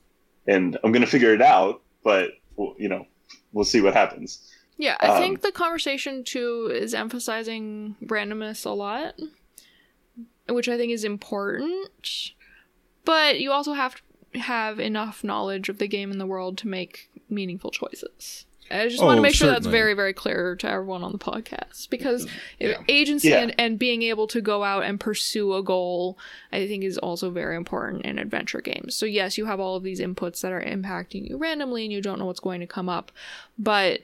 And 0.47 0.77
I'm 0.83 0.93
going 0.93 1.05
to 1.05 1.11
figure 1.11 1.33
it 1.33 1.43
out, 1.43 1.81
but, 2.03 2.31
well, 2.57 2.75
you 2.79 2.89
know, 2.89 3.07
we'll 3.53 3.65
see 3.65 3.81
what 3.81 3.95
happens. 3.95 4.51
Yeah, 4.77 4.97
I 5.01 5.09
Um, 5.09 5.23
think 5.23 5.41
the 5.43 5.53
conversation 5.53 6.25
too 6.25 6.71
is 6.73 6.95
emphasizing 6.95 7.97
randomness 8.05 8.67
a 8.67 8.71
lot, 8.71 9.15
which 10.49 10.69
I 10.69 10.77
think 10.77 10.93
is 10.93 11.05
important. 11.05 11.89
But 13.05 13.39
you 13.41 13.53
also 13.53 13.75
have 13.75 13.97
to 14.33 14.41
have 14.41 14.81
enough 14.81 15.23
knowledge 15.23 15.69
of 15.69 15.79
the 15.79 15.87
game 15.87 16.11
and 16.11 16.21
the 16.21 16.27
world 16.27 16.59
to 16.59 16.69
make 16.69 17.09
meaningful 17.31 17.71
choices. 17.71 18.47
I 18.75 18.89
just 18.89 19.03
want 19.03 19.13
Oh, 19.13 19.17
to 19.17 19.23
make 19.23 19.35
sure 19.35 19.49
that's 19.49 19.67
very, 19.67 19.95
very 19.95 20.13
clear 20.13 20.57
to 20.57 20.69
everyone 20.69 21.03
on 21.05 21.13
the 21.13 21.19
podcast 21.19 21.89
because 21.91 22.27
Yeah. 22.59 22.79
agency 22.89 23.29
Yeah. 23.29 23.39
and, 23.43 23.55
and 23.59 23.79
being 23.79 24.03
able 24.03 24.27
to 24.29 24.41
go 24.41 24.65
out 24.65 24.83
and 24.85 24.99
pursue 24.99 25.55
a 25.55 25.63
goal, 25.63 26.19
I 26.53 26.67
think, 26.67 26.83
is 26.85 26.99
also 26.99 27.31
very 27.31 27.57
important 27.57 28.05
in 28.05 28.19
adventure 28.19 28.61
games. 28.61 28.95
So, 28.97 29.07
yes, 29.07 29.39
you 29.39 29.45
have 29.47 29.61
all 29.61 29.77
of 29.77 29.83
these 29.85 30.01
inputs 30.01 30.41
that 30.41 30.53
are 30.53 30.63
impacting 30.63 31.29
you 31.29 31.37
randomly 31.37 31.85
and 31.85 31.93
you 31.93 32.03
don't 32.03 32.19
know 32.19 32.27
what's 32.27 32.41
going 32.41 32.61
to 32.61 32.67
come 32.67 32.89
up, 32.89 33.13
but 33.59 34.01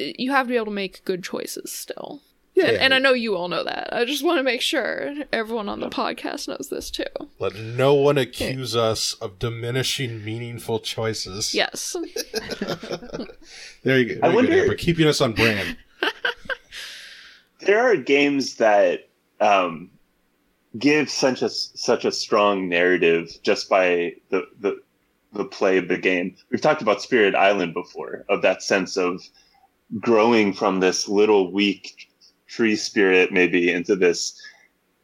uh, 0.00 0.04
you 0.18 0.30
have 0.32 0.46
to 0.46 0.50
be 0.50 0.56
able 0.56 0.66
to 0.66 0.70
make 0.72 1.04
good 1.04 1.22
choices 1.22 1.70
still. 1.70 2.22
Yeah, 2.54 2.66
And, 2.66 2.76
and 2.76 2.94
I 2.94 2.98
know 2.98 3.12
you 3.12 3.36
all 3.36 3.48
know 3.48 3.64
that. 3.64 3.88
I 3.92 4.04
just 4.04 4.24
want 4.24 4.38
to 4.38 4.42
make 4.42 4.60
sure 4.60 5.12
everyone 5.32 5.68
on 5.68 5.80
the 5.80 5.88
podcast 5.90 6.48
knows 6.48 6.68
this 6.70 6.90
too. 6.90 7.04
let 7.38 7.54
no 7.56 7.94
one 7.94 8.16
accuse 8.18 8.76
us 8.76 9.14
of 9.14 9.38
diminishing 9.38 10.24
meaningful 10.24 10.78
choices. 10.80 11.54
Yes. 11.54 11.96
there 13.82 13.98
you 13.98 14.14
go. 14.16 14.20
I 14.26 14.34
wonder- 14.34 14.50
good, 14.50 14.62
Amber. 14.62 14.74
keeping 14.76 15.06
us 15.06 15.20
on 15.20 15.32
brand. 15.32 15.76
there 17.60 17.80
are 17.80 17.96
games 17.96 18.56
that 18.56 19.08
um, 19.40 19.90
give 20.78 21.10
such 21.10 21.42
a 21.42 21.48
such 21.48 22.04
a 22.04 22.12
strong 22.12 22.68
narrative 22.68 23.30
just 23.42 23.68
by 23.68 24.14
the, 24.30 24.46
the 24.60 24.80
the 25.32 25.44
play 25.44 25.78
of 25.78 25.88
the 25.88 25.98
game. 25.98 26.36
We've 26.50 26.60
talked 26.60 26.82
about 26.82 27.02
Spirit 27.02 27.34
Island 27.34 27.74
before, 27.74 28.24
of 28.28 28.42
that 28.42 28.62
sense 28.62 28.96
of 28.96 29.22
growing 30.00 30.52
from 30.52 30.80
this 30.80 31.08
little 31.08 31.52
weak 31.52 32.08
tree 32.54 32.76
spirit 32.76 33.32
maybe 33.32 33.70
into 33.70 33.96
this, 33.96 34.40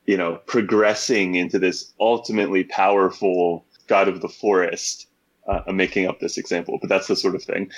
you 0.06 0.16
know, 0.16 0.36
progressing 0.46 1.34
into 1.34 1.58
this 1.58 1.92
ultimately 1.98 2.64
powerful 2.64 3.64
god 3.86 4.08
of 4.08 4.20
the 4.20 4.28
forest. 4.28 5.06
Uh, 5.48 5.60
I'm 5.66 5.76
making 5.76 6.06
up 6.06 6.20
this 6.20 6.38
example, 6.38 6.78
but 6.80 6.88
that's 6.88 7.08
the 7.08 7.16
sort 7.16 7.34
of 7.34 7.42
thing 7.42 7.70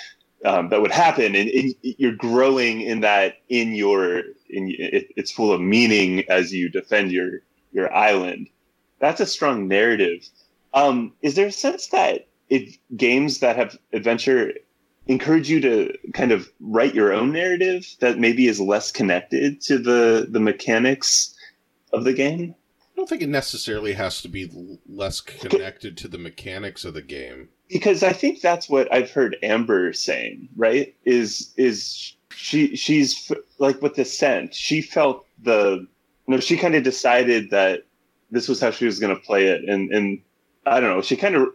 um, 0.45 0.69
that 0.71 0.83
would 0.83 0.91
happen, 0.91 1.35
and, 1.35 1.49
and 1.49 1.75
you're 1.83 2.17
growing 2.17 2.81
in 2.81 3.01
that 3.01 3.35
in 3.49 3.75
your 3.75 4.19
in 4.51 4.75
it, 4.79 5.09
it's 5.17 5.31
full 5.31 5.53
of 5.53 5.61
meaning 5.61 6.25
as 6.29 6.53
you 6.53 6.69
defend 6.69 7.13
your 7.13 7.43
your 7.73 7.93
island. 7.95 8.49
That's 8.99 9.21
a 9.21 9.27
strong 9.27 9.69
narrative. 9.69 10.29
Um, 10.75 11.13
is 11.23 11.35
there 11.35 11.47
a 11.47 11.53
sense 11.53 11.89
that 11.89 12.27
it 12.51 12.77
games 12.97 13.41
that 13.41 13.57
have 13.57 13.79
adventure 13.93 14.53
encourage 15.07 15.51
you 15.51 15.61
to 15.61 15.97
kind 16.15 16.33
of 16.33 16.49
write 16.61 16.95
your 16.95 17.13
own 17.13 17.33
narrative 17.33 17.87
that 18.01 18.19
maybe 18.19 18.47
is 18.47 18.61
less 18.61 18.93
connected 18.93 19.61
to 19.63 19.79
the 19.79 20.27
the 20.31 20.41
mechanics 20.41 21.35
of 21.93 22.05
the 22.05 22.13
game? 22.13 22.55
I 22.81 22.97
don't 22.97 23.09
think 23.09 23.23
it 23.23 23.29
necessarily 23.29 23.95
has 23.95 24.23
to 24.23 24.29
be 24.29 24.51
less 24.89 25.21
connected 25.21 25.97
to 25.99 26.09
the 26.09 26.19
mechanics 26.19 26.85
of 26.85 26.95
the 26.95 27.03
game. 27.03 27.49
because 27.69 28.03
I 28.03 28.13
think 28.13 28.41
that's 28.41 28.69
what 28.69 28.93
I've 28.93 29.11
heard 29.11 29.37
Amber 29.43 29.93
saying, 29.93 30.49
right? 30.57 30.95
Is 31.05 31.53
is 31.57 32.15
she 32.35 32.77
she's 32.77 33.31
f- 33.31 33.39
like 33.59 33.83
with 33.83 33.97
Descent, 33.97 34.55
she 34.55 34.83
felt 34.83 35.27
the 35.43 35.87
no, 36.29 36.39
she 36.39 36.57
kind 36.57 36.75
of 36.77 36.85
decided 36.85 37.51
that 37.51 37.85
this 38.31 38.49
was 38.49 38.61
how 38.61 38.71
she 38.71 38.85
was 38.87 39.01
going 39.01 39.15
to 39.15 39.21
play 39.23 39.47
it, 39.49 39.65
and 39.69 39.91
and 39.93 40.21
I 40.65 40.79
don't 40.81 40.95
know, 40.95 41.03
she 41.03 41.17
kind 41.17 41.35
of 41.35 41.49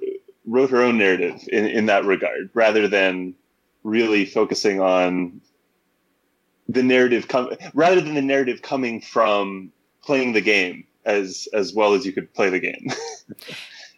wrote 0.47 0.71
her 0.71 0.81
own 0.81 0.97
narrative 0.97 1.39
in 1.51 1.65
in 1.65 1.85
that 1.87 2.05
regard, 2.05 2.49
rather 2.53 2.87
than 2.87 3.35
really 3.83 4.25
focusing 4.25 4.81
on 4.81 5.41
the 6.67 6.83
narrative 6.83 7.27
com- 7.27 7.51
rather 7.73 8.01
than 8.01 8.15
the 8.15 8.21
narrative 8.21 8.61
coming 8.61 8.99
from 9.01 9.71
playing 10.01 10.33
the 10.33 10.41
game 10.41 10.85
as 11.05 11.47
as 11.53 11.73
well 11.73 11.93
as 11.93 12.05
you 12.05 12.11
could 12.11 12.33
play 12.33 12.49
the 12.49 12.59
game. 12.59 12.87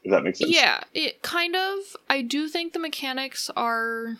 if 0.03 0.11
that 0.11 0.23
makes 0.23 0.39
sense. 0.39 0.51
Yeah, 0.51 0.81
it 0.93 1.21
kind 1.21 1.55
of. 1.55 1.79
I 2.09 2.21
do 2.21 2.47
think 2.47 2.73
the 2.73 2.79
mechanics 2.79 3.49
are 3.55 4.17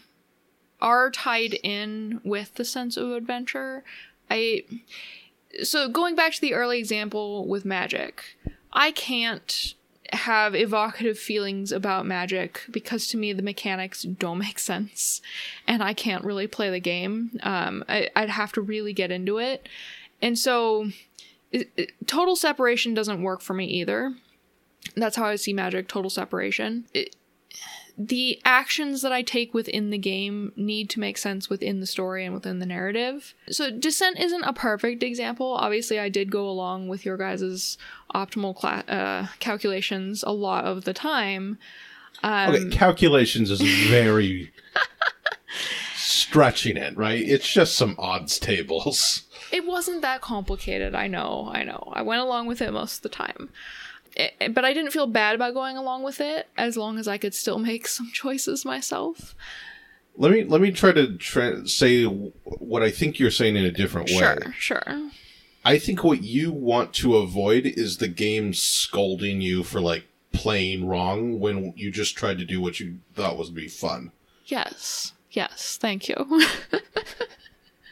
are 0.82 1.12
tied 1.12 1.56
in 1.64 2.22
with 2.24 2.56
the 2.56 2.66
sense 2.66 2.98
of 2.98 3.12
adventure. 3.12 3.84
I 4.30 4.64
so 5.64 5.90
going 5.90 6.16
back 6.16 6.34
to 6.34 6.42
the 6.42 6.54
early 6.54 6.80
example 6.80 7.48
with 7.48 7.66
magic, 7.66 8.38
I 8.72 8.92
can't 8.92 9.74
have 10.14 10.55
evocative 10.55 11.18
feelings 11.20 11.72
about 11.72 12.05
magic 12.05 12.62
because 12.72 13.07
to 13.07 13.18
me 13.18 13.34
the 13.34 13.41
mechanics 13.43 14.03
don't 14.03 14.39
make 14.39 14.60
sense 14.72 15.22
and 15.68 15.82
I 15.84 15.93
can't 15.93 16.24
really 16.24 16.47
play 16.47 16.70
the 16.70 16.80
game. 16.80 17.39
Um, 17.43 17.84
I, 17.88 18.10
I'd 18.16 18.30
have 18.30 18.51
to 18.53 18.62
really 18.62 18.93
get 18.93 19.12
into 19.12 19.38
it. 19.38 19.68
And 20.22 20.38
so 20.38 20.89
it, 21.51 21.70
it- 21.78 21.91
total 22.07 22.36
separation 22.36 22.93
doesn't 22.93 23.22
work 23.24 23.41
for 23.41 23.53
me 23.53 23.66
either. 23.66 24.14
That's 24.95 25.16
how 25.16 25.26
I 25.26 25.36
see 25.36 25.53
magic 25.53 25.88
total 25.88 26.10
separation. 26.10 26.86
It, 26.93 27.16
the 28.02 28.39
actions 28.45 29.02
that 29.02 29.12
I 29.12 29.22
take 29.22 29.54
within 29.54 29.89
the 29.89 29.97
game 29.97 30.54
need 30.56 30.89
to 30.91 31.02
make 31.02 31.18
sense 31.18 31.50
within 31.50 31.82
the 31.82 31.86
story 31.86 32.24
and 32.24 32.34
within 32.34 32.60
the 32.60 32.66
narrative. 32.66 33.34
So 33.50 33.70
Descent 33.70 34.18
isn't 34.18 34.43
a 34.45 34.54
perfect 34.54 35.04
example. 35.04 35.47
Obviously, 35.56 36.00
I 36.00 36.08
did 36.08 36.32
go 36.32 36.47
along 36.50 36.88
with 36.88 37.04
your 37.06 37.18
guys' 37.18 37.78
optimal 38.16 38.56
cla- 38.56 38.86
uh, 38.88 39.28
calculations 39.39 40.24
a 40.26 40.32
lot 40.32 40.64
of 40.64 40.86
the 40.86 40.93
time. 40.93 41.58
Um, 42.24 42.56
Okay, 42.56 42.70
calculations 42.70 43.52
is 43.52 43.60
very 43.89 44.54
stretching 45.95 46.78
it, 46.78 46.95
right? 46.95 47.22
It's 47.22 47.52
just 47.52 47.76
some 47.76 47.95
odds 48.00 48.39
tables. 48.39 49.24
It 49.52 49.66
wasn't 49.66 50.02
that 50.04 50.22
complicated. 50.22 50.95
I 50.95 51.08
know. 51.08 51.50
I 51.52 51.64
know. 51.64 51.91
I 51.93 52.02
went 52.02 52.22
along 52.22 52.47
with 52.47 52.62
it 52.62 52.72
most 52.72 52.97
of 52.97 53.02
the 53.02 53.10
time. 53.10 53.50
It- 54.16 54.53
but 54.53 54.66
I 54.66 54.74
didn't 54.74 54.91
feel 54.91 55.07
bad 55.07 55.36
about 55.36 55.53
going 55.53 55.78
along 55.78 56.03
with 56.03 56.20
it 56.22 56.47
as 56.57 56.78
long 56.78 56.97
as 56.97 57.07
I 57.07 57.18
could 57.18 57.34
still 57.34 57.60
make 57.60 57.88
some 57.97 58.10
choices 58.14 58.66
myself. 58.66 59.36
Let 60.18 60.32
me 60.32 60.43
let 60.43 60.60
me 60.62 60.72
try 60.72 60.91
to 60.91 61.16
tra- 61.18 61.68
say 61.68 62.03
what 62.03 62.84
I 62.84 62.91
think 62.91 63.20
you're 63.20 63.32
saying 63.32 63.55
in 63.55 63.64
a 63.66 63.72
different 63.72 64.10
way. 64.10 64.18
Sure, 64.18 64.53
sure. 64.57 65.10
I 65.64 65.78
think 65.78 66.03
what 66.03 66.24
you 66.24 66.51
want 66.51 66.93
to 66.95 67.18
avoid 67.18 67.66
is 67.66 67.97
the 67.97 68.07
game 68.07 68.53
scolding 68.53 69.39
you 69.41 69.64
for 69.64 69.80
like 69.80 70.05
playing 70.34 70.88
wrong 70.88 71.39
when 71.39 71.74
you 71.78 71.89
just 71.91 72.16
tried 72.18 72.38
to 72.39 72.45
do 72.45 72.60
what 72.62 72.80
you 72.80 72.99
thought 73.16 73.38
was 73.38 73.49
be 73.49 73.68
fun. 73.68 74.12
Yes. 74.45 75.14
Yes. 75.32 75.78
Thank 75.80 76.10
you. 76.10 76.41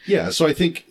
Yeah, 0.05 0.30
so 0.30 0.47
I 0.47 0.53
think 0.53 0.86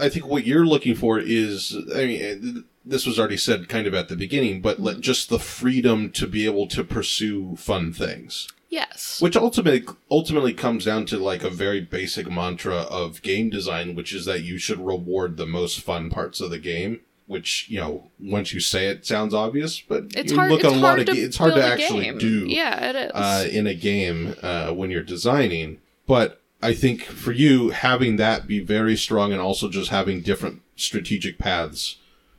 I 0.00 0.08
think 0.08 0.26
what 0.26 0.46
you're 0.46 0.64
looking 0.66 0.94
for 0.94 1.18
is 1.18 1.76
I 1.94 2.06
mean 2.06 2.64
this 2.84 3.06
was 3.06 3.18
already 3.18 3.36
said 3.36 3.68
kind 3.68 3.86
of 3.86 3.94
at 3.94 4.08
the 4.08 4.16
beginning, 4.16 4.60
but 4.60 4.78
let, 4.80 5.00
just 5.00 5.28
the 5.28 5.38
freedom 5.38 6.10
to 6.12 6.26
be 6.26 6.44
able 6.46 6.66
to 6.68 6.84
pursue 6.84 7.56
fun 7.56 7.92
things. 7.92 8.48
yes. 8.68 9.20
Which 9.20 9.36
ultimately 9.36 9.84
ultimately 10.10 10.52
comes 10.52 10.84
down 10.84 11.06
to 11.06 11.18
like 11.18 11.42
a 11.44 11.50
very 11.50 11.80
basic 11.80 12.30
mantra 12.30 12.74
of 12.90 13.22
game 13.22 13.48
design, 13.50 13.94
which 13.94 14.12
is 14.12 14.24
that 14.26 14.42
you 14.42 14.58
should 14.58 14.78
reward 14.84 15.36
the 15.36 15.46
most 15.46 15.80
fun 15.80 16.10
parts 16.10 16.40
of 16.40 16.50
the 16.50 16.58
game. 16.58 17.00
Which 17.26 17.70
you 17.70 17.80
know, 17.80 18.10
once 18.20 18.52
you 18.52 18.60
say 18.60 18.88
it, 18.88 19.06
sounds 19.06 19.32
obvious, 19.32 19.80
but 19.80 20.04
It's 20.14 20.30
you 20.32 20.36
hard. 20.38 20.50
look 20.50 20.62
at 20.62 20.72
a 20.72 20.76
lot 20.76 20.98
of 20.98 21.06
to 21.06 21.12
ga- 21.14 21.22
it's 21.22 21.38
hard 21.38 21.54
to 21.54 21.64
actually 21.64 22.04
game. 22.04 22.18
do 22.18 22.44
Yeah, 22.46 22.90
it 22.90 22.96
is. 22.96 23.12
uh, 23.14 23.48
in 23.50 23.66
a 23.66 23.74
game 23.74 24.34
uh, 24.42 24.72
when 24.72 24.90
you're 24.90 25.02
designing. 25.02 25.78
But 26.06 26.42
I 26.62 26.74
think 26.74 27.02
for 27.02 27.32
you, 27.32 27.70
having 27.70 28.16
that 28.16 28.46
be 28.46 28.60
very 28.60 28.94
strong 28.94 29.32
and 29.32 29.40
also 29.40 29.70
just 29.70 29.88
having 29.88 30.20
different 30.20 30.60
strategic 30.76 31.38
paths 31.38 31.96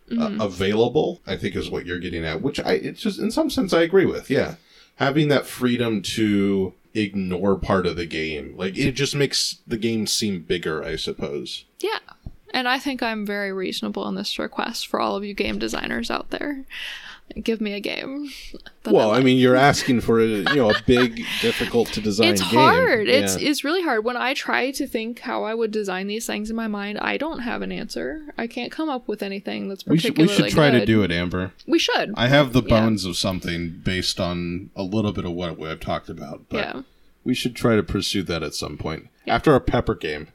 Mm-hmm. 0.09 0.39
uh, 0.39 0.45
available, 0.45 1.21
I 1.25 1.35
think 1.35 1.55
is 1.55 1.71
what 1.71 1.85
you're 1.85 1.99
getting 1.99 2.23
at. 2.25 2.41
Which 2.41 2.59
I, 2.59 2.73
it's 2.73 3.01
just 3.01 3.19
in 3.19 3.31
some 3.31 3.49
sense 3.49 3.73
I 3.73 3.81
agree 3.81 4.05
with. 4.05 4.29
Yeah, 4.29 4.55
having 4.97 5.29
that 5.29 5.47
freedom 5.47 6.01
to 6.03 6.73
ignore 6.93 7.55
part 7.55 7.85
of 7.85 7.95
the 7.95 8.05
game, 8.05 8.55
like 8.55 8.77
it 8.77 8.91
just 8.91 9.15
makes 9.15 9.57
the 9.65 9.77
game 9.77 10.05
seem 10.07 10.41
bigger. 10.41 10.83
I 10.83 10.95
suppose. 10.95 11.65
yeah. 11.79 11.99
And 12.53 12.69
I 12.69 12.79
think 12.79 13.03
I'm 13.03 13.25
very 13.25 13.51
reasonable 13.51 14.07
in 14.07 14.15
this 14.15 14.39
request 14.39 14.87
for 14.87 15.01
all 15.01 15.17
of 15.17 15.25
you 15.25 15.33
game 15.33 15.59
designers 15.59 16.09
out 16.09 16.29
there. 16.29 16.63
Give 17.41 17.59
me 17.59 17.73
a 17.73 17.79
game. 17.79 18.29
Well, 18.85 19.09
I 19.09 19.15
like. 19.15 19.25
mean, 19.25 19.37
you're 19.39 19.55
asking 19.71 20.01
for 20.01 20.19
a 20.21 20.25
you 20.27 20.43
know 20.55 20.69
a 20.69 20.75
big, 20.85 21.25
difficult 21.41 21.87
to 21.93 22.01
design. 22.01 22.27
it's 22.29 22.41
game. 22.41 22.51
hard. 22.51 23.09
It's 23.09 23.35
Yeah. 23.41 23.49
it's 23.49 23.63
really 23.63 23.81
hard. 23.81 24.05
When 24.05 24.15
I 24.15 24.33
try 24.35 24.69
to 24.71 24.85
think 24.87 25.19
how 25.19 25.43
I 25.43 25.53
would 25.55 25.71
design 25.71 26.05
these 26.07 26.27
things 26.27 26.49
in 26.51 26.55
my 26.55 26.67
mind, 26.67 26.99
I 26.99 27.17
don't 27.17 27.39
have 27.39 27.61
an 27.63 27.71
answer. 27.71 28.21
I 28.37 28.45
can't 28.47 28.71
come 28.71 28.89
up 28.89 29.07
with 29.07 29.23
anything 29.23 29.67
that's 29.69 29.85
We 29.85 29.97
should, 29.97 30.17
we 30.17 30.27
should 30.27 30.49
try 30.49 30.69
to 30.69 30.85
do 30.85 31.01
it, 31.01 31.11
Amber. 31.11 31.51
We 31.67 31.79
should. 31.79 32.13
I 32.15 32.27
have 32.27 32.53
the 32.53 32.61
Yeah. 32.61 32.69
bones 32.69 33.05
of 33.05 33.17
something 33.17 33.81
based 33.83 34.19
on 34.19 34.69
a 34.75 34.83
little 34.83 35.11
bit 35.11 35.25
of 35.25 35.31
what 35.31 35.57
we 35.57 35.67
have 35.67 35.79
talked 35.79 36.09
about, 36.09 36.43
but 36.47 36.57
yeah. 36.57 36.81
we 37.23 37.33
should 37.33 37.55
try 37.55 37.75
to 37.75 37.83
pursue 37.83 38.21
that 38.23 38.43
at 38.43 38.53
some 38.53 38.77
point. 38.77 39.07
After 39.27 39.51
our 39.51 39.59
pepper 39.59 39.95
game, 39.95 40.27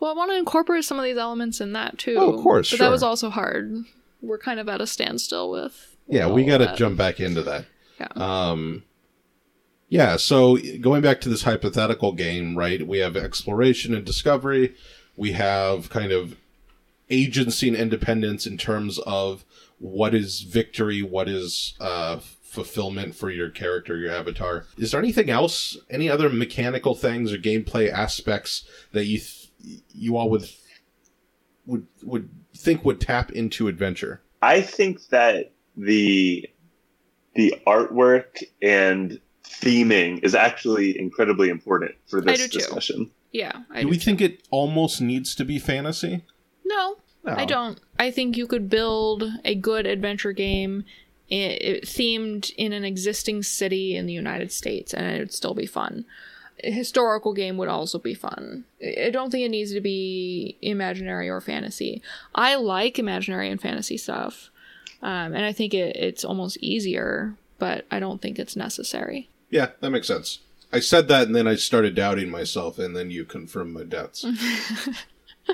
Well, 0.00 0.10
I 0.10 0.14
want 0.14 0.30
to 0.32 0.36
incorporate 0.38 0.84
some 0.84 0.98
of 0.98 1.04
these 1.04 1.18
elements 1.18 1.60
in 1.60 1.72
that 1.74 1.98
too. 1.98 2.16
Oh, 2.18 2.32
of 2.32 2.40
course, 2.42 2.70
But 2.70 2.78
that 2.80 2.90
was 2.90 3.02
also 3.02 3.28
hard. 3.30 3.84
We're 4.26 4.38
kind 4.38 4.60
of 4.60 4.68
at 4.68 4.80
a 4.80 4.86
standstill 4.86 5.50
with. 5.50 5.96
yeah, 6.08 6.26
we 6.28 6.44
got 6.44 6.58
to 6.58 6.74
jump 6.76 6.96
back 6.96 7.20
into 7.20 7.42
that. 7.42 7.66
Yeah. 8.00 8.08
Um, 8.16 8.84
yeah, 9.88 10.16
so 10.16 10.58
going 10.80 11.02
back 11.02 11.20
to 11.22 11.28
this 11.28 11.42
hypothetical 11.42 12.12
game, 12.12 12.56
right? 12.56 12.86
We 12.86 12.98
have 12.98 13.16
exploration 13.16 13.94
and 13.94 14.04
discovery. 14.04 14.74
We 15.16 15.32
have 15.32 15.90
kind 15.90 16.10
of 16.10 16.36
agency 17.10 17.68
and 17.68 17.76
independence 17.76 18.46
in 18.46 18.56
terms 18.58 18.98
of 19.00 19.44
what 19.78 20.14
is 20.14 20.40
victory, 20.40 21.02
what 21.02 21.28
is 21.28 21.74
uh, 21.80 22.18
fulfillment 22.42 23.14
for 23.14 23.30
your 23.30 23.50
character, 23.50 23.96
your 23.96 24.12
avatar. 24.12 24.66
Is 24.78 24.90
there 24.90 25.00
anything 25.00 25.30
else? 25.30 25.76
Any 25.90 26.08
other 26.08 26.28
mechanical 26.28 26.94
things 26.94 27.32
or 27.32 27.36
gameplay 27.36 27.90
aspects 27.90 28.64
that 28.92 29.04
you 29.04 29.18
th- 29.18 29.80
you 29.94 30.16
all 30.16 30.28
would 30.30 30.48
would 31.66 31.86
would 32.02 32.28
think 32.56 32.84
would 32.84 33.00
tap 33.00 33.30
into 33.32 33.68
adventure? 33.68 34.22
I 34.42 34.60
think 34.60 35.08
that 35.08 35.52
the 35.76 36.48
the 37.34 37.54
artwork 37.66 38.42
and 38.62 39.20
theming 39.44 40.22
is 40.24 40.34
actually 40.34 40.98
incredibly 40.98 41.48
important 41.48 41.92
for 42.06 42.20
this 42.20 42.38
do 42.40 42.48
too. 42.48 42.58
discussion. 42.58 43.10
Yeah. 43.32 43.52
I 43.70 43.78
do 43.80 43.82
do 43.82 43.88
we 43.88 43.96
too. 43.96 44.04
think 44.04 44.20
it 44.20 44.42
almost 44.50 45.00
needs 45.00 45.34
to 45.36 45.44
be 45.44 45.58
fantasy? 45.58 46.24
No, 46.64 46.96
I 47.24 47.44
don't. 47.44 47.80
I 47.98 48.10
think 48.10 48.36
you 48.36 48.46
could 48.46 48.68
build 48.70 49.24
a 49.44 49.54
good 49.54 49.86
adventure 49.86 50.32
game 50.32 50.84
i- 51.30 51.34
i- 51.60 51.80
themed 51.84 52.52
in 52.56 52.72
an 52.72 52.84
existing 52.84 53.42
city 53.42 53.96
in 53.96 54.06
the 54.06 54.12
United 54.12 54.52
States, 54.52 54.92
and 54.94 55.06
it 55.06 55.18
would 55.18 55.32
still 55.32 55.54
be 55.54 55.66
fun. 55.66 56.04
A 56.62 56.70
historical 56.70 57.32
game 57.34 57.56
would 57.56 57.68
also 57.68 57.98
be 57.98 58.14
fun. 58.14 58.64
I 58.82 59.06
I 59.06 59.10
don't 59.10 59.30
think 59.30 59.44
it 59.44 59.50
needs 59.50 59.72
to 59.72 59.80
be 59.80 60.56
imaginary 60.62 61.28
or 61.28 61.40
fantasy. 61.40 62.00
I 62.34 62.54
like 62.54 62.98
imaginary 62.98 63.50
and 63.50 63.60
fantasy 63.60 63.96
stuff, 63.96 64.50
um, 65.02 65.34
and 65.34 65.44
I 65.44 65.52
think 65.52 65.74
it, 65.74 65.96
it's 65.96 66.24
almost 66.24 66.56
easier, 66.58 67.34
but 67.58 67.84
I 67.90 67.98
don't 67.98 68.22
think 68.22 68.38
it's 68.38 68.54
necessary. 68.56 69.28
Yeah, 69.50 69.70
that 69.80 69.90
makes 69.90 70.06
sense. 70.06 70.38
I 70.72 70.80
said 70.80 71.08
that 71.08 71.26
and 71.26 71.36
then 71.36 71.46
I 71.46 71.54
started 71.56 71.94
doubting 71.94 72.30
myself, 72.30 72.78
and 72.78 72.96
then 72.96 73.10
you 73.10 73.24
confirmed 73.24 73.74
my 73.74 73.82
doubts. 73.84 74.24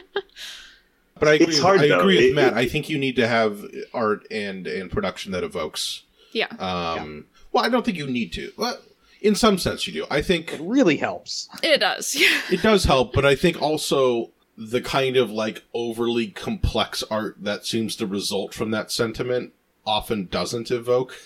but 1.19 1.29
I 1.29 1.35
agree. 1.35 1.47
It's 1.47 1.57
with- 1.57 1.63
hard, 1.63 1.81
I 1.81 1.89
though. 1.89 2.01
agree 2.01 2.27
with 2.29 2.35
Matt. 2.35 2.53
it- 2.53 2.59
I 2.59 2.67
think 2.69 2.89
you 2.89 2.99
need 2.99 3.17
to 3.17 3.27
have 3.27 3.65
art 3.93 4.27
and 4.31 4.67
and 4.67 4.91
production 4.91 5.33
that 5.33 5.45
evokes. 5.45 6.03
Yeah. 6.33 6.47
Um, 6.59 7.27
Well, 7.53 7.65
I 7.65 7.69
don't 7.69 7.85
think 7.85 7.97
you 7.99 8.07
need 8.07 8.33
to. 8.35 8.53
Well, 8.57 8.79
in 9.21 9.35
some 9.35 9.59
sense, 9.59 9.87
you 9.87 9.93
do. 9.93 10.07
I 10.11 10.23
think 10.23 10.55
It 10.55 10.61
really 10.61 10.97
helps. 10.97 11.49
It 11.63 11.79
does. 11.81 12.17
it 12.51 12.63
does 12.63 12.85
help, 12.85 13.13
but 13.13 13.25
I 13.25 13.35
think 13.35 13.61
also 13.61 14.31
the 14.57 14.81
kind 14.81 15.17
of 15.17 15.31
like 15.31 15.65
overly 15.73 16.29
complex 16.29 17.03
art 17.11 17.37
that 17.41 17.65
seems 17.65 17.97
to 17.97 18.07
result 18.07 18.53
from 18.53 18.71
that 18.73 18.91
sentiment 18.93 19.53
often 19.87 20.27
doesn't 20.27 20.71
evoke 20.71 21.17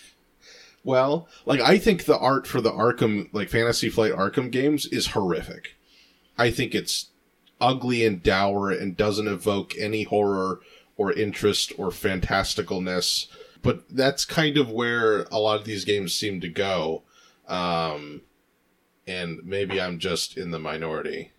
well. 0.85 1.29
Like 1.45 1.61
I 1.61 1.79
think 1.79 2.05
the 2.05 2.19
art 2.19 2.47
for 2.47 2.61
the 2.61 2.71
Arkham 2.71 3.29
like 3.33 3.49
Fantasy 3.49 3.89
Flight 3.89 4.13
Arkham 4.13 4.51
games 4.51 4.87
is 4.87 5.09
horrific. 5.09 5.77
I 6.39 6.51
think 6.51 6.75
it's 6.75 7.11
ugly 7.61 8.05
and 8.05 8.23
dour 8.23 8.71
and 8.71 8.97
doesn't 8.97 9.29
evoke 9.29 9.75
any 9.79 10.05
horror 10.05 10.61
or 10.97 11.13
interest 11.13 11.73
or 11.79 11.89
fantasticalness. 11.89 13.27
But 13.63 13.85
that's 13.89 14.25
kind 14.25 14.59
of 14.59 14.71
where 14.71 15.23
a 15.33 15.39
lot 15.39 15.59
of 15.59 15.65
these 15.65 15.85
games 15.85 16.15
seem 16.15 16.41
to 16.43 16.49
go. 16.49 17.03
Um, 17.49 18.23
and 19.07 19.41
maybe 19.45 19.81
I'm 19.81 19.99
just 19.99 20.37
in 20.37 20.51
the 20.51 20.59
minority. 20.59 21.33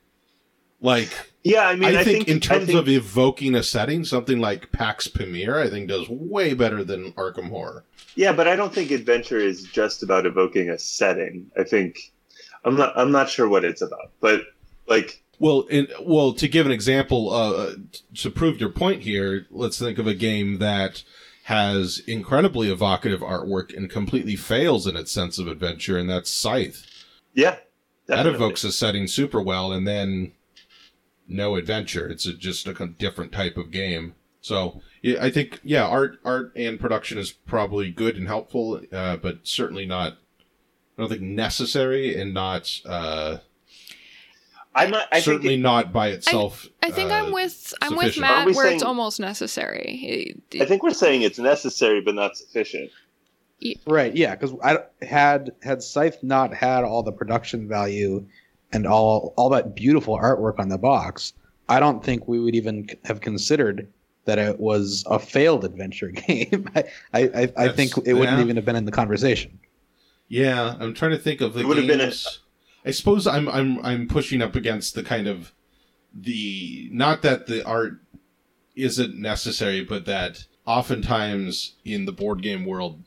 Like, 0.81 1.09
Yeah, 1.43 1.67
I 1.67 1.75
mean, 1.75 1.95
I, 1.95 2.01
I, 2.01 2.03
think, 2.03 2.27
in 2.27 2.39
terms 2.39 2.67
think- 2.67 2.77
of 2.77 2.87
evoking 2.87 3.55
a 3.55 3.63
setting, 3.63 4.03
something 4.03 4.39
like 4.39 4.71
Pax 4.71 5.07
Pamir, 5.07 5.57
I 5.59 5.69
think 5.69 5.87
does 5.87 6.07
way 6.09 6.53
better 6.53 6.83
than 6.83 7.13
Arkham 7.13 7.49
Horror. 7.49 7.85
Yeah, 8.15 8.33
but 8.33 8.47
I 8.47 8.55
don't 8.55 8.73
think 8.73 8.91
adventure 8.91 9.39
is 9.39 9.63
just 9.63 10.03
about 10.03 10.25
evoking 10.25 10.69
a 10.69 10.77
setting. 10.77 11.49
I 11.57 11.63
think 11.63 12.13
I'm 12.63 12.75
not 12.75 12.93
I'm 12.97 13.11
not 13.11 13.29
sure 13.29 13.47
what 13.49 13.65
it's 13.65 13.81
about, 13.81 14.11
but 14.21 14.41
like 14.87 15.21
Well, 15.39 15.61
in, 15.63 15.87
well, 16.01 16.33
to 16.33 16.47
give 16.47 16.65
an 16.65 16.71
example, 16.71 17.31
uh, 17.33 17.73
to 18.15 18.29
prove 18.29 18.59
your 18.59 18.69
point 18.69 19.01
here, 19.01 19.47
let's 19.51 19.77
think 19.79 19.97
of 19.97 20.07
a 20.07 20.13
game 20.13 20.59
that 20.59 21.03
has 21.45 22.01
incredibly 22.07 22.71
evocative 22.71 23.19
artwork 23.19 23.71
and 23.75 23.87
completely 23.87 24.35
fails 24.35 24.87
in 24.87 24.95
its 24.95 25.11
sense 25.11 25.37
of 25.37 25.47
adventure, 25.47 25.95
and 25.95 26.09
that's 26.09 26.31
Scythe. 26.31 26.87
yeah, 27.35 27.57
That 28.07 28.25
evokes 28.25 28.63
a 28.63 28.71
setting 28.71 29.05
super 29.05 29.39
well, 29.39 29.71
and 29.71 29.87
then 29.87 30.31
no 31.27 31.55
adventure. 31.55 32.07
It's 32.09 32.25
a, 32.25 32.33
just 32.33 32.67
a 32.67 32.87
different 32.87 33.31
type 33.31 33.57
of 33.57 33.69
game. 33.69 34.15
So 34.41 34.81
yeah, 35.03 35.23
I 35.23 35.29
think 35.29 35.59
yeah, 35.63 35.85
art, 35.85 36.19
art 36.25 36.51
and 36.55 36.79
production 36.79 37.19
is 37.19 37.31
probably 37.31 37.91
good 37.91 38.17
and 38.17 38.27
helpful, 38.27 38.81
uh, 38.91 39.17
but 39.17 39.41
certainly 39.43 39.85
not. 39.85 40.13
I 40.97 41.01
don't 41.01 41.09
think 41.09 41.21
necessary 41.21 42.19
and 42.19 42.33
not. 42.33 42.71
Uh, 42.85 43.37
I'm 44.75 44.91
not. 44.91 45.07
I 45.11 45.21
Certainly 45.21 45.47
think 45.47 45.63
not 45.63 45.93
by 45.93 46.09
itself. 46.09 46.67
I 46.83 46.91
think 46.91 47.09
uh, 47.09 47.15
I'm 47.15 47.31
with 47.31 47.73
I'm 47.81 47.95
with. 47.95 48.19
Matt 48.19 48.31
Aren't 48.31 48.47
we 48.47 48.53
where 48.53 48.67
it's 48.67 48.83
almost 48.83 49.19
necessary. 49.19 50.35
I 50.59 50.65
think 50.65 50.83
we're 50.83 50.91
saying 50.91 51.21
it's 51.21 51.39
necessary 51.39 52.01
but 52.01 52.13
not 52.13 52.35
sufficient. 52.37 52.91
Right, 53.87 54.13
yeah, 54.15 54.35
because 54.35 54.53
I 54.63 54.79
had 55.03 55.53
had 55.63 55.81
Scythe 55.81 56.21
not 56.21 56.53
had 56.53 56.83
all 56.83 57.03
the 57.03 57.13
production 57.13 57.67
value 57.69 58.25
and 58.73 58.85
all 58.85 59.33
all 59.37 59.49
that 59.49 59.75
beautiful 59.75 60.17
artwork 60.17 60.59
on 60.59 60.67
the 60.67 60.77
box, 60.77 61.31
I 61.69 61.79
don't 61.79 62.03
think 62.03 62.27
we 62.27 62.39
would 62.39 62.53
even 62.53 62.89
have 63.05 63.21
considered 63.21 63.87
that 64.25 64.37
it 64.39 64.59
was 64.59 65.05
a 65.07 65.19
failed 65.19 65.63
adventure 65.63 66.09
game. 66.27 66.69
I 66.75 66.83
I, 67.13 67.21
I, 67.23 67.53
I 67.57 67.67
think 67.69 67.93
it 68.05 68.13
wouldn't 68.13 68.39
even 68.41 68.57
have 68.57 68.65
been 68.65 68.75
in 68.75 68.85
the 68.85 68.91
conversation. 68.91 69.57
Yeah, 70.27 70.75
I'm 70.79 70.93
trying 70.93 71.11
to 71.11 71.17
think 71.19 71.39
of 71.39 71.53
the 71.53 71.61
It 71.61 71.65
would 71.67 71.77
have 71.77 71.87
been 71.87 72.01
a- 72.01 72.05
games. 72.05 72.39
I 72.85 72.91
suppose 72.91 73.25
I'm 73.25 73.49
I'm 73.49 73.83
I'm 73.83 74.07
pushing 74.07 74.41
up 74.41 74.55
against 74.55 74.93
the 74.93 75.03
kind 75.03 75.27
of 75.27 75.51
the 76.13 76.89
not 76.91 77.21
that 77.23 77.47
the 77.47 77.65
art 77.65 77.99
isn't 78.75 79.15
necessary, 79.17 79.83
but 79.83 80.05
that 80.05 80.45
oftentimes 80.65 81.73
in 81.83 82.05
the 82.05 82.11
board 82.11 82.41
game 82.41 82.65
world 82.65 83.03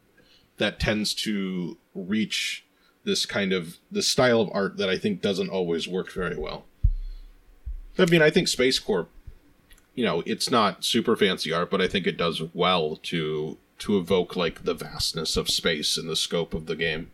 that 0.57 0.81
tends 0.81 1.15
to 1.15 1.79
reach 1.95 2.65
this 3.05 3.25
kind 3.25 3.53
of 3.53 3.79
the 3.91 4.03
style 4.03 4.41
of 4.41 4.51
art 4.53 4.77
that 4.77 4.91
I 4.91 4.99
think 4.99 5.23
doesn't 5.23 5.49
always 5.49 5.87
work 5.87 6.13
very 6.13 6.37
well. 6.37 6.67
I 7.99 8.07
mean, 8.07 8.23
I 8.23 8.31
think 8.31 8.49
Space 8.49 8.79
Corp, 8.79 9.11
you 9.95 10.05
know, 10.05 10.23
it's 10.27 10.51
not 10.51 10.85
super 10.85 11.17
fancy 11.17 11.53
art, 11.53 11.71
but 11.71 11.81
I 11.81 11.89
think 11.89 12.07
it 12.07 12.17
does 12.17 12.43
well 12.55 12.97
to 13.05 13.59
to 13.79 13.97
evoke 13.97 14.35
like 14.35 14.65
the 14.65 14.75
vastness 14.75 15.37
of 15.37 15.49
space 15.49 15.97
and 15.97 16.09
the 16.09 16.17
scope 16.17 16.53
of 16.53 16.67
the 16.67 16.77
game. 16.77 17.11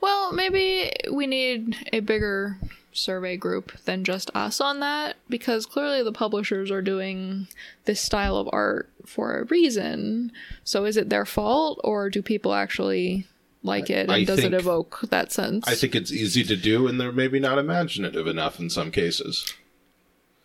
Well, 0.00 0.32
maybe 0.32 0.92
we 1.10 1.26
need 1.26 1.76
a 1.92 2.00
bigger 2.00 2.58
survey 2.92 3.36
group 3.36 3.72
than 3.84 4.04
just 4.04 4.30
us 4.34 4.60
on 4.60 4.80
that 4.80 5.16
because 5.28 5.66
clearly 5.66 6.02
the 6.02 6.12
publishers 6.12 6.70
are 6.70 6.82
doing 6.82 7.46
this 7.84 8.00
style 8.00 8.36
of 8.36 8.48
art 8.52 8.90
for 9.06 9.38
a 9.38 9.44
reason. 9.44 10.32
So 10.64 10.84
is 10.84 10.96
it 10.96 11.08
their 11.08 11.26
fault 11.26 11.80
or 11.84 12.10
do 12.10 12.22
people 12.22 12.54
actually 12.54 13.26
like 13.62 13.90
it 13.90 14.04
and 14.04 14.12
I 14.12 14.24
does 14.24 14.40
it 14.40 14.54
evoke 14.54 15.00
that 15.10 15.32
sense? 15.32 15.68
I 15.68 15.74
think 15.74 15.94
it's 15.94 16.12
easy 16.12 16.42
to 16.44 16.56
do, 16.56 16.86
and 16.86 17.00
they're 17.00 17.12
maybe 17.12 17.38
not 17.38 17.58
imaginative 17.58 18.26
enough 18.26 18.58
in 18.58 18.70
some 18.70 18.90
cases. 18.90 19.52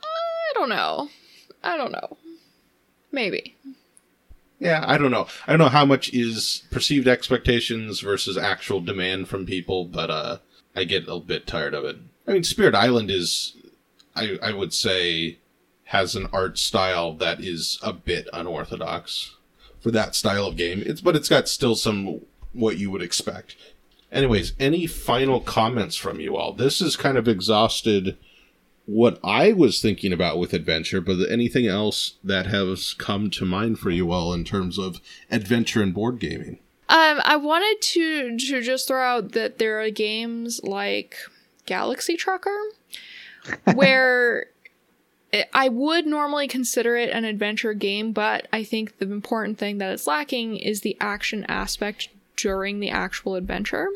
Uh, 0.04 0.06
I 0.06 0.54
don't 0.54 0.70
know. 0.70 1.10
I 1.64 1.78
don't 1.78 1.92
know. 1.92 2.18
Maybe. 3.12 3.56
Yeah, 4.60 4.84
I 4.88 4.98
don't 4.98 5.12
know. 5.12 5.28
I 5.46 5.52
don't 5.52 5.60
know 5.60 5.70
how 5.70 5.86
much 5.86 6.14
is 6.14 6.64
perceived 6.72 7.08
expectations 7.08 8.00
versus 8.00 8.38
actual 8.38 8.82
demand 8.82 9.28
from 9.28 9.46
people, 9.46 9.86
but 9.86 10.10
uh, 10.10 10.38
I 10.76 10.86
get 10.86 11.08
a 11.08 11.20
bit 11.20 11.46
tired 11.46 11.74
of 11.74 11.84
it. 11.84 11.98
I 12.28 12.34
mean, 12.34 12.44
Spirit 12.44 12.76
Island 12.76 13.12
is, 13.12 13.56
I 14.16 14.38
I 14.42 14.54
would 14.54 14.74
say, 14.74 15.40
has 15.86 16.16
an 16.16 16.28
art 16.32 16.58
style 16.58 17.14
that 17.14 17.40
is 17.42 17.80
a 17.84 17.94
bit 17.94 18.28
unorthodox 18.34 19.36
for 19.80 19.92
that 19.92 20.16
style 20.16 20.48
of 20.48 20.58
game. 20.58 20.82
It's 20.86 21.02
but 21.02 21.16
it's 21.16 21.30
got 21.30 21.48
still 21.50 21.76
some 21.76 22.22
what 22.54 22.78
you 22.78 22.90
would 22.92 23.02
expect. 23.02 23.56
Anyways, 24.12 24.54
any 24.60 24.88
final 24.88 25.42
comments 25.42 25.96
from 25.98 26.20
you 26.20 26.38
all? 26.38 26.54
This 26.54 26.80
has 26.80 26.96
kind 26.96 27.18
of 27.18 27.28
exhausted 27.28 28.18
what 28.86 29.20
I 29.24 29.52
was 29.52 29.82
thinking 29.82 30.14
about 30.14 30.38
with 30.38 30.54
adventure, 30.54 31.02
but 31.02 31.18
anything 31.30 31.68
else 31.68 32.16
that 32.24 32.48
has 32.48 32.94
come 32.94 33.30
to 33.32 33.46
mind 33.46 33.80
for 33.80 33.90
you 33.90 34.12
all 34.12 34.34
in 34.34 34.44
terms 34.44 34.78
of 34.78 35.02
adventure 35.32 35.82
and 35.82 35.94
board 35.94 36.20
gaming? 36.20 36.60
Um, 36.88 37.20
I 37.24 37.36
wanted 37.36 37.82
to 37.82 38.38
to 38.38 38.62
just 38.62 38.88
throw 38.88 39.02
out 39.02 39.32
that 39.32 39.58
there 39.58 39.82
are 39.82 39.90
games 39.90 40.62
like 40.64 41.16
Galaxy 41.66 42.16
Trucker, 42.16 42.58
where 43.74 44.48
I 45.54 45.70
would 45.70 46.06
normally 46.06 46.48
consider 46.48 46.96
it 46.96 47.10
an 47.10 47.26
adventure 47.26 47.74
game, 47.74 48.12
but 48.12 48.48
I 48.54 48.64
think 48.64 49.00
the 49.00 49.12
important 49.12 49.58
thing 49.58 49.80
that 49.80 49.92
it's 49.92 50.08
lacking 50.08 50.58
is 50.58 50.82
the 50.82 50.96
action 51.02 51.44
aspect 51.50 52.10
during 52.36 52.80
the 52.80 52.90
actual 52.90 53.36
adventure. 53.36 53.90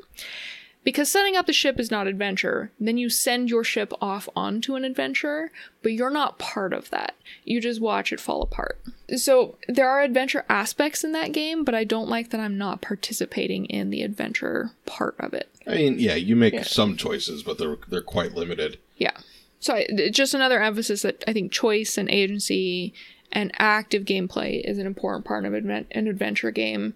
Because 0.84 1.12
setting 1.12 1.36
up 1.36 1.46
the 1.46 1.54
ship 1.54 1.78
is 1.80 1.92
not 1.92 2.08
adventure, 2.08 2.72
then 2.80 2.98
you 2.98 3.10
send 3.10 3.50
your 3.50 3.64
ship 3.66 3.92
off 4.02 4.30
onto 4.36 4.76
an 4.76 4.86
adventure, 4.86 5.52
but 5.84 5.92
you're 5.92 6.10
not 6.10 6.40
part 6.40 6.72
of 6.74 6.90
that. 6.90 7.16
You 7.44 7.60
just 7.60 7.82
watch 7.82 8.14
it 8.14 8.20
fall 8.20 8.42
apart. 8.42 8.80
So 9.18 9.58
there 9.68 9.90
are 9.90 10.02
adventure 10.02 10.46
aspects 10.48 11.04
in 11.04 11.12
that 11.12 11.34
game, 11.34 11.64
but 11.66 11.76
I 11.76 11.84
don't 11.84 12.08
like 12.10 12.30
that 12.30 12.40
I'm 12.40 12.58
not 12.58 12.82
participating 12.82 13.66
in 13.66 13.90
the 13.90 14.04
adventure 14.04 14.72
part 14.86 15.16
of 15.20 15.34
it. 15.34 15.50
I 15.68 15.76
mean, 15.76 16.00
yeah, 16.00 16.16
you 16.16 16.36
make 16.38 16.54
Yeah. 16.54 16.64
some 16.64 16.96
choices, 16.96 17.44
but 17.44 17.58
they're 17.58 17.78
they're 17.90 18.02
quite 18.02 18.34
limited. 18.34 18.78
Yeah. 18.98 19.18
So 19.60 19.74
I, 19.76 20.10
just 20.12 20.34
another 20.34 20.62
emphasis 20.62 21.02
that 21.02 21.24
I 21.28 21.34
think 21.34 21.52
choice 21.52 21.98
and 21.98 22.10
agency 22.10 22.94
and 23.32 23.52
active 23.60 24.06
gameplay 24.06 24.62
is 24.64 24.78
an 24.78 24.88
important 24.88 25.26
part 25.26 25.44
of 25.46 25.54
an 25.54 25.86
adventure 26.08 26.52
game 26.52 26.94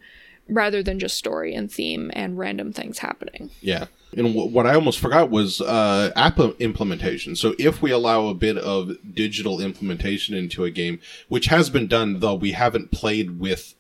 rather 0.47 0.83
than 0.83 0.99
just 0.99 1.17
story 1.17 1.53
and 1.53 1.71
theme 1.71 2.11
and 2.13 2.37
random 2.37 2.73
things 2.73 2.99
happening. 2.99 3.49
Yeah. 3.61 3.85
And 4.15 4.27
w- 4.27 4.49
what 4.49 4.67
I 4.67 4.75
almost 4.75 4.99
forgot 4.99 5.29
was 5.29 5.61
uh, 5.61 6.11
app 6.15 6.39
implementation. 6.59 7.35
So 7.35 7.55
if 7.57 7.81
we 7.81 7.91
allow 7.91 8.27
a 8.27 8.33
bit 8.33 8.57
of 8.57 8.97
digital 9.13 9.61
implementation 9.61 10.35
into 10.35 10.65
a 10.65 10.71
game, 10.71 10.99
which 11.29 11.47
has 11.47 11.69
been 11.69 11.87
done, 11.87 12.19
though 12.19 12.35
we 12.35 12.51
haven't 12.51 12.91
played 12.91 13.39
with 13.39 13.75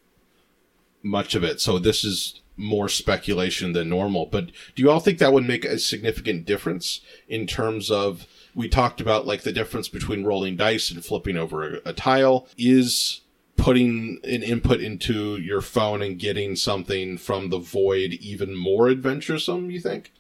much 1.03 1.35
of 1.35 1.43
it. 1.43 1.59
So 1.59 1.77
this 1.77 2.03
is 2.03 2.41
more 2.55 2.87
speculation 2.87 3.73
than 3.73 3.89
normal. 3.89 4.25
But 4.25 4.47
do 4.75 4.83
you 4.83 4.89
all 4.89 4.99
think 4.99 5.19
that 5.19 5.33
would 5.33 5.45
make 5.45 5.65
a 5.65 5.79
significant 5.79 6.45
difference 6.45 7.01
in 7.27 7.45
terms 7.47 7.91
of 7.91 8.27
we 8.55 8.69
talked 8.69 9.01
about 9.01 9.25
like 9.25 9.41
the 9.41 9.51
difference 9.51 9.89
between 9.89 10.23
rolling 10.23 10.55
dice 10.55 10.91
and 10.91 11.03
flipping 11.03 11.35
over 11.37 11.75
a, 11.75 11.89
a 11.89 11.93
tile 11.93 12.47
is 12.57 13.21
putting 13.63 14.19
an 14.23 14.43
input 14.43 14.81
into 14.81 15.37
your 15.37 15.61
phone 15.61 16.01
and 16.01 16.19
getting 16.19 16.55
something 16.55 17.17
from 17.17 17.49
the 17.49 17.57
void 17.59 18.11
even 18.13 18.55
more 18.55 18.89
adventuresome 18.89 19.71
you 19.71 19.79
think 19.79 20.11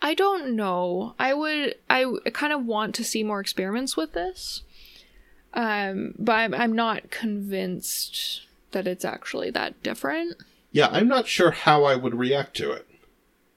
I 0.00 0.14
don't 0.14 0.54
know. 0.54 1.16
I 1.18 1.34
would. 1.34 1.74
I 1.90 2.06
kind 2.32 2.52
of 2.52 2.64
want 2.64 2.94
to 2.94 3.02
see 3.02 3.24
more 3.24 3.40
experiments 3.40 3.96
with 3.96 4.12
this, 4.12 4.62
um, 5.54 6.14
but 6.16 6.34
I'm, 6.34 6.54
I'm 6.54 6.72
not 6.72 7.10
convinced 7.10 8.46
that 8.70 8.86
it's 8.86 9.04
actually 9.04 9.50
that 9.50 9.82
different. 9.82 10.36
yeah 10.70 10.88
i'm 10.92 11.08
not 11.08 11.26
sure 11.26 11.50
how 11.50 11.82
i 11.84 11.96
would 11.96 12.14
react 12.14 12.54
to 12.58 12.70
it 12.70 12.86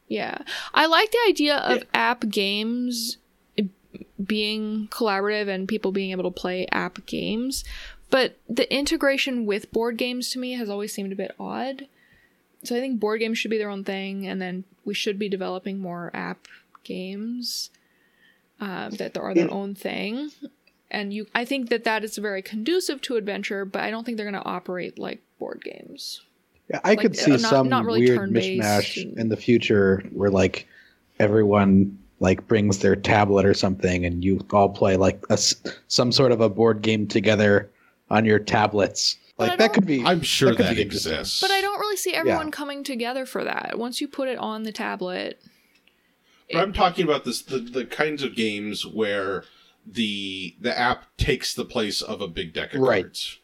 Yeah, 0.08 0.40
I 0.74 0.88
like 0.88 1.12
the 1.12 1.26
idea 1.30 1.58
of 1.58 1.84
app 1.94 2.28
games 2.28 3.18
being 4.26 4.88
collaborative 4.90 5.48
and 5.48 5.68
people 5.68 5.92
being 5.92 6.12
able 6.12 6.24
to 6.24 6.32
play 6.32 6.68
app 6.72 7.06
games, 7.06 7.64
but 8.12 8.38
the 8.48 8.72
integration 8.74 9.46
with 9.48 9.72
board 9.72 9.98
games 9.98 10.30
to 10.32 10.40
me 10.40 10.54
has 10.54 10.70
always 10.70 10.94
seemed 10.94 11.12
a 11.12 11.16
bit 11.16 11.34
odd. 11.40 11.88
So 12.64 12.76
I 12.76 12.80
think 12.80 13.00
board 13.00 13.20
games 13.22 13.40
should 13.40 13.50
be 13.50 13.58
their 13.58 13.70
own 13.72 13.84
thing, 13.84 14.28
and 14.28 14.40
then 14.40 14.66
we 14.86 14.94
should 14.94 15.18
be 15.18 15.28
developing 15.30 15.80
more 15.80 16.12
app 16.14 16.48
games 16.84 17.72
um, 18.60 18.92
that 18.92 19.18
are 19.18 19.34
their 19.34 19.52
own 19.52 19.74
thing. 19.74 20.30
And 20.92 21.14
you, 21.14 21.26
I 21.34 21.46
think 21.46 21.70
that 21.70 21.86
that 21.86 22.04
is 22.04 22.18
very 22.18 22.42
conducive 22.42 23.02
to 23.04 23.16
adventure, 23.16 23.66
but 23.66 23.82
I 23.82 23.90
don't 23.90 24.04
think 24.06 24.18
they're 24.18 24.30
going 24.30 24.42
to 24.44 24.48
operate 24.48 25.00
like 25.00 25.22
board 25.40 25.62
games. 25.64 26.22
Yeah, 26.70 26.82
I 26.84 26.90
Like, 26.90 27.00
could 27.00 27.12
uh, 27.18 27.22
see 27.22 27.32
not- 27.32 27.40
some 27.40 27.70
not 27.70 27.86
really 27.86 28.02
weird 28.02 28.30
mishmash 28.30 29.02
and- 29.02 29.18
in 29.18 29.30
the 29.30 29.38
future 29.38 30.04
where 30.12 30.30
like 30.30 30.68
everyone 31.20 31.98
like 32.20 32.46
brings 32.48 32.80
their 32.80 32.96
tablet 32.96 33.46
or 33.46 33.54
something 33.54 34.06
and 34.06 34.24
you 34.24 34.46
all 34.52 34.70
play 34.70 34.96
like 34.98 35.24
a 35.30 35.38
some 35.88 36.12
sort 36.12 36.32
of 36.32 36.42
a 36.42 36.50
board 36.50 36.82
game 36.84 37.08
together 37.08 37.72
on 38.12 38.26
your 38.26 38.40
tablets. 38.40 39.18
Like 39.38 39.58
that 39.58 39.74
could 39.74 39.88
be 39.88 40.04
i'm 40.06 40.22
sure 40.22 40.54
That 40.54 40.58
that, 40.60 40.78
exists 40.78 41.42
But 41.42 41.50
I 41.50 41.62
don't 41.62 41.80
really 41.80 41.98
see 41.98 42.14
everyone 42.14 42.52
coming 42.52 42.84
together 42.84 43.26
for 43.26 43.44
that. 43.44 43.80
Once 43.80 44.00
you 44.00 44.08
put 44.08 44.28
it 44.28 44.38
on 44.38 44.64
the 44.64 44.72
tablet, 44.72 45.42
But 46.52 46.60
i'm 46.62 46.74
talking 46.74 47.06
about 47.06 47.26
this 47.26 47.42
the, 47.42 47.58
the 47.58 47.86
kinds 47.86 48.22
of 48.22 48.36
games 48.36 48.86
where 48.86 49.46
the 49.88 50.56
the 50.60 50.78
app 50.78 51.06
takes 51.18 51.56
the 51.56 51.66
place 51.66 52.04
of 52.04 52.22
a 52.22 52.28
big 52.28 52.54
deck 52.54 52.76
of 52.76 52.82
Right. 52.82 53.06
cards 53.06 53.40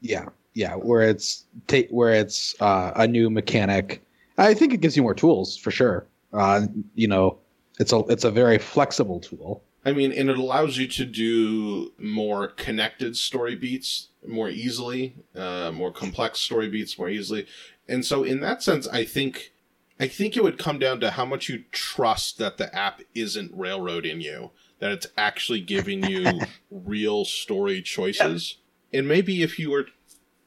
Yeah, 0.00 0.30
yeah, 0.54 0.74
where 0.74 1.02
it's 1.02 1.44
ta- 1.68 1.90
where 1.90 2.12
it's 2.12 2.60
uh, 2.60 2.92
a 2.96 3.06
new 3.06 3.30
mechanic. 3.30 4.02
I 4.36 4.54
think 4.54 4.72
it 4.74 4.80
gives 4.80 4.96
you 4.96 5.02
more 5.04 5.14
tools 5.14 5.56
for 5.56 5.70
sure. 5.70 6.06
Uh, 6.32 6.66
you 6.96 7.06
know, 7.06 7.38
it's 7.78 7.92
a 7.92 7.98
it's 8.08 8.24
a 8.24 8.32
very 8.32 8.58
flexible 8.58 9.20
tool. 9.20 9.62
I 9.84 9.92
mean, 9.92 10.12
and 10.12 10.28
it 10.28 10.38
allows 10.38 10.76
you 10.76 10.86
to 10.88 11.04
do 11.04 11.92
more 11.98 12.48
connected 12.48 13.16
story 13.16 13.56
beats 13.56 14.08
more 14.26 14.50
easily, 14.50 15.16
uh, 15.34 15.70
more 15.72 15.90
complex 15.90 16.40
story 16.40 16.68
beats 16.68 16.98
more 16.98 17.08
easily. 17.08 17.46
And 17.88 18.04
so, 18.04 18.22
in 18.22 18.40
that 18.40 18.62
sense, 18.62 18.86
I 18.88 19.04
think, 19.04 19.52
I 19.98 20.06
think 20.06 20.36
it 20.36 20.42
would 20.42 20.58
come 20.58 20.78
down 20.78 21.00
to 21.00 21.12
how 21.12 21.24
much 21.24 21.48
you 21.48 21.64
trust 21.72 22.38
that 22.38 22.58
the 22.58 22.74
app 22.76 23.00
isn't 23.14 23.52
railroading 23.54 24.20
you, 24.20 24.50
that 24.80 24.92
it's 24.92 25.06
actually 25.16 25.60
giving 25.60 26.04
you 26.04 26.40
real 26.70 27.24
story 27.24 27.80
choices. 27.80 28.58
And 28.92 29.08
maybe 29.08 29.42
if 29.42 29.58
you 29.58 29.70
were 29.70 29.86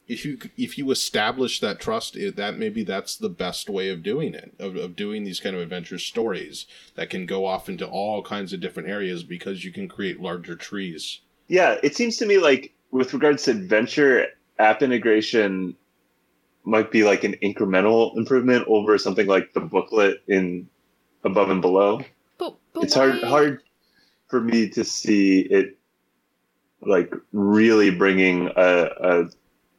if 0.06 0.24
you 0.24 0.38
if 0.56 0.76
you 0.76 0.90
establish 0.90 1.60
that 1.60 1.80
trust, 1.80 2.16
it, 2.16 2.36
that 2.36 2.58
maybe 2.58 2.84
that's 2.84 3.16
the 3.16 3.28
best 3.28 3.70
way 3.70 3.88
of 3.88 4.02
doing 4.02 4.34
it, 4.34 4.54
of, 4.58 4.76
of 4.76 4.96
doing 4.96 5.24
these 5.24 5.40
kind 5.40 5.56
of 5.56 5.62
adventure 5.62 5.98
stories 5.98 6.66
that 6.94 7.10
can 7.10 7.26
go 7.26 7.46
off 7.46 7.68
into 7.68 7.86
all 7.86 8.22
kinds 8.22 8.52
of 8.52 8.60
different 8.60 8.88
areas 8.88 9.22
because 9.22 9.64
you 9.64 9.72
can 9.72 9.88
create 9.88 10.20
larger 10.20 10.56
trees. 10.56 11.20
Yeah, 11.48 11.78
it 11.82 11.96
seems 11.96 12.16
to 12.18 12.26
me 12.26 12.38
like 12.38 12.74
with 12.90 13.14
regards 13.14 13.44
to 13.44 13.52
adventure, 13.52 14.26
app 14.58 14.82
integration 14.82 15.74
might 16.64 16.90
be 16.90 17.04
like 17.04 17.24
an 17.24 17.34
incremental 17.42 18.16
improvement 18.16 18.64
over 18.68 18.96
something 18.98 19.26
like 19.26 19.52
the 19.52 19.60
booklet 19.60 20.22
in 20.28 20.68
above 21.24 21.50
and 21.50 21.60
below. 21.60 22.02
But, 22.38 22.56
but 22.72 22.84
it's 22.84 22.96
why, 22.96 23.10
hard 23.10 23.24
hard 23.24 23.62
for 24.28 24.40
me 24.40 24.68
to 24.70 24.84
see 24.84 25.40
it 25.40 25.78
like 26.86 27.14
really 27.32 27.90
bringing 27.90 28.50
a, 28.56 28.90
a 29.00 29.24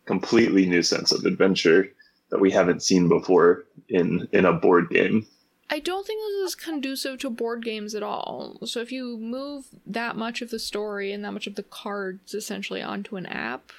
completely 0.06 0.66
new 0.66 0.84
sense 0.84 1.12
of 1.12 1.26
adventure 1.26 1.88
that 2.30 2.40
we 2.40 2.52
haven't 2.52 2.84
seen 2.84 3.08
before 3.08 3.66
in 3.90 4.28
in 4.32 4.46
a 4.46 4.54
board 4.54 4.90
game. 4.90 5.28
I 5.70 5.80
don't 5.80 6.06
think 6.06 6.22
this 6.22 6.50
is 6.50 6.56
conducive 6.56 7.20
to 7.20 7.30
board 7.30 7.64
games 7.64 7.96
at 7.96 8.04
all. 8.04 8.60
So 8.66 8.82
if 8.82 8.92
you 8.92 9.18
move 9.18 9.66
that 9.88 10.16
much 10.16 10.42
of 10.42 10.52
the 10.52 10.60
story 10.60 11.12
and 11.12 11.24
that 11.24 11.32
much 11.32 11.48
of 11.48 11.56
the 11.56 11.64
cards 11.64 12.36
essentially 12.36 12.84
onto 12.84 13.16
an 13.16 13.26
app, 13.26 13.72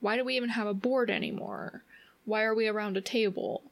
why 0.00 0.16
do 0.16 0.24
we 0.24 0.36
even 0.36 0.50
have 0.50 0.66
a 0.66 0.74
board 0.74 1.10
anymore? 1.10 1.84
Why 2.24 2.42
are 2.42 2.54
we 2.54 2.66
around 2.66 2.96
a 2.96 3.00
table? 3.00 3.62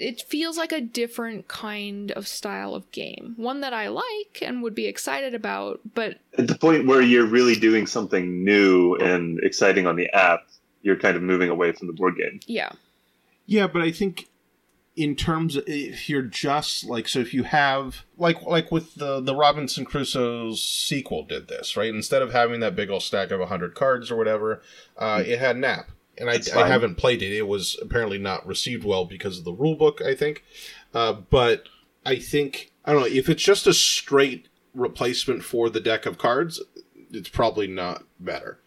It, 0.00 0.20
it 0.20 0.22
feels 0.22 0.56
like 0.56 0.72
a 0.72 0.80
different 0.80 1.48
kind 1.48 2.10
of 2.12 2.26
style 2.26 2.74
of 2.74 2.90
game. 2.90 3.34
One 3.36 3.60
that 3.60 3.72
I 3.72 3.88
like 3.88 4.42
and 4.42 4.62
would 4.62 4.74
be 4.74 4.86
excited 4.86 5.34
about, 5.34 5.80
but 5.94 6.18
At 6.38 6.48
the 6.48 6.56
point 6.56 6.86
where 6.86 7.02
you're 7.02 7.26
really 7.26 7.54
doing 7.54 7.86
something 7.86 8.44
new 8.44 8.96
and 8.96 9.38
exciting 9.42 9.86
on 9.86 9.96
the 9.96 10.10
app, 10.14 10.46
you're 10.82 10.96
kind 10.96 11.16
of 11.16 11.22
moving 11.22 11.50
away 11.50 11.72
from 11.72 11.86
the 11.86 11.92
board 11.92 12.16
game. 12.16 12.40
yeah. 12.46 12.72
Yeah, 13.46 13.66
but 13.66 13.82
I 13.82 13.90
think 13.90 14.28
in 14.94 15.16
terms 15.16 15.56
of 15.56 15.64
if 15.66 16.08
you're 16.08 16.22
just 16.22 16.84
like 16.84 17.08
so 17.08 17.20
if 17.20 17.32
you 17.32 17.42
have 17.42 18.04
like 18.16 18.42
like 18.42 18.70
with 18.70 18.94
the 18.96 19.20
the 19.20 19.34
Robinson 19.34 19.84
Crusoe's 19.84 20.62
sequel 20.62 21.24
did 21.24 21.48
this, 21.48 21.76
right? 21.76 21.92
Instead 21.92 22.22
of 22.22 22.32
having 22.32 22.60
that 22.60 22.76
big 22.76 22.90
old 22.90 23.02
stack 23.02 23.30
of 23.30 23.40
100 23.40 23.74
cards 23.74 24.10
or 24.10 24.16
whatever, 24.16 24.62
uh, 24.96 25.22
it 25.26 25.38
had 25.38 25.56
an 25.56 25.64
app. 25.64 25.90
And 26.20 26.30
I, 26.30 26.38
I 26.54 26.68
haven't 26.68 26.96
played 26.96 27.22
it. 27.22 27.34
It 27.34 27.48
was 27.48 27.78
apparently 27.80 28.18
not 28.18 28.46
received 28.46 28.84
well 28.84 29.06
because 29.06 29.38
of 29.38 29.44
the 29.44 29.52
rule 29.52 29.74
book, 29.74 30.02
I 30.02 30.14
think. 30.14 30.44
Uh, 30.92 31.14
but 31.14 31.64
I 32.04 32.16
think 32.16 32.72
I 32.84 32.92
don't 32.92 33.00
know 33.00 33.06
if 33.06 33.28
it's 33.28 33.42
just 33.42 33.66
a 33.66 33.74
straight 33.74 34.48
replacement 34.74 35.42
for 35.42 35.68
the 35.68 35.80
deck 35.80 36.06
of 36.06 36.18
cards, 36.18 36.62
it's 37.10 37.28
probably 37.28 37.66
not 37.66 38.04
better. 38.18 38.60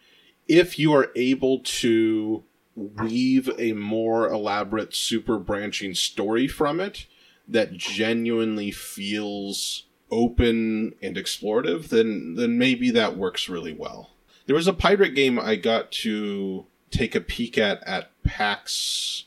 If 0.46 0.78
you 0.78 0.92
are 0.92 1.10
able 1.16 1.60
to 1.60 2.44
weave 2.76 3.48
a 3.58 3.72
more 3.72 4.28
elaborate 4.28 4.94
super 4.94 5.38
branching 5.38 5.94
story 5.94 6.48
from 6.48 6.80
it 6.80 7.06
that 7.46 7.74
genuinely 7.74 8.70
feels 8.70 9.84
open 10.10 10.94
and 11.02 11.16
explorative, 11.16 11.88
then 11.88 12.34
then 12.36 12.58
maybe 12.58 12.90
that 12.90 13.16
works 13.16 13.48
really 13.48 13.72
well. 13.72 14.10
There 14.46 14.56
was 14.56 14.68
a 14.68 14.72
pirate 14.72 15.14
game 15.14 15.38
I 15.38 15.56
got 15.56 15.90
to 15.92 16.66
take 16.94 17.14
a 17.14 17.20
peek 17.20 17.58
at 17.58 17.82
at 17.86 18.10
PAX 18.22 19.24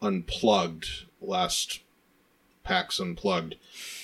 Unplugged 0.00 1.06
last 1.20 1.80
PAX 2.64 2.98
Unplugged 2.98 3.56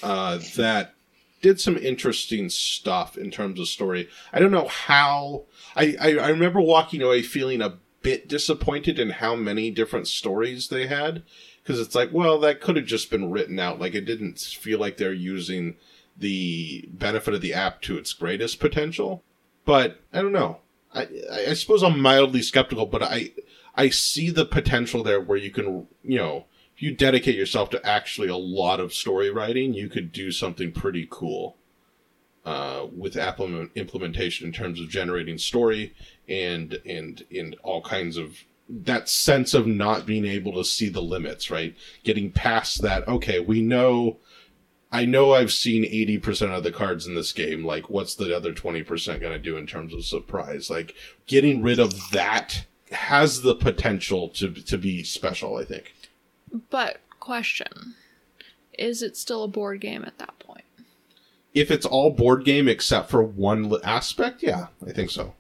uh, 0.03 0.39
that 0.57 0.95
did 1.41 1.61
some 1.61 1.77
interesting 1.77 2.49
stuff 2.49 3.17
in 3.17 3.31
terms 3.31 3.61
of 3.61 3.69
story. 3.69 4.09
I 4.33 4.39
don't 4.41 4.51
know 4.51 4.69
how. 4.69 5.45
I, 5.77 5.97
I, 6.01 6.17
I 6.17 6.29
remember 6.29 6.61
walking 6.61 7.03
away 7.03 7.23
feeling 7.23 7.61
a 7.61 7.79
bit 8.03 8.29
disappointed 8.29 8.99
in 8.99 9.11
how 9.11 9.35
many 9.35 9.71
different 9.71 10.09
stories 10.09 10.69
they 10.69 10.87
had 10.87 11.23
because 11.63 11.81
it's 11.81 11.95
like, 11.95 12.11
well, 12.13 12.39
that 12.41 12.61
could 12.61 12.77
have 12.77 12.87
just 12.87 13.11
been 13.11 13.31
written 13.31 13.59
out. 13.59 13.81
Like 13.81 13.95
it 13.95 14.05
didn't 14.05 14.39
feel 14.39 14.79
like 14.79 14.97
they're 14.97 15.13
using 15.13 15.77
the 16.17 16.89
benefit 16.93 17.35
of 17.35 17.41
the 17.41 17.55
app 17.55 17.83
to 17.83 17.99
its 17.99 18.13
greatest 18.13 18.59
potential. 18.59 19.23
But 19.65 20.01
I 20.13 20.23
don't 20.23 20.33
know. 20.33 20.59
I 20.95 21.09
I 21.49 21.55
suppose 21.55 21.83
I'm 21.83 22.01
mildly 22.01 22.43
skeptical, 22.43 22.87
but 22.87 23.03
I 23.03 23.33
I 23.75 23.89
see 23.91 24.31
the 24.31 24.45
potential 24.45 25.03
there 25.03 25.21
where 25.21 25.39
you 25.39 25.51
can 25.51 25.87
you 26.03 26.19
know 26.19 26.47
if 26.75 26.83
you 26.83 26.95
dedicate 26.95 27.35
yourself 27.35 27.71
to 27.71 27.85
actually 27.85 28.29
a 28.29 28.37
lot 28.37 28.79
of 28.79 28.95
story 28.95 29.31
writing, 29.31 29.75
you 29.75 29.89
could 29.89 30.13
do 30.13 30.31
something 30.31 30.71
pretty 30.71 31.09
cool 31.11 31.57
uh, 32.45 32.87
with 32.97 33.17
implementation 33.17 34.47
in 34.47 34.53
terms 34.53 34.81
of 34.81 34.89
generating 34.89 35.39
story 35.39 35.95
and 36.29 36.81
and 36.87 37.25
and 37.31 37.57
all 37.63 37.83
kinds 37.83 38.17
of 38.17 38.45
that 38.69 39.09
sense 39.09 39.55
of 39.55 39.67
not 39.67 40.07
being 40.07 40.25
able 40.25 40.53
to 40.53 40.65
see 40.65 40.89
the 40.89 41.03
limits, 41.03 41.51
right? 41.51 41.75
Getting 42.05 42.31
past 42.31 42.83
that. 42.83 43.09
Okay, 43.09 43.41
we 43.41 43.61
know. 43.61 44.19
I 44.91 45.05
know 45.05 45.35
I've 45.35 45.53
seen 45.53 45.85
80% 45.85 46.57
of 46.57 46.63
the 46.63 46.73
cards 46.73 47.07
in 47.07 47.15
this 47.15 47.33
game. 47.33 47.65
Like, 47.65 47.91
what's 47.91 48.15
the 48.15 48.35
other 48.35 48.55
20% 48.55 49.21
going 49.21 49.33
to 49.33 49.39
do 49.39 49.57
in 49.57 49.67
terms 49.67 49.93
of 49.93 50.05
surprise? 50.05 50.71
Like, 50.71 50.95
getting 51.27 51.63
rid 51.63 51.79
of 51.79 52.11
that 52.11 52.65
has 52.91 53.43
the 53.43 53.55
potential 53.55 54.31
to, 54.31 54.51
to 54.51 54.79
be 54.79 55.03
special, 55.03 55.57
I 55.57 55.65
think. 55.65 55.95
But 56.71 57.01
question. 57.21 57.95
Is 58.79 59.03
it 59.03 59.17
still 59.17 59.45
a 59.45 59.49
board 59.49 59.81
game 59.81 60.05
at 60.05 60.19
that 60.19 60.39
point? 60.39 60.65
If 61.53 61.71
it's 61.71 61.87
all 61.87 62.11
board 62.11 62.45
game 62.45 62.69
except 62.69 63.11
for 63.11 63.23
one 63.23 63.75
aspect, 63.85 64.43
yeah, 64.43 64.69
I 64.87 64.93
think 64.93 65.11
so. 65.11 65.35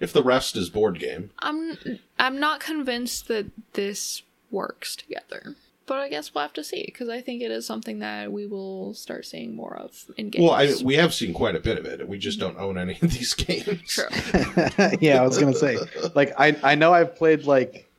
If 0.00 0.12
the 0.12 0.22
rest 0.22 0.56
is 0.56 0.70
board 0.70 0.98
game, 0.98 1.30
I'm 1.38 1.78
I'm 2.18 2.38
not 2.38 2.60
convinced 2.60 3.28
that 3.28 3.46
this 3.72 4.22
works 4.50 4.96
together. 4.96 5.56
But 5.86 5.98
I 5.98 6.08
guess 6.08 6.34
we'll 6.34 6.42
have 6.42 6.54
to 6.54 6.64
see 6.64 6.82
because 6.86 7.10
I 7.10 7.20
think 7.20 7.42
it 7.42 7.50
is 7.50 7.66
something 7.66 7.98
that 7.98 8.32
we 8.32 8.46
will 8.46 8.94
start 8.94 9.26
seeing 9.26 9.54
more 9.54 9.76
of 9.76 10.06
in 10.16 10.30
games. 10.30 10.42
well, 10.44 10.52
I, 10.54 10.72
we 10.82 10.94
have 10.94 11.12
seen 11.12 11.34
quite 11.34 11.54
a 11.56 11.60
bit 11.60 11.76
of 11.78 11.84
it. 11.84 12.08
We 12.08 12.16
just 12.18 12.40
don't 12.40 12.56
own 12.58 12.78
any 12.78 12.94
of 13.02 13.12
these 13.12 13.34
games. 13.34 13.82
True. 13.86 14.06
yeah, 15.00 15.20
I 15.20 15.26
was 15.26 15.36
gonna 15.38 15.54
say, 15.54 15.76
like, 16.14 16.32
I 16.38 16.56
I 16.62 16.74
know 16.74 16.94
I've 16.94 17.14
played 17.16 17.44
like 17.44 17.90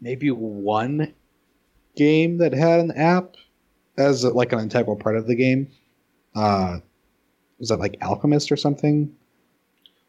maybe 0.00 0.30
one 0.30 1.14
game 1.94 2.38
that 2.38 2.52
had 2.52 2.80
an 2.80 2.90
app 2.92 3.36
as 3.96 4.24
like 4.24 4.52
an 4.52 4.58
integral 4.58 4.96
part 4.96 5.16
of 5.16 5.26
the 5.28 5.36
game. 5.36 5.68
Uh, 6.34 6.78
was 7.60 7.68
that 7.68 7.78
like 7.78 7.96
Alchemist 8.02 8.50
or 8.50 8.56
something? 8.56 9.14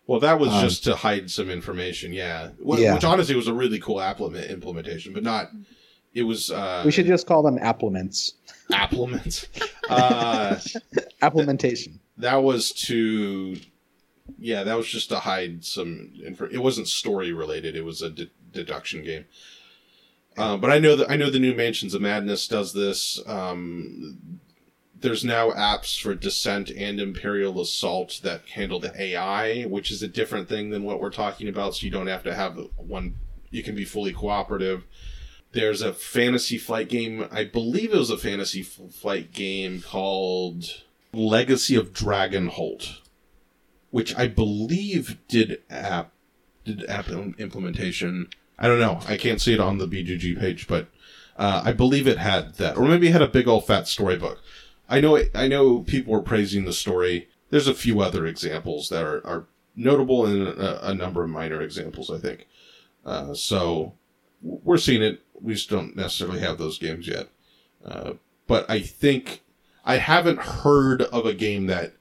Well, 0.07 0.19
that 0.21 0.39
was 0.39 0.49
Um, 0.49 0.61
just 0.61 0.83
to 0.85 0.95
hide 0.95 1.29
some 1.29 1.49
information, 1.49 2.11
yeah. 2.13 2.49
Wh- 2.67 2.79
Yeah. 2.79 2.95
Which 2.95 3.03
honestly 3.03 3.35
was 3.35 3.47
a 3.47 3.53
really 3.53 3.79
cool 3.79 3.99
implement 3.99 4.49
implementation, 4.49 5.13
but 5.13 5.21
not. 5.23 5.51
It 6.13 6.23
was. 6.23 6.51
Uh, 6.51 6.83
We 6.85 6.91
should 6.91 7.05
just 7.05 7.25
call 7.27 7.41
them 7.43 7.57
applements. 7.59 8.33
implements. 8.69 9.47
uh, 9.89 10.59
Applementation. 11.21 11.99
that 12.17 12.37
was 12.43 12.71
to. 12.71 13.57
Yeah, 14.37 14.63
that 14.63 14.75
was 14.77 14.87
just 14.87 15.09
to 15.09 15.19
hide 15.19 15.65
some. 15.65 16.11
Info- 16.25 16.49
it 16.51 16.59
wasn't 16.59 16.87
story 16.87 17.33
related. 17.33 17.75
It 17.75 17.83
was 17.83 18.01
a 18.01 18.09
de- 18.09 18.29
deduction 18.51 19.03
game. 19.03 19.25
Uh, 20.37 20.57
but 20.57 20.71
I 20.71 20.79
know 20.79 20.95
that 20.95 21.09
I 21.11 21.15
know 21.15 21.29
the 21.29 21.39
new 21.39 21.53
Mansions 21.55 21.93
of 21.93 22.01
Madness 22.01 22.47
does 22.47 22.73
this. 22.73 23.19
Um, 23.27 24.39
there's 24.99 25.25
now 25.25 25.51
apps 25.51 25.99
for 25.99 26.15
Descent 26.15 26.69
and 26.69 26.99
Imperial 26.99 27.59
Assault 27.59 28.21
that 28.23 28.47
handle 28.47 28.79
the 28.79 28.93
AI, 28.99 29.63
which 29.63 29.91
is 29.91 30.01
a 30.01 30.07
different 30.07 30.47
thing 30.47 30.69
than 30.69 30.83
what 30.83 31.01
we're 31.01 31.09
talking 31.11 31.49
about. 31.49 31.75
So 31.75 31.85
you 31.85 31.91
don't 31.91 32.07
have 32.07 32.23
to 32.23 32.33
have 32.33 32.57
one. 32.77 33.15
You 33.49 33.63
can 33.63 33.75
be 33.75 33.83
fully 33.85 34.13
cooperative. 34.13 34.85
There's 35.53 35.81
a 35.81 35.93
fantasy 35.93 36.57
flight 36.57 36.89
game. 36.89 37.27
I 37.31 37.43
believe 37.43 37.93
it 37.93 37.97
was 37.97 38.09
a 38.09 38.17
fantasy 38.17 38.61
f- 38.61 38.91
flight 38.93 39.31
game 39.31 39.81
called 39.81 40.83
Legacy 41.13 41.75
of 41.75 41.93
Dragonholt, 41.93 42.99
which 43.91 44.15
I 44.15 44.27
believe 44.27 45.19
did 45.27 45.61
app 45.69 46.11
did 46.65 46.85
app 46.89 47.09
implementation. 47.09 48.29
I 48.57 48.67
don't 48.67 48.79
know. 48.79 48.99
I 49.07 49.17
can't 49.17 49.41
see 49.41 49.53
it 49.53 49.59
on 49.59 49.77
the 49.77 49.87
BGG 49.87 50.39
page, 50.39 50.67
but 50.67 50.87
uh, 51.37 51.61
I 51.65 51.71
believe 51.71 52.07
it 52.07 52.17
had 52.17 52.55
that, 52.55 52.77
or 52.77 52.87
maybe 52.87 53.07
it 53.07 53.13
had 53.13 53.21
a 53.21 53.27
big 53.27 53.47
old 53.47 53.65
fat 53.67 53.87
storybook. 53.87 54.41
I 54.89 55.01
know. 55.01 55.15
It, 55.15 55.31
I 55.35 55.47
know 55.47 55.79
people 55.79 56.13
were 56.13 56.21
praising 56.21 56.65
the 56.65 56.73
story. 56.73 57.29
There's 57.49 57.67
a 57.67 57.73
few 57.73 58.01
other 58.01 58.25
examples 58.25 58.89
that 58.89 59.03
are, 59.03 59.25
are 59.25 59.45
notable, 59.75 60.25
and 60.25 60.47
a, 60.47 60.89
a 60.89 60.93
number 60.93 61.23
of 61.23 61.29
minor 61.29 61.61
examples. 61.61 62.09
I 62.09 62.17
think. 62.17 62.47
Uh, 63.05 63.33
so 63.33 63.93
we're 64.41 64.77
seeing 64.77 65.01
it. 65.01 65.21
We 65.43 65.53
just 65.53 65.69
don't 65.69 65.95
necessarily 65.95 66.39
have 66.39 66.57
those 66.57 66.79
games 66.79 67.07
yet. 67.07 67.27
Uh, 67.85 68.13
but 68.47 68.67
I 68.69 68.79
think 68.79 69.41
I 69.85 69.97
haven't 69.97 70.39
heard 70.39 71.01
of 71.03 71.25
a 71.25 71.33
game 71.33 71.67
that 71.67 71.93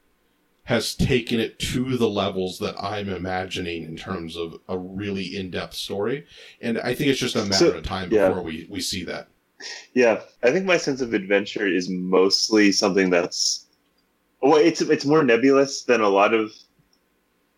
has 0.65 0.95
taken 0.95 1.41
it 1.41 1.59
to 1.59 1.97
the 1.97 2.09
levels 2.09 2.61
that 2.61 2.77
I'm 2.81 3.09
imagining 3.09 3.83
in 3.83 3.97
terms 3.97 4.37
of 4.37 4.61
a 4.69 4.79
really 4.79 5.37
in-depth 5.37 5.75
story. 5.75 6.25
And 6.61 6.79
I 6.79 6.95
think 6.95 7.11
it's 7.11 7.19
just 7.19 7.35
a 7.35 7.45
matter 7.45 7.57
So- 7.57 7.79
of 7.79 7.83
time 7.85 8.11
yeah. 8.13 8.29
before 8.29 8.43
we, 8.45 8.67
we 8.71 8.81
see 8.81 9.03
that. 9.05 9.29
Yeah, 9.95 10.21
I 10.43 10.51
think 10.51 10.65
my 10.65 10.77
sense 10.77 11.01
of 11.01 11.15
adventure 11.15 11.67
is 11.69 11.89
mostly 11.89 12.73
something 12.73 13.11
that's 13.11 13.67
well, 14.41 14.57
it's 14.57 14.81
it's 14.81 15.05
more 15.05 15.23
nebulous 15.23 15.85
than 15.85 16.01
a 16.01 16.09
lot 16.09 16.35
of 16.35 16.51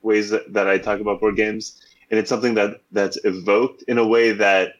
ways 0.02 0.28
that, 0.28 0.52
that 0.52 0.68
I 0.68 0.76
talk 0.76 1.00
about 1.00 1.20
board 1.20 1.36
games. 1.36 1.80
and 2.10 2.20
it's 2.20 2.28
something 2.28 2.54
that 2.56 2.82
that's 2.92 3.16
evoked 3.24 3.84
in 3.88 3.96
a 3.96 4.06
way 4.06 4.32
that 4.32 4.74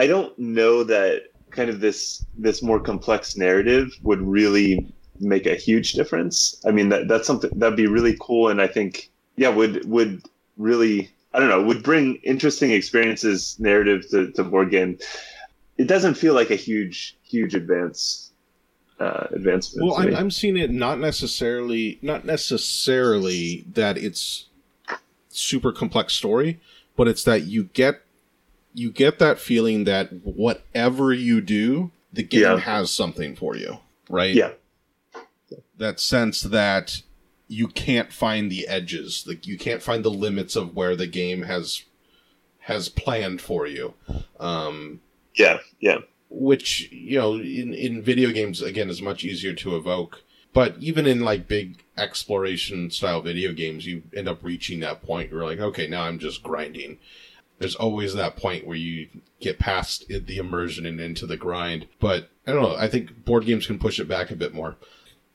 I 0.00 0.06
don't 0.06 0.36
know 0.38 0.82
that 0.84 1.24
kind 1.50 1.68
of 1.68 1.80
this 1.80 2.24
this 2.38 2.62
more 2.62 2.80
complex 2.80 3.36
narrative 3.36 3.92
would 4.02 4.22
really 4.22 4.90
make 5.20 5.44
a 5.44 5.54
huge 5.54 5.92
difference. 5.92 6.58
I 6.64 6.70
mean 6.70 6.88
that 6.88 7.06
that's 7.06 7.26
something 7.26 7.50
that'd 7.54 7.76
be 7.76 7.86
really 7.86 8.16
cool 8.18 8.48
and 8.48 8.62
I 8.62 8.66
think 8.66 9.10
yeah 9.36 9.50
would 9.50 9.84
would 9.84 10.22
really 10.56 11.10
I 11.34 11.38
don't 11.38 11.50
know 11.50 11.62
would 11.62 11.82
bring 11.82 12.14
interesting 12.22 12.70
experiences 12.70 13.56
narrative 13.58 14.08
to, 14.10 14.32
to 14.32 14.42
board 14.42 14.70
game. 14.70 14.98
It 15.76 15.86
doesn't 15.86 16.14
feel 16.14 16.32
like 16.32 16.50
a 16.50 16.56
huge 16.56 17.18
huge 17.22 17.54
advance 17.54 18.32
uh, 19.00 19.26
advancement. 19.32 19.86
Well, 19.86 19.98
I'm. 19.98 20.14
I'm 20.14 20.30
seeing 20.30 20.56
it 20.56 20.70
not 20.70 20.98
necessarily 20.98 21.98
not 22.00 22.24
necessarily 22.24 23.66
that 23.74 23.98
it's 23.98 24.46
super 25.28 25.72
complex 25.72 26.14
story, 26.14 26.58
but 26.96 27.06
it's 27.06 27.24
that 27.24 27.42
you 27.42 27.64
get 27.64 28.02
you 28.74 28.90
get 28.90 29.18
that 29.18 29.38
feeling 29.38 29.84
that 29.84 30.10
whatever 30.24 31.12
you 31.12 31.40
do, 31.40 31.90
the 32.12 32.22
game 32.22 32.42
Yeah. 32.42 32.56
has 32.58 32.90
something 32.90 33.34
for 33.36 33.56
you, 33.56 33.78
right? 34.08 34.34
yeah 34.34 34.52
That 35.76 35.98
sense 36.00 36.42
that 36.42 37.02
you 37.48 37.66
can't 37.68 38.12
find 38.12 38.50
the 38.50 38.68
edges, 38.68 39.24
like 39.26 39.46
you 39.46 39.58
can't 39.58 39.82
find 39.82 40.04
the 40.04 40.10
limits 40.10 40.54
of 40.56 40.76
where 40.76 40.94
the 40.94 41.06
game 41.08 41.42
has 41.42 41.84
has 42.60 42.88
planned 42.88 43.40
for 43.40 43.66
you. 43.66 43.94
Um, 44.38 45.00
yeah 45.34 45.58
yeah 45.80 45.98
which 46.28 46.88
you 46.92 47.18
know 47.18 47.34
in 47.34 47.72
in 47.74 48.02
video 48.02 48.30
games 48.30 48.62
again 48.62 48.88
is 48.90 49.02
much 49.02 49.24
easier 49.24 49.52
to 49.54 49.74
evoke 49.76 50.22
but 50.52 50.76
even 50.80 51.06
in 51.06 51.20
like 51.20 51.48
big 51.48 51.82
exploration 51.96 52.90
style 52.90 53.20
video 53.20 53.52
games 53.52 53.86
you 53.86 54.02
end 54.14 54.28
up 54.28 54.42
reaching 54.42 54.78
that 54.80 55.02
point 55.02 55.30
where 55.32 55.40
you're 55.40 55.48
like 55.50 55.58
okay 55.60 55.86
now 55.88 56.02
i'm 56.02 56.18
just 56.18 56.42
grinding 56.42 56.98
there's 57.60 57.76
always 57.76 58.14
that 58.14 58.36
point 58.36 58.66
where 58.66 58.76
you 58.76 59.08
get 59.38 59.60
past 59.60 60.08
the 60.08 60.36
immersion 60.36 60.84
and 60.84 61.00
into 61.00 61.26
the 61.26 61.36
grind 61.36 61.86
but 62.00 62.28
i 62.46 62.52
don't 62.52 62.62
know 62.62 62.74
i 62.76 62.88
think 62.88 63.24
board 63.24 63.46
games 63.46 63.66
can 63.66 63.78
push 63.78 64.00
it 64.00 64.08
back 64.08 64.32
a 64.32 64.36
bit 64.36 64.52
more 64.52 64.76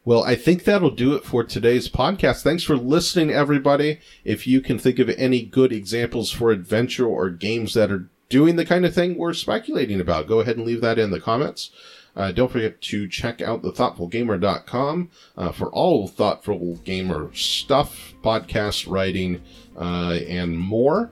well, 0.06 0.24
I 0.24 0.36
think 0.36 0.64
that'll 0.64 0.92
do 0.92 1.16
it 1.16 1.26
for 1.26 1.44
today's 1.44 1.90
podcast. 1.90 2.44
Thanks 2.44 2.62
for 2.62 2.78
listening, 2.78 3.32
everybody. 3.32 4.00
If 4.24 4.46
you 4.46 4.62
can 4.62 4.78
think 4.78 5.00
of 5.00 5.10
any 5.10 5.42
good 5.42 5.74
examples 5.74 6.30
for 6.30 6.52
adventure 6.52 7.08
or 7.08 7.32
games 7.32 7.74
that 7.74 7.92
are 7.92 8.08
doing 8.30 8.56
the 8.56 8.66
kind 8.66 8.86
of 8.86 8.94
thing 8.94 9.18
we're 9.18 9.34
speculating 9.34 10.00
about, 10.00 10.28
go 10.28 10.42
ahead 10.42 10.58
and 10.58 10.66
leave 10.66 10.82
that 10.82 11.00
in 11.00 11.10
the 11.10 11.20
comments. 11.20 11.72
Uh, 12.16 12.32
don't 12.32 12.52
forget 12.52 12.80
to 12.82 13.08
check 13.08 13.42
out 13.42 13.64
thethoughtfulgamer.com 13.64 15.10
uh, 15.38 15.52
for 15.52 15.72
all 15.72 16.08
thoughtful 16.08 16.76
gamer 16.84 17.34
stuff, 17.34 18.14
podcast 18.24 18.88
writing, 18.88 19.42
uh, 19.76 20.20
and 20.28 20.56
more. 20.58 21.10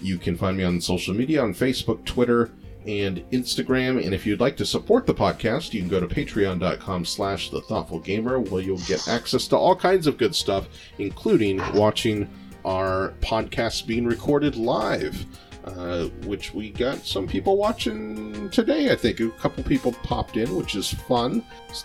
You 0.00 0.18
can 0.18 0.36
find 0.36 0.56
me 0.56 0.64
on 0.64 0.80
social 0.80 1.14
media 1.14 1.42
on 1.42 1.54
Facebook, 1.54 2.04
Twitter, 2.04 2.50
and 2.86 3.22
Instagram. 3.30 4.04
And 4.04 4.14
if 4.14 4.26
you'd 4.26 4.40
like 4.40 4.56
to 4.56 4.66
support 4.66 5.06
the 5.06 5.14
podcast, 5.14 5.72
you 5.74 5.80
can 5.80 5.88
go 5.88 6.00
to 6.00 6.06
patreon.com 6.06 7.04
slash 7.04 7.50
the 7.50 7.60
thoughtful 7.62 8.00
gamer 8.00 8.40
where 8.40 8.62
you'll 8.62 8.78
get 8.78 9.06
access 9.08 9.46
to 9.48 9.56
all 9.56 9.76
kinds 9.76 10.06
of 10.06 10.16
good 10.16 10.34
stuff, 10.34 10.68
including 10.98 11.58
watching 11.74 12.28
our 12.64 13.14
podcast 13.20 13.86
being 13.86 14.06
recorded 14.06 14.56
live. 14.56 15.24
Uh, 15.62 16.06
which 16.24 16.54
we 16.54 16.70
got 16.70 17.04
some 17.04 17.28
people 17.28 17.58
watching 17.58 18.48
today. 18.48 18.90
I 18.90 18.96
think 18.96 19.20
a 19.20 19.28
couple 19.28 19.62
people 19.62 19.92
popped 20.02 20.38
in, 20.38 20.56
which 20.56 20.74
is 20.74 20.90
fun. 20.90 21.44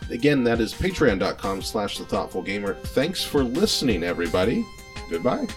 Again, 0.10 0.46
that 0.46 0.62
is 0.62 0.74
patreon.com 0.74 1.62
slash 1.62 1.98
the 1.98 2.06
thoughtful 2.06 2.42
gamer. 2.42 2.76
Thanks 2.76 3.22
for 3.22 3.44
listening, 3.44 4.02
everybody. 4.02 4.66
Goodbye. 5.10 5.48